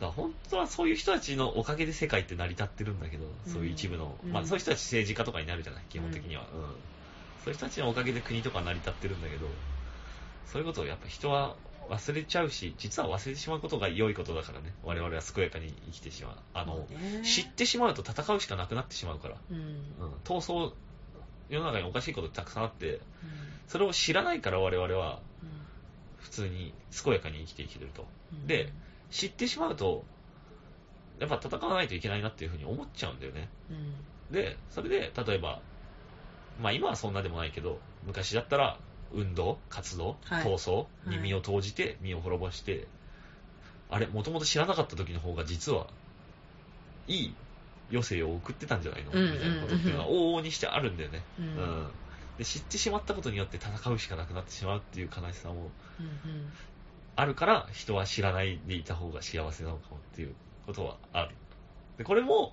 [0.00, 6.42] から本当はそういう人たちのおかげで世界って成り立ってるんだけど、そういう一部の、うんまあそういう人たち政治家とかになるじゃない、基本的には。
[6.42, 6.48] うん。
[7.44, 9.48] そういう人たちのおかげで国とか成り立ってるんだけど、
[10.46, 11.56] そういうことをやっぱ人は
[11.90, 14.72] 忘れちゃうし、実は忘れてしまうことが良いことだからね。
[14.82, 16.36] 我々は健やかに生きてしまう。
[16.54, 19.36] あの、ね知ってしまうと戦うしかなくなってしまうから。
[19.50, 20.12] うんうん。
[20.24, 20.72] 闘争、
[21.48, 23.00] 世の中におかしいことたくさんあって、
[23.66, 25.20] それを知らないから我々は
[26.16, 26.74] 普通に
[27.04, 28.06] 健やかに生きていけると。
[28.32, 28.46] うん。
[28.46, 28.72] で、
[29.10, 30.04] 知ってしまうと、
[31.20, 33.48] やっぱ戦わないといけないなっていうふうに思っちゃうんだよね。
[33.70, 34.34] うん。
[34.34, 35.60] で、それで、例えば、
[36.60, 38.78] まあ今はそんなでもないけど、昔だったら、
[39.12, 40.44] 運動、活動、はい。
[40.44, 41.24] 闘争にはい。
[41.24, 42.86] 身を投じて、身を滅ぼして、
[43.90, 45.86] あれ、もともと知らなかった時の方が実は、
[47.06, 47.34] いい
[47.90, 49.12] 余生を送ってたんじゃないの？
[49.12, 51.22] うんみたいなことっていうのは往々にしてあるんだよね。
[51.38, 51.46] うん。
[51.46, 51.88] うん。
[52.38, 55.70] で知ってしまったことによって戦うしかなくなってしまうっていう悲しさも
[56.00, 56.52] うん
[57.16, 60.34] あるから人は知らないでいた方が幸せなのかもっていう
[60.66, 61.34] ことはある。
[61.98, 62.52] で、これも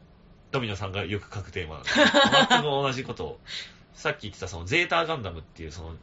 [0.52, 2.06] ドミノさんがよく書くテーマなんですよ
[2.50, 3.26] 全く同じこと。
[3.26, 3.40] を。
[3.94, 5.96] さっき言ってたそのゼータガンダムっていうその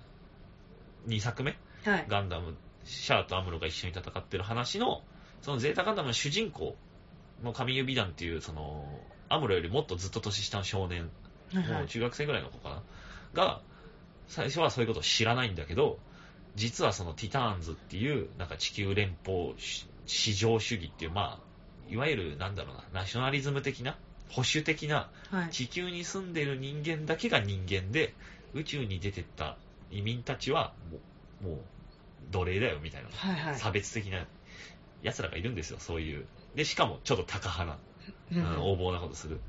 [1.07, 1.57] 2作目？
[1.85, 2.07] はい。
[2.09, 5.03] ガンダム、シャアとアムロが一緒に戦ってる話の、
[5.43, 6.77] そのゼータガンダムの主人公
[7.45, 8.85] の神指団っていう、その、
[9.29, 11.11] アムロよりもっとずっと年下の少年
[11.53, 12.83] もう中学生ぐらいの子かな？
[13.35, 13.61] が、
[14.27, 15.99] 最初はそういうことを知らないんだけど、
[16.55, 23.97] 実はそのティターンズっていう、なんか地球連邦し市場主義っていう、まあ、いわゆるなんだろうな、ナショナリズム的な、
[24.31, 25.51] 保守的な、はい。
[25.51, 28.15] 地球に住んでる人間だけが人間で、
[28.55, 29.57] 宇宙に出てった
[29.91, 30.99] 移民たちはも
[31.43, 31.61] う、もう
[32.31, 33.59] 奴隷だよみたいな、はいはい。
[33.59, 34.27] 差別的な
[35.03, 36.27] 奴らがいるんですよ、そういう。
[36.55, 37.79] で、しかもちょっと高派な、
[38.33, 38.39] うん。
[38.39, 39.41] うん横暴なことする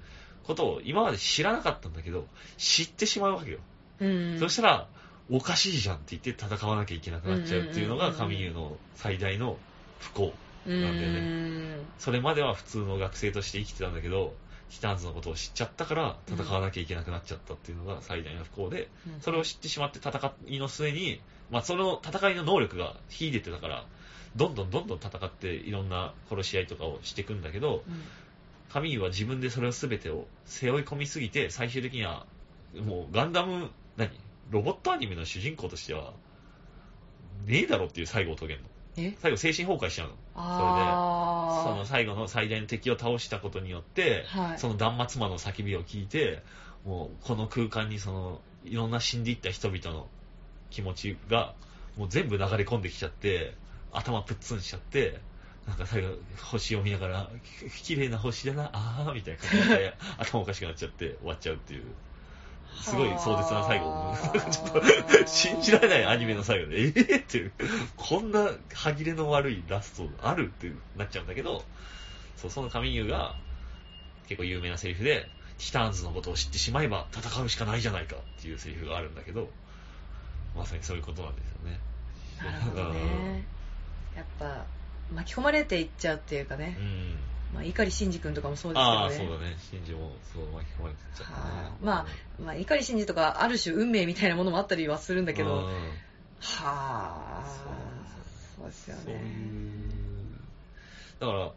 [0.44, 2.26] ことを今まで知らなかったんだけど、
[2.58, 3.60] 知ってしまうわけよ。
[4.00, 4.40] うん。
[4.40, 4.88] そしたら、
[5.32, 9.58] おかしいじゃんって言って戦わなきゃいけなくなっちゃうっていうのが神優の最大の
[10.00, 10.34] 不幸。
[10.66, 14.34] うんなんだよそれまでは普通の学生として生きてたんだけど、
[14.70, 19.22] ティターンズのことを知っちゃったから戦わなきゃいけなくなっちゃったっていうのが最大の不幸で、うん。
[19.22, 23.86] それを知ってしまって戦いの末に、まあその戦いの能力が秀でてたから、
[24.36, 28.02] どんどんどんどん戦っていろんな殺し合いとかをしていくんだけど、うん
[28.72, 32.26] 神優は自分でそれを全てを背負い込みすぎて、最終的には、
[32.76, 34.10] もうガンダム、何？
[34.52, 36.14] ロボットアニメの主人公としては、
[37.46, 38.68] ねえだろっていう最後を遂げるの。
[38.98, 39.16] え？
[39.20, 40.14] 最後精神崩壊しちゃうの。
[40.36, 46.44] あそのー最後の最大の敵を倒したことによって、はいその断末魔の叫びを聞いて、
[46.86, 50.08] もうこの空間にそのいろんな死んでいった人々の
[50.70, 51.54] 気持ちが
[51.98, 53.56] もう全部流れ込んできちゃって、
[53.92, 55.20] 頭プッツンしちゃって、
[55.70, 56.10] なんか最後
[56.42, 57.30] 星を見ながら、
[57.76, 61.84] き綺麗な星だな、あーみたいな感じで 頭おかしくなっちゃって終わっちゃうっていう。
[62.82, 63.90] すごい壮絶な最後。
[63.90, 64.82] は あちょっと
[65.28, 67.52] 信じられないアニメの最後で、えー、っていう、
[67.98, 71.64] こんな歯切れの悪いラストあるってなっちゃうんだけど、
[72.36, 73.36] そう、そのカミユが
[74.28, 79.52] 結構有名なセリフで、ティターンズのことを知ってしまえば戦うしかないじゃないかっていうセリフがあるんだけど、
[80.56, 81.80] まさにそういうことなんですよね。
[82.40, 83.44] なるほどね。
[84.16, 84.66] やっぱ、
[85.14, 86.82] 巻き込まれていっちゃうっていうかねう。
[86.82, 87.16] ん。
[87.54, 89.30] まあ、碇シンジ君とかもそうですああ、けどね。
[89.30, 89.58] そうだね。
[89.72, 91.72] シンジもそう巻き込まれてっちゃったねはあ。
[91.82, 92.06] まあ、
[92.44, 95.64] まあ、碇シンジとか、ある種運命みたいなものもあったりはするんだけど、うん
[96.42, 97.44] はあ、
[98.56, 99.22] そうですよそういね。
[101.20, 101.22] う。
[101.22, 101.52] だから、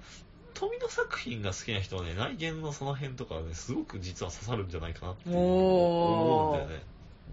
[0.55, 6.84] 富野作品が好きな人はね、内見のその辺とかはね、すごく実は刺さるんじゃないかなって思うんだよね。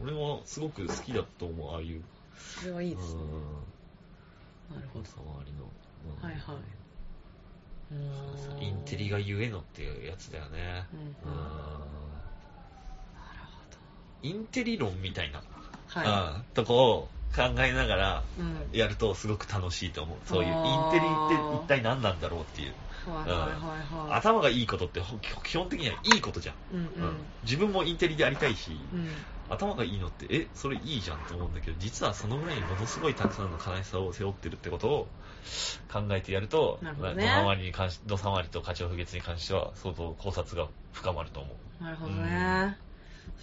[0.01, 2.03] 俺もすごく好きだと思う、ああいう。
[2.37, 3.21] それはいいですね。
[3.21, 4.75] うん。
[4.75, 5.05] なるほど。
[5.05, 5.65] 周りの。
[6.05, 6.55] うんはいはい
[8.61, 10.85] インテリがゆえのっていうやつだよね。
[10.93, 11.39] うんうんうん
[13.13, 13.49] なる
[14.21, 15.41] インテリ論みたいな、
[15.87, 16.07] ほど。
[16.07, 18.23] はうんとこを考えながら。
[18.71, 20.17] やるとすごく楽しいと思う。
[20.25, 22.73] そういうインテリって一体何なんだろうっていう。
[23.05, 24.17] はいはいはいはい。
[24.19, 26.55] 頭がいいことってほ基本的にはいいことじゃん。
[26.71, 28.99] うんうん自分もインテリでありたいし、うん。
[28.99, 29.25] うん。
[29.47, 35.11] 頭がいいのって、え、それいいじゃんと思うんだけど、実はそのぐらいにものすごいたくさんの悲しさを背負ってるってことを
[35.91, 41.57] 考えてやると、なるほどね土りに関し、土佐回りと課長不月に関しては相当考察が深まると思う。
[41.83, 42.77] なるほどね。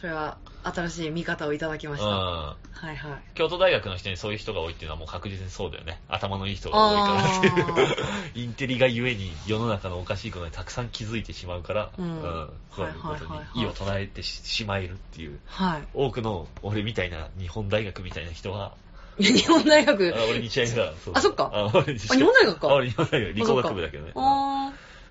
[0.01, 2.09] それは新しい見方をいただきました。
[2.09, 2.93] はうん。
[2.93, 3.20] いはい。
[3.34, 6.01] 京都大学の人にそういう人が多いっていうのはもう確実にそうだよね。
[6.09, 7.97] 頭のいい人が多いからっていう。
[8.45, 15.39] インテリがゆえに世の中のおかしいことにたくさん気づいてしまうから、うんそういうことに異を唱えてししまえるっていう。
[15.47, 15.89] はい。
[15.95, 18.72] 多くの俺みたいな日本大学みたいな人は、
[19.18, 20.14] 日本大学？
[20.14, 20.93] あ俺日大だ。
[21.14, 24.12] あそっかあ俺日あ日本大学か日本大学、理工学部だけどね。
[24.14, 24.65] あ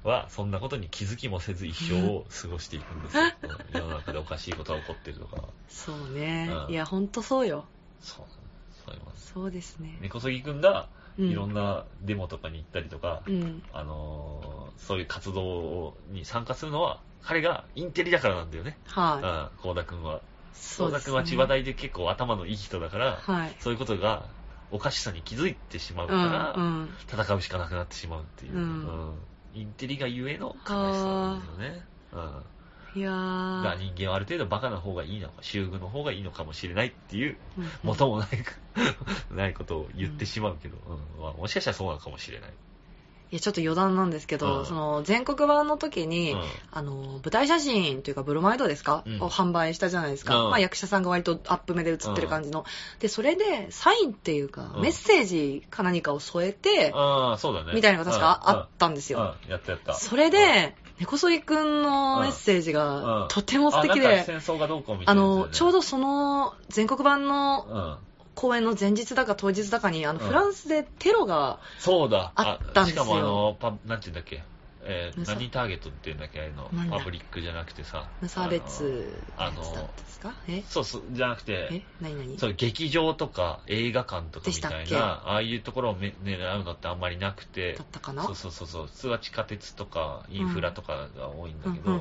[0.05, 3.23] は、そんなことに気づきもせず一生を過ごしていくんですよ。
[3.23, 5.37] うん世の中でおかしいことが起こってるとか。
[5.37, 6.71] ーそうねう。
[6.71, 7.65] んいや、ほんとそうよ。
[8.01, 8.25] そう、
[8.85, 9.31] そう思います。
[9.33, 9.97] そうですね。
[10.01, 13.63] 根こそぎくんが、うんいろんなデモとかに行ったりとか、うん。
[13.71, 18.77] あのーそういう活動に参加するのは、彼がインテリだからなんだよね。
[18.85, 19.21] はうん、
[19.63, 20.17] 高田くんは。
[20.17, 20.21] い。
[20.53, 23.55] そうですね高田くんは千葉大で結構頭のいい人だから、はい。
[23.59, 24.23] そういうことが
[24.71, 26.61] おかしさに気づいてしまううから、ん。
[26.61, 26.89] うん。
[27.09, 29.17] 戦うしかなくなってしまうっていう、うんうん
[29.55, 31.83] インテリがゆえの悲しさなんですよね。
[32.13, 32.43] うん
[32.95, 33.63] いやー。
[33.63, 38.29] が人間はある程度バカな方がいいのか、修具の方がいいのかもしれないっていう、うん元もない
[39.31, 42.53] ないことを言ってしまうけど、うんまあ、もしかしたらそうなのかもしれない。
[43.31, 44.65] いや、ちょっと余談なんですけど、うん。
[44.65, 46.41] その、全国版の時に、うん。
[46.71, 49.21] あの、舞台写真というか、ブロマイドですか、うん。
[49.21, 50.43] を販売したじゃないですか。
[50.43, 50.49] うん。
[50.51, 52.65] まあ、役者さんが割とアップ目で写ってる感じの。
[52.99, 54.81] で、それで、サインっていうか、うん。
[54.81, 57.73] メッセージか何かを添えて、ああ、そうだね。
[57.73, 59.35] みたいなのが確かあったんですうんよ。
[59.43, 59.51] うん。
[59.51, 59.93] やったやった。
[59.93, 68.14] それで、猫そいくんのメッセージがとても素敵あなんかで、戦争がどうこうみたいなやつだよね、あの、ちょうどその全国版のうん。
[68.35, 70.27] 公演の前日だか当日だかに、あの、うん。
[70.27, 72.33] フランスでテロが、そうだ。
[72.35, 73.03] あったんですよ。
[73.05, 74.43] しかもあの、パなんて言うんだっけ？
[74.87, 76.39] えー何ターゲットって言うんだっけ？
[76.41, 78.07] あのパブリックじゃなくてさ。
[78.21, 79.89] 無差別あの
[80.47, 80.61] え？
[80.67, 81.69] そうそう、じゃなくえ？
[81.69, 82.37] て、何何？
[82.37, 88.25] そう劇場とか映画館とかみたいな、ああいうところをめ狙うのってあんまりなくてだ、ったかな？
[88.25, 91.99] そうそうそうそう、普通は地下鉄とかインフラとかが多いんだけど、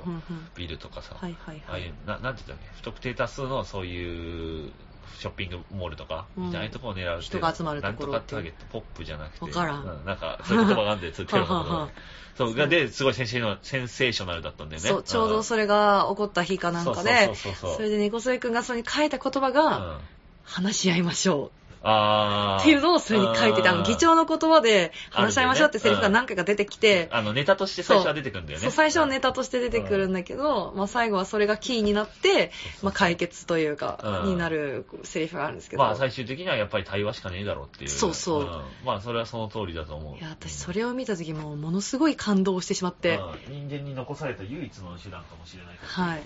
[0.54, 1.64] ビルとかさ、はいはいはい。
[1.68, 4.72] ああいう、ななんて言ったっけ、不特定多数のそういう
[5.18, 6.46] ショッピングモールとか、うん。
[6.46, 9.82] みたいなところを狙う人が集まるところなんとかターゲット、ポップじゃなくて、わからん。
[9.82, 11.90] うなんか、そういう言葉があるんで、そういうテロのこと
[12.36, 14.88] そう、がで、すごいセンセーショナルセンセーショナルだったんだよね。
[14.88, 19.54] そう、ちょうどそれが起こった日かなんかでそれで猫添くんがそれに書いた言葉うん。
[19.54, 20.00] が、
[20.44, 22.62] 話し合いましょうあー。
[22.62, 28.62] っていうのをそれに書いてて、あの、議長の言葉で話し合いましょうってセリフが何回か出てきて、あの、ネタとして最初は出てくるんだよね。
[28.62, 32.50] そう、最初はネタとして出てくるんだけど、まあ最後はそれがキーになって、
[32.82, 34.30] まあ解決というか、うん。
[34.30, 35.82] になるセリフがあるんですけど。
[35.82, 37.90] まあ最終的にはやっぱり対話しかねえだろうっていう。
[37.90, 38.42] そうそう。
[38.44, 38.46] ん。
[38.84, 40.16] まあそれはその通りだと思う。
[40.16, 43.68] いや、私それを見た時もものすごい感動してしまって、うん。
[43.68, 46.22] 人間に残された唯一の手段かもしれないけどはい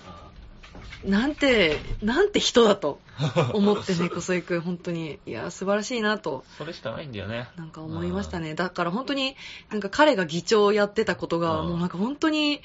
[1.03, 2.99] なんて、なんて人だと
[3.53, 6.43] 思って猫添くん、本当に、いや、素晴らしいなと。
[6.57, 7.49] それしかないんだよね。
[7.57, 8.55] なんか思いましたね。
[8.55, 9.35] だから本当に、
[9.69, 11.69] なんか彼が議長をやってたことが、うん。
[11.69, 12.61] もうなんか本当に、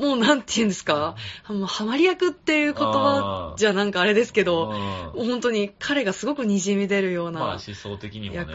[0.00, 1.14] もうなんて言うんですか、
[1.48, 4.72] もうハマり役っていう言葉じゃなんかあれですけど、
[5.14, 8.46] 本当に彼がすごく滲み出るようなまあ思想的にもね。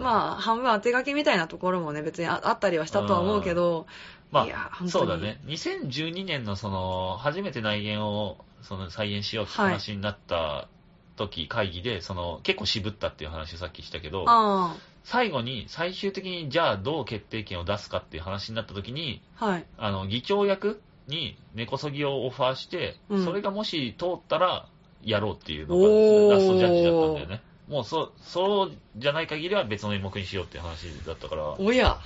[0.00, 3.86] まあ半分当て書きみたいなところもね、別にああったりはしたとは思うけど、
[4.30, 5.40] まあ、そうだね。
[5.46, 10.68] 2012年のその、初めて内言を、その、再現しようって話になった
[11.16, 19.66] 時、会議で、その、結構渋ったっていう話をさっきしたけど、あ最後に、最終的に、じゃあどう決定権を出すかっていう話になった時に、あ、はい。
[19.78, 24.68] あの、議長役に根こそぎをオファーして、うんそれがもし通ったら、
[25.04, 27.42] やろうっていうのがラストジャッジだったんだよね。
[27.68, 31.98] もうそ、そうじゃない限りは別の演目にしようっていう話だったから、うんおや。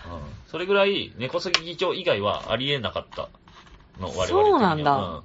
[0.46, 3.28] それぐらい根こそぎ議長以外はありえなかった
[3.98, 5.22] の、我々的にはそうなんだうん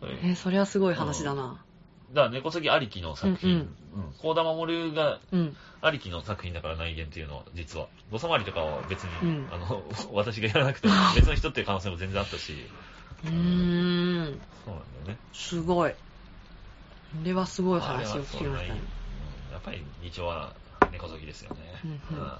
[0.00, 1.64] それえーそれはすごい話だな。
[2.10, 5.54] だから根こそぎありきの作品、ううん田守がうん。
[5.80, 7.88] ありきの作品だから内言っていうのは、実は。
[8.10, 12.52] 土佐回りとかは別に、うんあの、 私がやらなくても 別の人っていう可能性も全然あったし、
[13.24, 13.30] うー
[14.36, 14.40] ん。
[14.64, 15.18] そうなんだよね。
[15.32, 15.94] すごい。
[17.22, 18.80] これはすごい話を聞きましたね。
[18.80, 18.94] うん
[19.54, 20.52] やっぱり議長は
[20.90, 21.60] 根こそぎですよね。
[21.84, 22.38] うんうんうん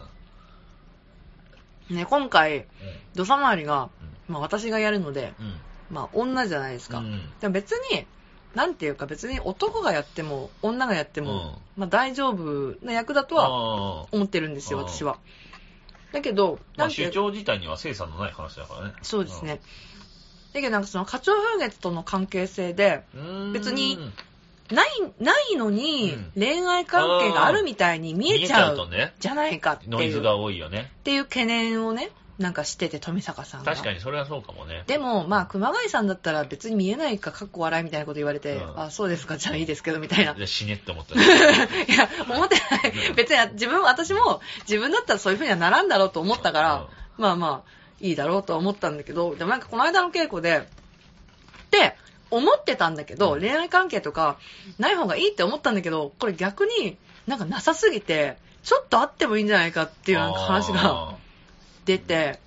[1.97, 2.67] ね、今回、
[3.15, 3.91] 土佐回りが、
[4.27, 5.55] まあ私がやるので、うん。
[5.91, 6.99] まあ女じゃないですか。
[6.99, 8.07] うんでも別に、
[8.55, 14.07] なんていうか別に男がやっても、女がやっても、うんまあ大丈夫な役だとはああ。
[14.13, 15.19] 思ってるんですよ、私は。
[16.13, 18.95] だけど、まあ、なんていう主張自体には生産のない話だからね。
[19.03, 19.61] そうですね。
[20.55, 23.53] だけどなんかその、花鳥風月との関係性で、うん。
[23.53, 23.99] 別に
[24.71, 24.89] ない、
[25.21, 28.89] ないのにうん恋愛関係があるみたいに見えちゃう
[29.19, 30.91] じゃないかっていう、ノイズが多いよね。
[31.01, 33.71] っていう懸念をね、なんかしてて、富坂さんが。
[33.71, 34.83] 確かにそれはそうかもね。
[34.87, 40.33] でも、まあ、熊谷さんだったら別に見えないか、かっこ笑いみたいなこと言われて、うんあ、そうですか、じゃあいいですけど、みたいな。
[40.33, 41.15] いじゃあ死ねって思った。
[41.21, 43.15] や、思ってない。
[43.15, 46.87] 別に、自分、私も、自分だったらそういう風にはならんだろうと思ったから、
[47.19, 50.63] まあまあ、いいだろうとは思ったんだけど、でもなんかこの間の稽古で、っ
[51.71, 51.97] て
[52.31, 54.39] 思ってたんだけど、うん恋愛関係とか
[54.79, 56.97] ない方がいいって思ったんだけど、これ逆に
[57.27, 61.17] なんかなさすぎて、ちょっとあってもいいんじゃないかっていうなんか話があ
[61.85, 62.39] 出て、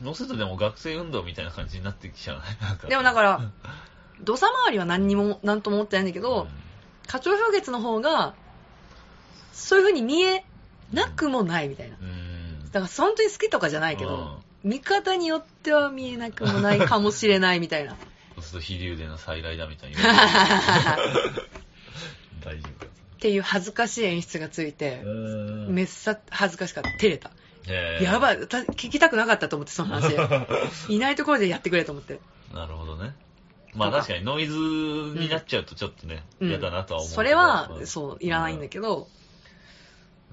[0.00, 0.04] ー。
[0.04, 2.42] 乗せるとでも学生運動みたいな感じになってきちゃうね。
[2.88, 3.40] でもだから、
[4.20, 6.48] 土佐回りは何にも、なんとも思ってないんだけど、うん
[7.06, 8.34] 花鳥風月の方が、
[9.52, 10.44] そういう風に見え
[10.92, 11.96] なくもないみたいな。
[12.00, 12.64] うん。
[12.72, 17.96] だから本当に好きとかじゃないけど、見方によっては見えなくもないかもしれないみたいな。
[18.36, 19.96] そうすると飛竜での再来だみたいに。
[22.44, 22.92] 大丈夫か。
[23.16, 26.90] っていう恥ずかしい演出がついて、うんめっさ恥ずかしかった。
[26.90, 27.30] 照れた。
[27.66, 28.46] へーやばい。
[28.46, 30.14] た聞きたくなかったと思って、その話。
[30.92, 32.20] いないところでやってくれと思って。
[32.52, 33.14] なるほどね。
[33.74, 37.12] まあ確かにノイズになっちゃうとちょっとね、うん嫌だなとは思う。
[37.12, 39.08] それは、うんそう、いらないんだけど、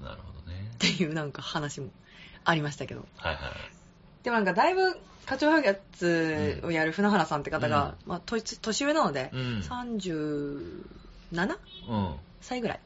[0.02, 0.76] なるほどねっ。
[0.76, 1.90] ていうなんか話も
[2.44, 3.06] ありましたけど。
[3.16, 3.52] はいはい。
[4.24, 4.96] でもなんかだいぶ、
[5.26, 9.40] 花鳥風月をやる船原さんって方が、まあ、年年上なので、うん。
[9.60, 11.58] 37
[11.88, 12.16] うん。
[12.40, 12.80] 歳ぐらい。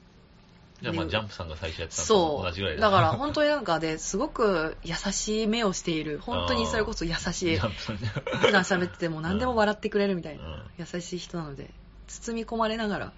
[0.83, 2.77] じゃあまあジャンプさんが最初やってたのとそ同じぐらい。
[2.77, 2.81] う。
[2.81, 7.57] だから本当になんかで、すごく優しい目をしている、 本当にそれこそ優しい。
[7.57, 11.71] 普段喋ってても何でも笑ってくれるみたいな、うん優しい人なので、
[12.07, 13.13] 包み込まれながらうん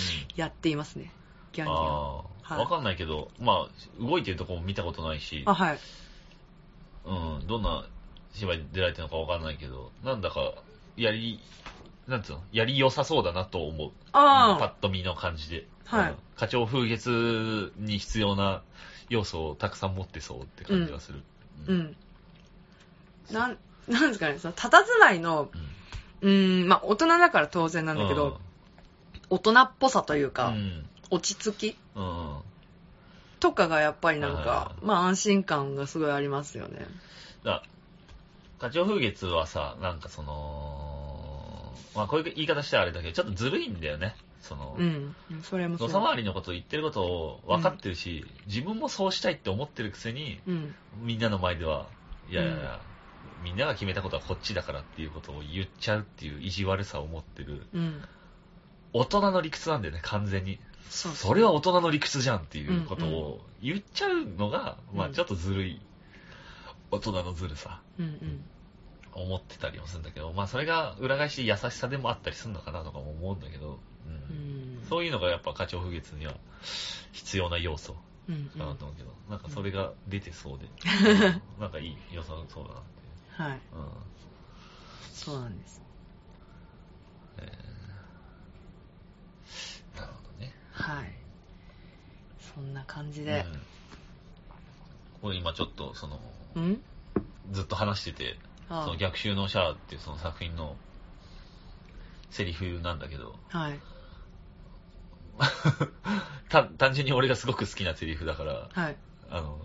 [0.36, 1.12] やっていますね。
[1.52, 2.16] ギャンギャン。
[2.42, 5.78] はいわかんないけど、まあ、動いてるとこも見たことないし、あ、はい。
[7.06, 7.86] うん、どんな
[8.32, 10.52] 芝居出られてるのかわかんないけど、なんだか、
[10.96, 11.40] やり、
[12.06, 13.90] なんつうの、やり良さそうだなと思う。
[14.12, 15.66] あパッと見の感じで。
[15.84, 18.62] はいうん花鳥風月に必要な
[19.08, 21.22] 要素をたくさん持ってそうって感じがする。
[21.66, 21.96] あ、うん。
[23.32, 25.48] なん、なんですかね、その、佇まいの、
[26.22, 26.28] うん。
[26.28, 28.38] うーん、まあ、大人だから当然なんだけど、
[29.30, 30.86] 大人っぽさといううか、ん。
[31.10, 32.38] 落ち着きうん。
[33.46, 33.52] うん。
[33.52, 36.86] とかがやっぱりなんかは、いまあ安心感がすごいありますよね。
[37.44, 37.62] だ
[38.58, 44.14] 花鳥風月はさ、なんかその、まあこういう言い方したらあれだけど、ちょっとずるいんだよね。
[44.40, 45.14] その、うん。
[45.42, 45.88] それもそう。
[45.88, 50.74] 土佐回りのこと言ってることを分かってるし、自分もそうしたいって思ってるくせに、うん。
[51.02, 51.86] みんなの前では、
[52.30, 52.80] いやいやいや、
[53.42, 58.02] みんなが決めたことはこっちだからっていうことを言っちゃうっていう意地悪さを持ってる、うん。
[58.92, 60.58] 大人の理屈なんだよね、完全に。
[60.88, 65.12] そうそれは大人の理屈じゃんっていうことを言っちゃうのが、まあうん。
[65.12, 65.80] ちょっとずるい、
[66.90, 68.44] 大人のずるさ、うんうん。
[69.12, 74.12] 思ってたりもするんだけど、まあそれが裏返し優しさでもあったりするのかなとかも思うんだけど、うん。
[74.12, 74.14] う
[74.84, 74.86] ん。
[74.88, 76.34] そういうのがやっぱ花鳥風月には
[77.12, 77.96] 必要な要素
[78.28, 78.60] うんうん。
[78.60, 80.66] かなと思うけど、なんかそれが出てそうで、
[81.58, 83.60] なんかいい良さそうだなってはい。
[83.72, 83.88] うん。
[85.12, 85.86] そうなんです。
[89.96, 90.52] なるほどね。
[90.76, 91.12] はい。
[92.54, 93.44] そんな感じで。
[93.52, 93.60] うん
[95.22, 96.20] これ今ちょっとその、
[96.56, 96.80] うん？
[97.50, 100.76] ずっと話してて、あその逆襲のシャアっていうその作品の
[102.30, 103.80] セリフなんだけど、はい。
[106.48, 108.96] た単純に俺がすごく好きなセリフだから、はい。
[109.30, 109.58] あの、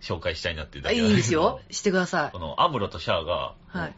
[0.00, 1.60] 紹介したいなっていうだけなんだけどいですよ。
[1.70, 2.40] してくださいこ。
[2.40, 3.94] のアムロとシャアが、はい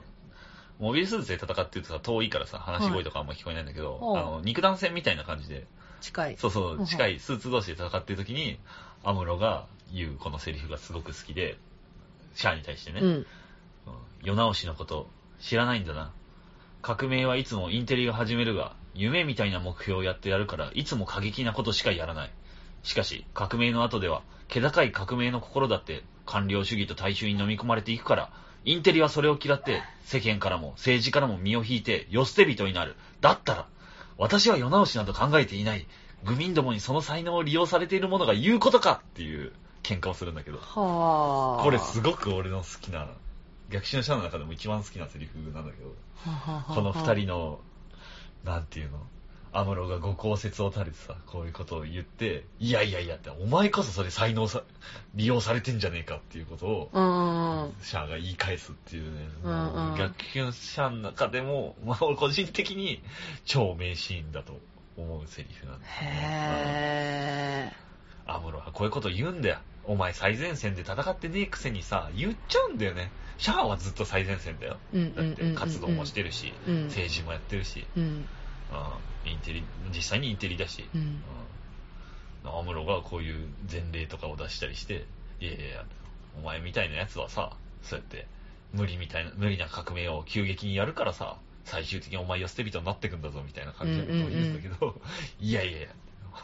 [0.82, 5.64] モビルスーツで戦ってるとさ、遠いからさ、話し声とかあんま聞こえないんだけど、はいあの、肉弾戦みたいな感じで、
[6.00, 6.36] 近い。
[6.36, 8.58] そうそう、近いスーツ同士で戦ってる時に、
[9.04, 11.56] アムロが言うこのセリフがすごく好きで、
[12.34, 13.08] シャアに対してね、うん。
[13.08, 13.26] うん
[14.24, 15.08] 世直しのこと
[15.40, 16.12] 知らないんだな。
[16.80, 22.30] 革命はいつもインテリが始めるが、夢みたいな目標をやってやるから、いつも過激なことしかやらない。
[22.82, 28.32] しかし、革命の後では、気高い革命の心だって、官僚主義と大衆に飲み込まれていくから、
[28.64, 32.96] インテリはそれを嫌って、世間からも政治からも身を引いて、世捨て人になる。
[33.20, 33.66] だったら、
[34.18, 35.86] 私は世直しなど考えていない。
[36.24, 39.52] 愚民どもにその才能を利用されている者が言うことかっていう
[39.82, 40.58] 喧嘩をするんだけど。
[40.58, 41.62] はあ。
[41.64, 43.08] これすごく俺の好きな、
[43.70, 45.94] 逆襲のシャアの中でも一番好きなセリフなんだけど、
[46.74, 47.58] この二人の、
[48.44, 48.98] なんていうの？
[49.54, 54.62] アムロがご公説を垂れてさ、こういうことを言って、いやいやいやって、お前こそそれ才能さ、
[55.14, 57.70] 利用されてんじゃねえかっていうことを。
[57.82, 63.02] シャアが言い返すっていうね、うんうん逆襲のシャアの中でも、まあ俺個人的に
[63.44, 64.58] 超名シーンだと
[64.96, 66.08] 思うセリフなんだよね。
[66.08, 67.72] へ
[68.26, 69.58] アムロはこういうこと言うんだよ。
[69.84, 73.10] お前最前線で戦ってねえくせにさ、言っちゃうんだよね。
[73.36, 74.78] シャアはずっと最前線だよ。
[74.94, 74.96] ー。
[74.96, 75.54] うんだってうんうんうんうん。
[75.56, 78.02] 活動もしてるし、うん政治もやってるし、うん。
[78.02, 78.24] うん
[79.24, 79.64] インテリ、
[79.94, 81.00] 実際にインテリだし、うん。
[81.00, 81.16] うん
[82.44, 85.04] アムロがこういう前例とかを出したりして、
[85.40, 85.84] いやいやいや、
[86.36, 87.52] お前みたいなやつはさ、
[87.82, 88.26] そうやって
[88.72, 95.00] 無理みたいな、無理な革命を急激にやるからさ、最終的にお前は捨て人になってくんだぞみたいな感じのことを言うんだけど、
[95.40, 95.88] いやいやいや、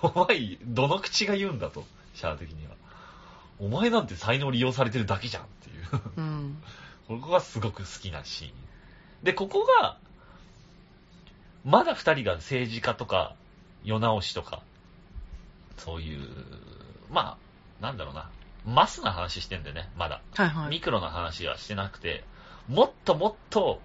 [0.03, 2.75] お前、どの口が言うんだと、シャア的には。
[3.59, 6.13] お前なんて才能利用されてるだけじゃんっていう。
[6.17, 6.63] うん。
[7.09, 8.53] ここがすごく好きなシーン。
[9.25, 9.99] で、ここが、
[11.69, 13.37] まだ二人が政治家とか、
[13.85, 14.63] 世直しとか、
[15.77, 16.27] そういう、
[17.11, 17.37] ま
[17.81, 18.31] あ、なんだろうな、
[18.65, 20.23] マスな話してんだよね、まだ。
[20.35, 20.71] はいはい。
[20.71, 22.25] ミクロな話はしてなくて、
[22.69, 23.83] もっともっと、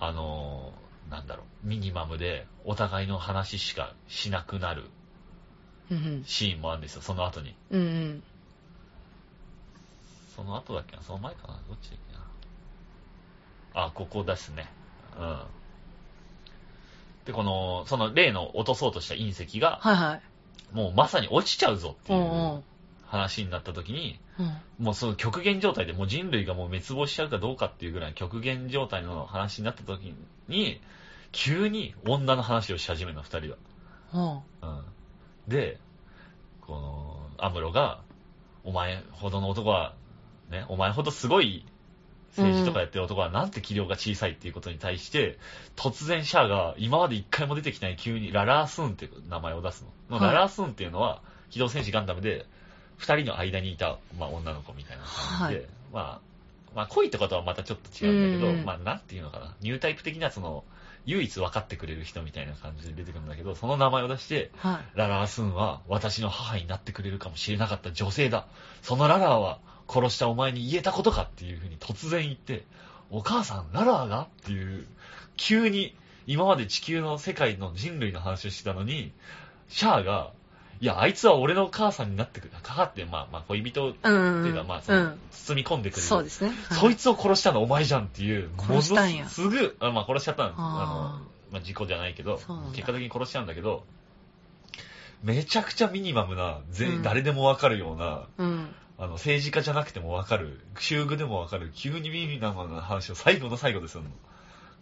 [0.00, 4.84] あのーなんだろう、ミニマムでお互いの話しかしなくなる
[5.90, 7.54] うんシーンもあるんですよ、その後に。
[7.70, 7.80] うん。
[7.80, 8.22] うん
[10.36, 14.70] その後だっけなその前かなどっちだっけなあ、ここですね。
[15.18, 15.42] うん。
[17.24, 20.22] で、この、その例の落とそうとした隕石が、はいはい。
[20.74, 22.62] もうまさに落ちちゃうぞっていう
[23.06, 24.84] 話になった時に、うん。
[24.84, 30.14] もうその極限状態で、もう人類がもう滅亡しちゃうかどうかっていうぐらい極限状態の話になった時
[30.48, 30.80] に、
[31.30, 34.42] 急に女の話をし始めるの、二人は。
[34.62, 34.68] うん。
[34.68, 34.84] うん。
[35.48, 35.78] で、
[36.60, 38.00] この、アムロが、
[38.64, 39.94] お前ほどの男は、
[40.50, 41.66] ね、お前ほどすごい
[42.36, 45.38] 政治とかやってる男はなんて器量が小さいっていうことに対して、
[45.76, 50.16] 突然シャアが今まで一回も出てきてない急にララースーンっていう名前を出すの。
[50.16, 51.20] はいララースーンっていうのは、
[51.50, 52.46] 機動戦士ガンダムで、
[52.96, 56.20] 二人の間にいた、まあ、女の子みたいな感じで、はいまあ、
[56.74, 60.64] まあ、恋ってことはまたちょっと違うんだけど、うんうんまあ、なんていうのかな、ニュータイプ的なその、
[61.04, 64.98] 唯一分かってくれる人みたいな感じで出てくるんだけど、その名前を出して、はい。
[64.98, 68.46] ララースーンは私の母になってくれるかもしれなかった女性だ。
[68.82, 69.58] そのララーは
[69.92, 72.64] 殺したお前に言えたことかっていうふうに突然言って、
[73.10, 74.86] お母さん、ララーがっていう、
[75.36, 75.94] 急に
[76.26, 79.12] 今まで地球の世界の人類の話をしてたのに、
[79.68, 80.30] シャアが、
[80.80, 82.52] いや、あいつは俺の母さんになってくる。
[82.62, 84.46] かかって、まあまあ恋人ってうん。
[84.46, 85.18] いうか、まあそのうん。
[85.30, 86.08] 包み込んでくれる。
[86.08, 86.52] そうですね。
[86.72, 90.48] そいつを殺したのお前じゃんっていう、殺したんやものすぐ、あまあ殺しちゃったの。
[90.48, 90.86] あーあ
[91.20, 92.40] の、まあ事故じゃないけど
[92.74, 93.84] 結果的に殺しちゃうんだけど、
[95.22, 98.74] めちゃくちゃミニマムな、ぜうん誰でもわかるような、うん。
[98.98, 104.10] あの、政治家じゃなくてもわかる、修具でもわかる、急にミニマムな話を最後の最後でするの。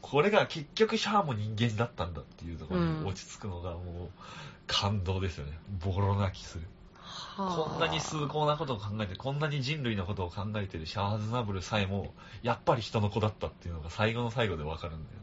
[0.02, 4.08] これが結局シャアも人間だったんだっていうところに落ち着くのがもう
[4.66, 5.58] 感動ですよね。
[5.84, 6.64] ボロ泣きする。
[7.36, 15.20] こんなに崇高なことを考えて、こんなに人類のことを考えてるシャアーズナブルさえも、やっぱり人の子だったっていうのが最後の最後でわかるんだよ。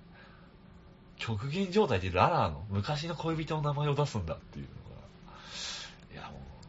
[1.18, 4.68] 極限状態でララーの昔の恋人の名前を出すんだっていう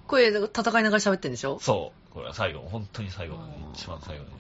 [0.09, 0.41] これ、戦
[0.81, 1.57] いながら喋ってんでしょ？
[1.57, 3.37] う、そう、これは最後、本当に最後
[3.75, 4.31] 一番最後に。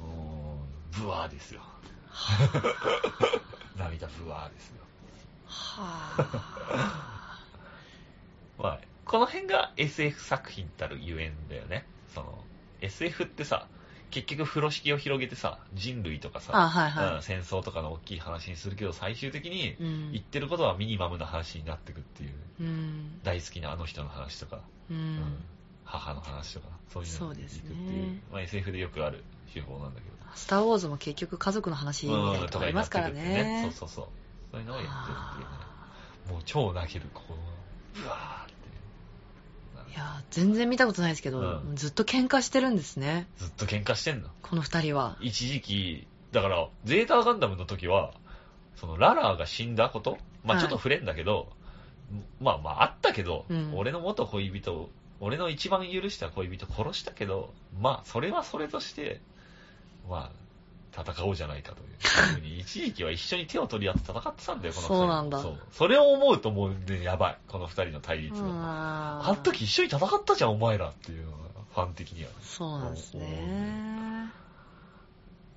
[0.00, 0.56] も
[0.92, 1.60] う、ブワーですよ。
[3.78, 4.82] 涙ブワーですよ。
[5.46, 6.14] は
[6.68, 7.38] あ。
[8.62, 11.86] まあ、この辺が SF 作品たるゆえんだよね。
[12.14, 12.44] その、
[12.80, 13.66] SF ってさ、
[14.12, 19.74] 結局風呂敷を広げてさ、人類とかさ、あ、はいはうん戦争とかの大きい話にするけど、最終的に
[20.12, 22.30] 言ってることはミニマムな話になってくっていう、
[22.60, 23.20] うん。
[23.24, 24.60] 大好きなあの人の話とか、
[24.90, 25.44] ううんん。
[25.84, 30.12] 母の話とか、そういうのにそうですね行くっていう、まあ、SF でよくある手法なんだけど。
[30.34, 33.62] スター・ウォーズも結局家族の話みたいなとこありますからとかになってくってね。
[33.62, 34.06] そうそうそう。
[34.52, 36.32] そういうのをやってるっていうね。
[36.32, 38.41] もう超泣ける、こう、うわ。
[39.92, 41.42] いや、全然見たことないですけど、う
[41.72, 43.26] んずっと喧嘩してるんですね。
[43.36, 44.28] ずっと喧嘩してんの？
[44.40, 45.18] この二人は。
[45.20, 48.14] 一時期、だから、ゼータガンダムの時は、
[48.76, 50.16] そのララーが死んだこと？
[50.44, 51.52] まあはいちょっと触れんだけど、
[52.40, 54.90] まあまああったけど、うん俺の元恋人を、
[55.20, 59.20] 俺の一番許した恋人殺したけど、まあそれはそれとして、
[60.08, 60.41] まあ、
[60.94, 61.88] 戦おうじゃないかという
[62.34, 64.94] ふうに、一時期は一緒に手を取り合って戦ってたんだよ、この二人。
[64.94, 65.58] そうなんだそう。
[65.72, 67.38] それを思うともうね、やばい。
[67.48, 68.48] この二人の対立が。
[68.48, 71.38] ああの時一緒に戦ったじゃん、お前らっていうのが、
[71.74, 72.36] ファン的にはね。
[72.42, 74.30] そうなんですね。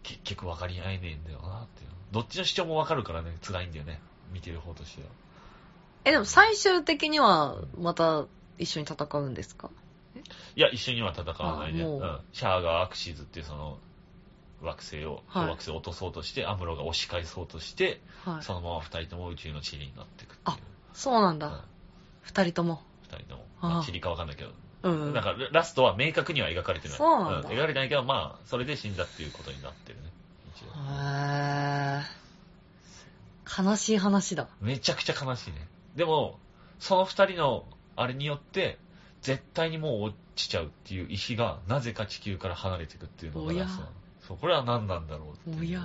[0.03, 1.89] 結局分かり合えねえんだよなっていう。
[2.11, 3.99] どっちの主張も分かるからね、辛いんだよね。
[4.31, 5.09] 見てる方としては。
[6.05, 8.25] え、でも最終的にはまた
[8.57, 9.69] 一緒に戦うんですか？
[10.55, 11.81] いや、一緒には戦わないね。
[11.83, 12.19] うん。
[12.31, 13.79] シャアがアクシズっていうその、
[14.61, 18.43] 惑星を、はい惑星を落とそうとして、アムロが押し返そうとして、はい。
[18.43, 20.57] そのまま二人とも宇宙の塵になっていくっていう。
[20.93, 21.65] そうなんうんだ。
[22.21, 22.81] 二人とも。
[23.03, 23.45] 二人とも。
[23.61, 24.51] ああまあ、塵か分かんないけど。
[24.83, 25.13] うん。
[25.13, 26.97] だから、ラストは明確には描かれてない。
[26.97, 30.11] そうなんだ描かれてないけど、まあ、それで死んだっていうことになってるね。
[30.55, 32.25] 一応へー
[33.63, 34.47] 悲しい話だ。
[34.61, 35.67] めちゃくちゃ悲しいね。
[35.95, 36.39] でも、
[36.79, 37.65] その二人の
[37.95, 38.77] あれによって、
[39.21, 43.93] 絶対にもう落ちちゃうっていう石が、なぜか地球から離れていくっていうのがおやラストなの
[44.27, 45.81] そう、これは何なんだろうっておや。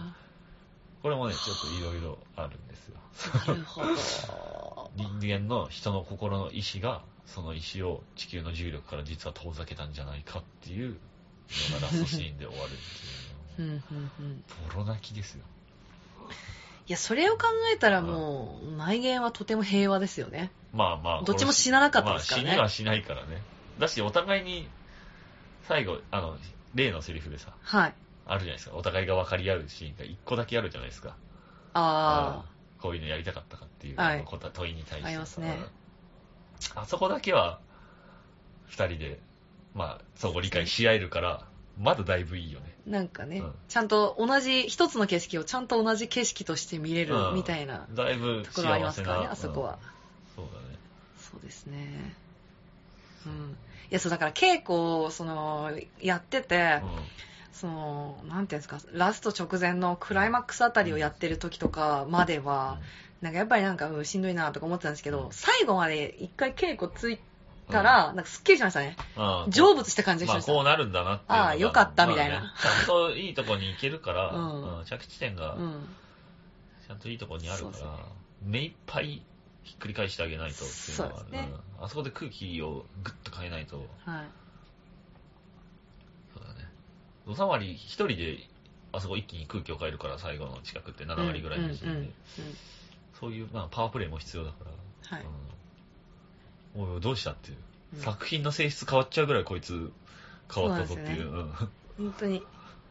[1.03, 2.97] これもね、ちょっといろいろあるんですよ。
[3.47, 4.91] なるほど。
[4.97, 10.99] 人間の人の心の意志が、その石を地球の重力から実は遠ざけたんじゃないかっていう
[11.73, 13.69] のがラストシーンで終わるっていう。
[13.69, 14.45] うんうんうん。
[14.69, 15.45] ボロ泣きですよ。
[16.87, 20.51] いや、それを考えたらもう、内言はとても平和ですよね。
[20.73, 21.23] まあまあ。
[21.23, 23.43] どっちも死ななかったですからねまあ死にはしないからね。
[23.79, 24.69] だし、お互いに、
[25.69, 26.37] 最後、あの、
[26.75, 27.95] 例のセリフでさ、はい。
[28.31, 28.77] あるじゃないですか。
[28.77, 31.17] お互いが分かり合うシーンが一個だけあるじゃないですか。
[31.75, 32.51] あうん
[32.81, 35.09] こういうのやりたかったかっていう、はい問いに対して。
[35.09, 35.59] ありますね
[36.75, 37.59] うんあそこだけは、
[38.67, 39.19] 二人で、
[39.75, 41.47] まあ、相互理解し合えるから、
[41.79, 42.75] まだだいぶいいよね。
[42.87, 48.93] あ、なんかね、うんちゃんと同じ、一つの景色をちゃんと同じ景色として見れるうんみたいなだいぶところありま。
[48.93, 49.79] すからね、あそこは。
[50.39, 50.45] うん。
[50.45, 50.79] そうだね。
[51.19, 52.15] そうですね。
[53.27, 53.57] うん。
[53.91, 56.83] いや、そう、だから稽古を、その、やってて、
[57.53, 62.79] その、なんていうんですか、ラスト直前のクライマックスあたりをやってる時とかまでは、
[63.21, 67.19] なんかやっぱりなんか、うん、しんどいなとか思ってたんですけど、最後まで一回稽古つい
[67.71, 68.97] たら、なんかすっきりしましたね。
[69.17, 69.45] うん。
[69.45, 70.53] うん成仏した感じがしまあ、ました。
[70.53, 71.45] こうなるんだなっていうのが。
[71.45, 75.89] ああよかったみたいなまあねちゃんといいとこに行けるから、うんうん着地点がうん。
[76.87, 78.05] ちゃんといいとこにあるから、そうですね
[78.43, 79.23] 目いっぱい
[79.65, 84.25] ひっくり返してあげないとっていうのはそうですねうんあそこで空気をグッと変えないと、はい。
[87.31, 88.39] 土佐割り一人で、
[88.93, 92.15] あそこ一気に空気を変えるから、最後の近くって7割ぐらいの時点で、うんうんうん
[93.21, 94.57] そういう、まあ、パワープレイも必要だか
[95.11, 95.27] ら、はい。
[96.75, 97.59] うん、おいどうしたっていう、
[97.97, 98.01] うん。
[98.01, 99.93] 作品の性質変わっちゃうぐらいこいつ
[100.51, 101.25] 変わったぞっていう。
[101.25, 101.53] そううん。
[101.99, 102.43] 本当に、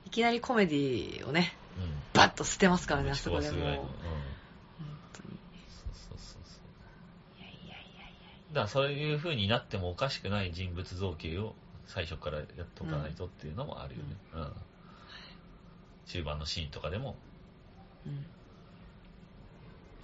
[0.05, 1.89] いきなりコメディをね、うん。
[2.13, 3.59] バッと捨てますからね、あそ飛こでもう。
[3.59, 3.81] ばすぐらいの。
[3.81, 3.95] 本うん。
[5.13, 5.39] 当に。
[5.67, 7.41] そうそうそうそう。
[7.41, 8.13] いやいやいやい
[8.49, 11.55] だからそういう風になってもおかしくない人物造形を
[11.89, 14.15] 最初からやっておかないとっていうのもあるよね。
[14.35, 14.51] うん。
[16.05, 17.15] 中盤のシーンとかでも
[18.05, 18.07] や。
[18.07, 18.25] うん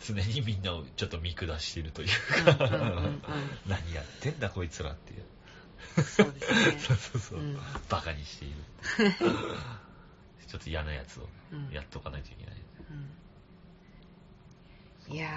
[0.05, 2.09] 常にみんなをちょっと見下しているという
[2.39, 3.21] うんか、うんうんうん
[3.67, 5.23] 何やってんだこいつらっていう。
[6.03, 6.77] そうですね。
[6.81, 7.39] そうそうそう。
[7.39, 7.57] うん
[7.89, 8.55] バカにしている。
[10.47, 12.55] ちょっと嫌なやつをうんやっとかないといけない。
[12.91, 13.09] うん
[15.15, 15.29] いや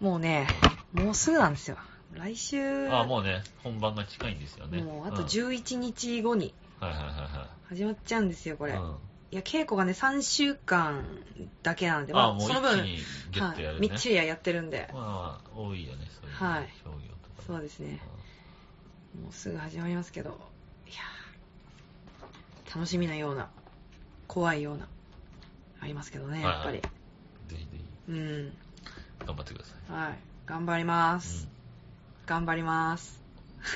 [0.00, 0.46] ー、もうね、
[0.92, 1.78] もうすぐなんですよ。
[2.18, 4.82] 来週、ああ、もうね、本番が近いんですよね。
[4.82, 8.72] もうあとうん11日後にはいはいはいは始まっちゃうんですよ、これ。
[8.72, 8.76] い。
[8.76, 8.96] うん
[9.30, 11.04] いや、稽古がね、3週間
[11.62, 12.96] だけなんで、ああ、その分、ね。
[13.38, 16.34] はい、みっちりやってるんで、まあ、多いよね、そういう。
[16.34, 17.44] はい商業とかね。
[17.46, 18.00] そうですね。
[19.22, 20.30] もうすぐ始まりますけど、
[20.86, 23.50] いやー楽しみなような、
[24.28, 24.88] 怖いような、
[25.80, 26.80] ありますけどね、やっぱり。
[26.80, 26.88] ぜ
[27.48, 28.56] ひぜひ、うん。
[29.26, 29.92] 頑張ってください。
[29.92, 30.18] はい。
[30.46, 31.57] 頑張ります。
[32.28, 33.22] 頑張ります。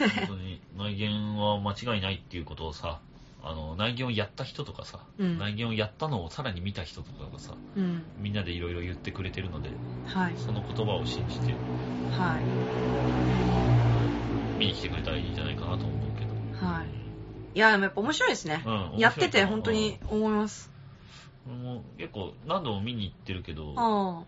[0.01, 3.01] うん、本当に、内言は間違いないっていうことをさ、
[3.43, 8.03] あの、内言をやった人とかさ、うん内言をやったのをさらに見た人とかがさ、うん。
[8.19, 9.70] みんなでいろいろ言ってくれてるので、
[10.07, 10.35] はい。
[10.37, 11.55] その言葉を信じて
[12.11, 12.39] は
[14.57, 14.59] い。
[14.59, 15.89] 見に来てくれたらいいんじゃないかなと思う
[16.19, 16.66] けど。
[16.66, 16.87] はい。
[17.55, 18.62] いや、でもやっぱ面白いですね。
[18.66, 20.70] うんやってて本当に思います。
[21.47, 24.27] 俺も結構何度も見に行ってるけど。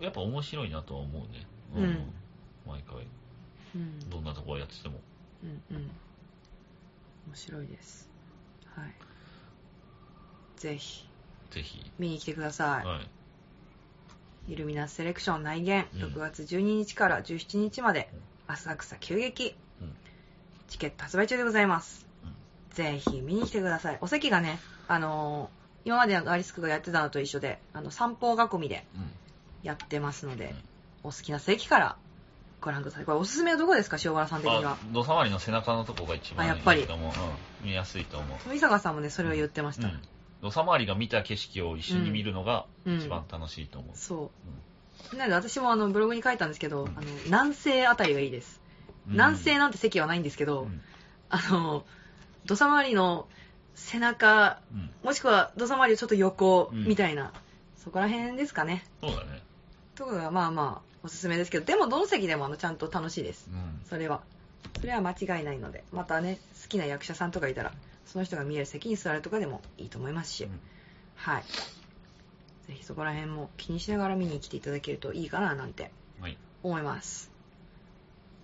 [0.00, 1.46] やっぱ面白いなとは思うね。
[1.74, 2.12] うん
[2.66, 3.06] 毎回、
[3.74, 4.10] うん。
[4.10, 5.00] どんなところやってても。
[5.42, 5.90] うんうん。
[7.28, 8.08] 面白いです。
[8.74, 8.94] はい。
[10.56, 11.08] ぜひ、
[11.50, 11.90] ぜひ。
[11.98, 12.86] 見に来てください。
[12.86, 13.00] は
[14.48, 14.52] い。
[14.52, 18.10] イルミナスセレクション内見、うん6月12日から17日まで、
[18.46, 19.94] 浅草急激、うん
[20.68, 22.06] チケット発売中でございます。
[22.24, 22.34] うん
[22.74, 23.98] ぜひ見に来てください。
[24.00, 24.58] お席がね、
[24.88, 29.10] あのー今までアリスクがやってたのと一緒で、あの、散歩囲みでうん。
[29.62, 30.56] やってますので、うん
[31.04, 31.96] お好きな席から
[32.60, 33.04] ご覧ください。
[33.04, 34.76] これおすすめはどこですか、塩原さん的にはあ。
[34.92, 37.10] 土佐回りの背中のとこが一番あやっぱりいいと思う、
[37.62, 38.38] うん、見やすいと思う。
[38.44, 39.88] 富坂さんもね、それを言ってました。
[39.88, 40.00] うん。
[40.42, 43.96] 土佐回りが見た景色を一緒に見るのがうん一番楽しいと思う。
[43.96, 44.30] そ
[45.12, 45.16] う。
[45.16, 48.60] なので私もあのブログに書いたんですけど、うんあの南西あたりがいいです。
[49.06, 50.82] うん南西なんて席はないんですけど、うん
[51.30, 51.84] あの、
[52.44, 53.26] 土佐回りの
[53.74, 57.32] 背中、うんもしくは土佐回りのちょっと横うんみたいな、
[57.76, 58.84] そこら辺ですかね。
[59.00, 59.42] そうだね。
[59.94, 63.48] ところがまあまあおすすめですけど、でもどの席でもあのちゃんと楽しいです。
[63.50, 63.80] うん。
[63.88, 64.20] それは。
[64.78, 67.72] それは間違いないので、またね、好きな役者さんとかいたら、
[68.04, 70.60] その人が見える席に座るとかでもいいと思いますし、うん
[71.16, 71.42] はい。
[72.68, 75.90] ぜひそこら辺も気にしながら見に来ていただけるといいかななんて
[76.20, 76.36] はい。
[76.62, 77.30] 思います。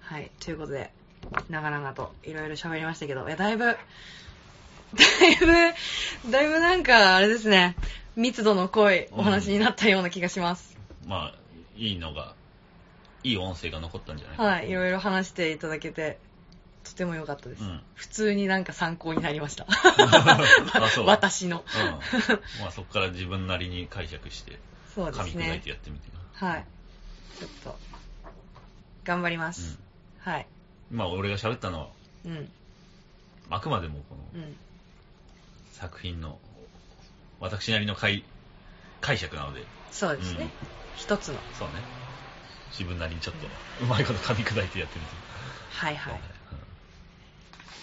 [0.01, 0.31] はい。
[0.41, 0.91] ということで、
[1.51, 3.77] 長々といろいろ喋りましたけど、いや、だいぶ、だい
[5.37, 7.77] ぶ、だいぶなんか、あれですね、
[8.17, 10.77] 密度の濃いお話になったような気がします。
[11.07, 11.35] まあ、
[11.77, 12.35] いいのが、
[13.25, 14.69] いい音声が残ったんじゃないかはい。
[14.71, 16.19] いろいろ話していただけて、
[16.85, 17.65] とても良かったです。
[17.65, 19.67] うん普通になんか参考になりました。
[19.69, 21.65] あそう私の。
[21.77, 22.61] うん。
[22.61, 24.59] まあそこから自分なりに解釈して、
[24.95, 25.71] そうで噛み砕いて。
[25.71, 26.67] やってみてはい。
[27.39, 27.79] ちょっと、
[29.05, 29.53] 頑張りまな。
[29.53, 29.79] す。
[30.21, 30.47] はい。
[30.91, 30.99] うん。
[30.99, 31.89] まあ俺が喋ったのは、
[32.27, 32.53] うん。
[33.51, 34.57] あくまでもこのうん。
[35.73, 36.39] 作品の、
[37.41, 38.25] 私なりの解
[39.01, 40.45] 解釈なので、そうですね。
[40.45, 40.51] うん
[40.97, 41.39] 一つの。
[41.59, 41.75] そうね。
[42.79, 43.47] 自分なりにちょっと、
[43.83, 45.13] うまいこと噛み砕いてやってみて。
[45.71, 46.21] はいはい。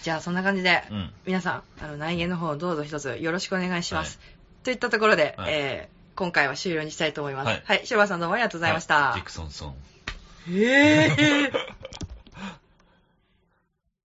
[0.04, 0.98] じゃあそんな感じで、うん。
[0.98, 1.14] うん。
[1.26, 4.20] 皆さん、あの、内言の方どうぞ一つよろしくお願いします。
[4.64, 7.48] といったところで、はいえー今回は終了にしたいと思います。
[7.48, 7.82] はいはい。
[7.88, 9.14] シュバさんどうもありがとうございました。
[9.16, 9.76] ジェクソンソン。
[10.50, 11.52] えー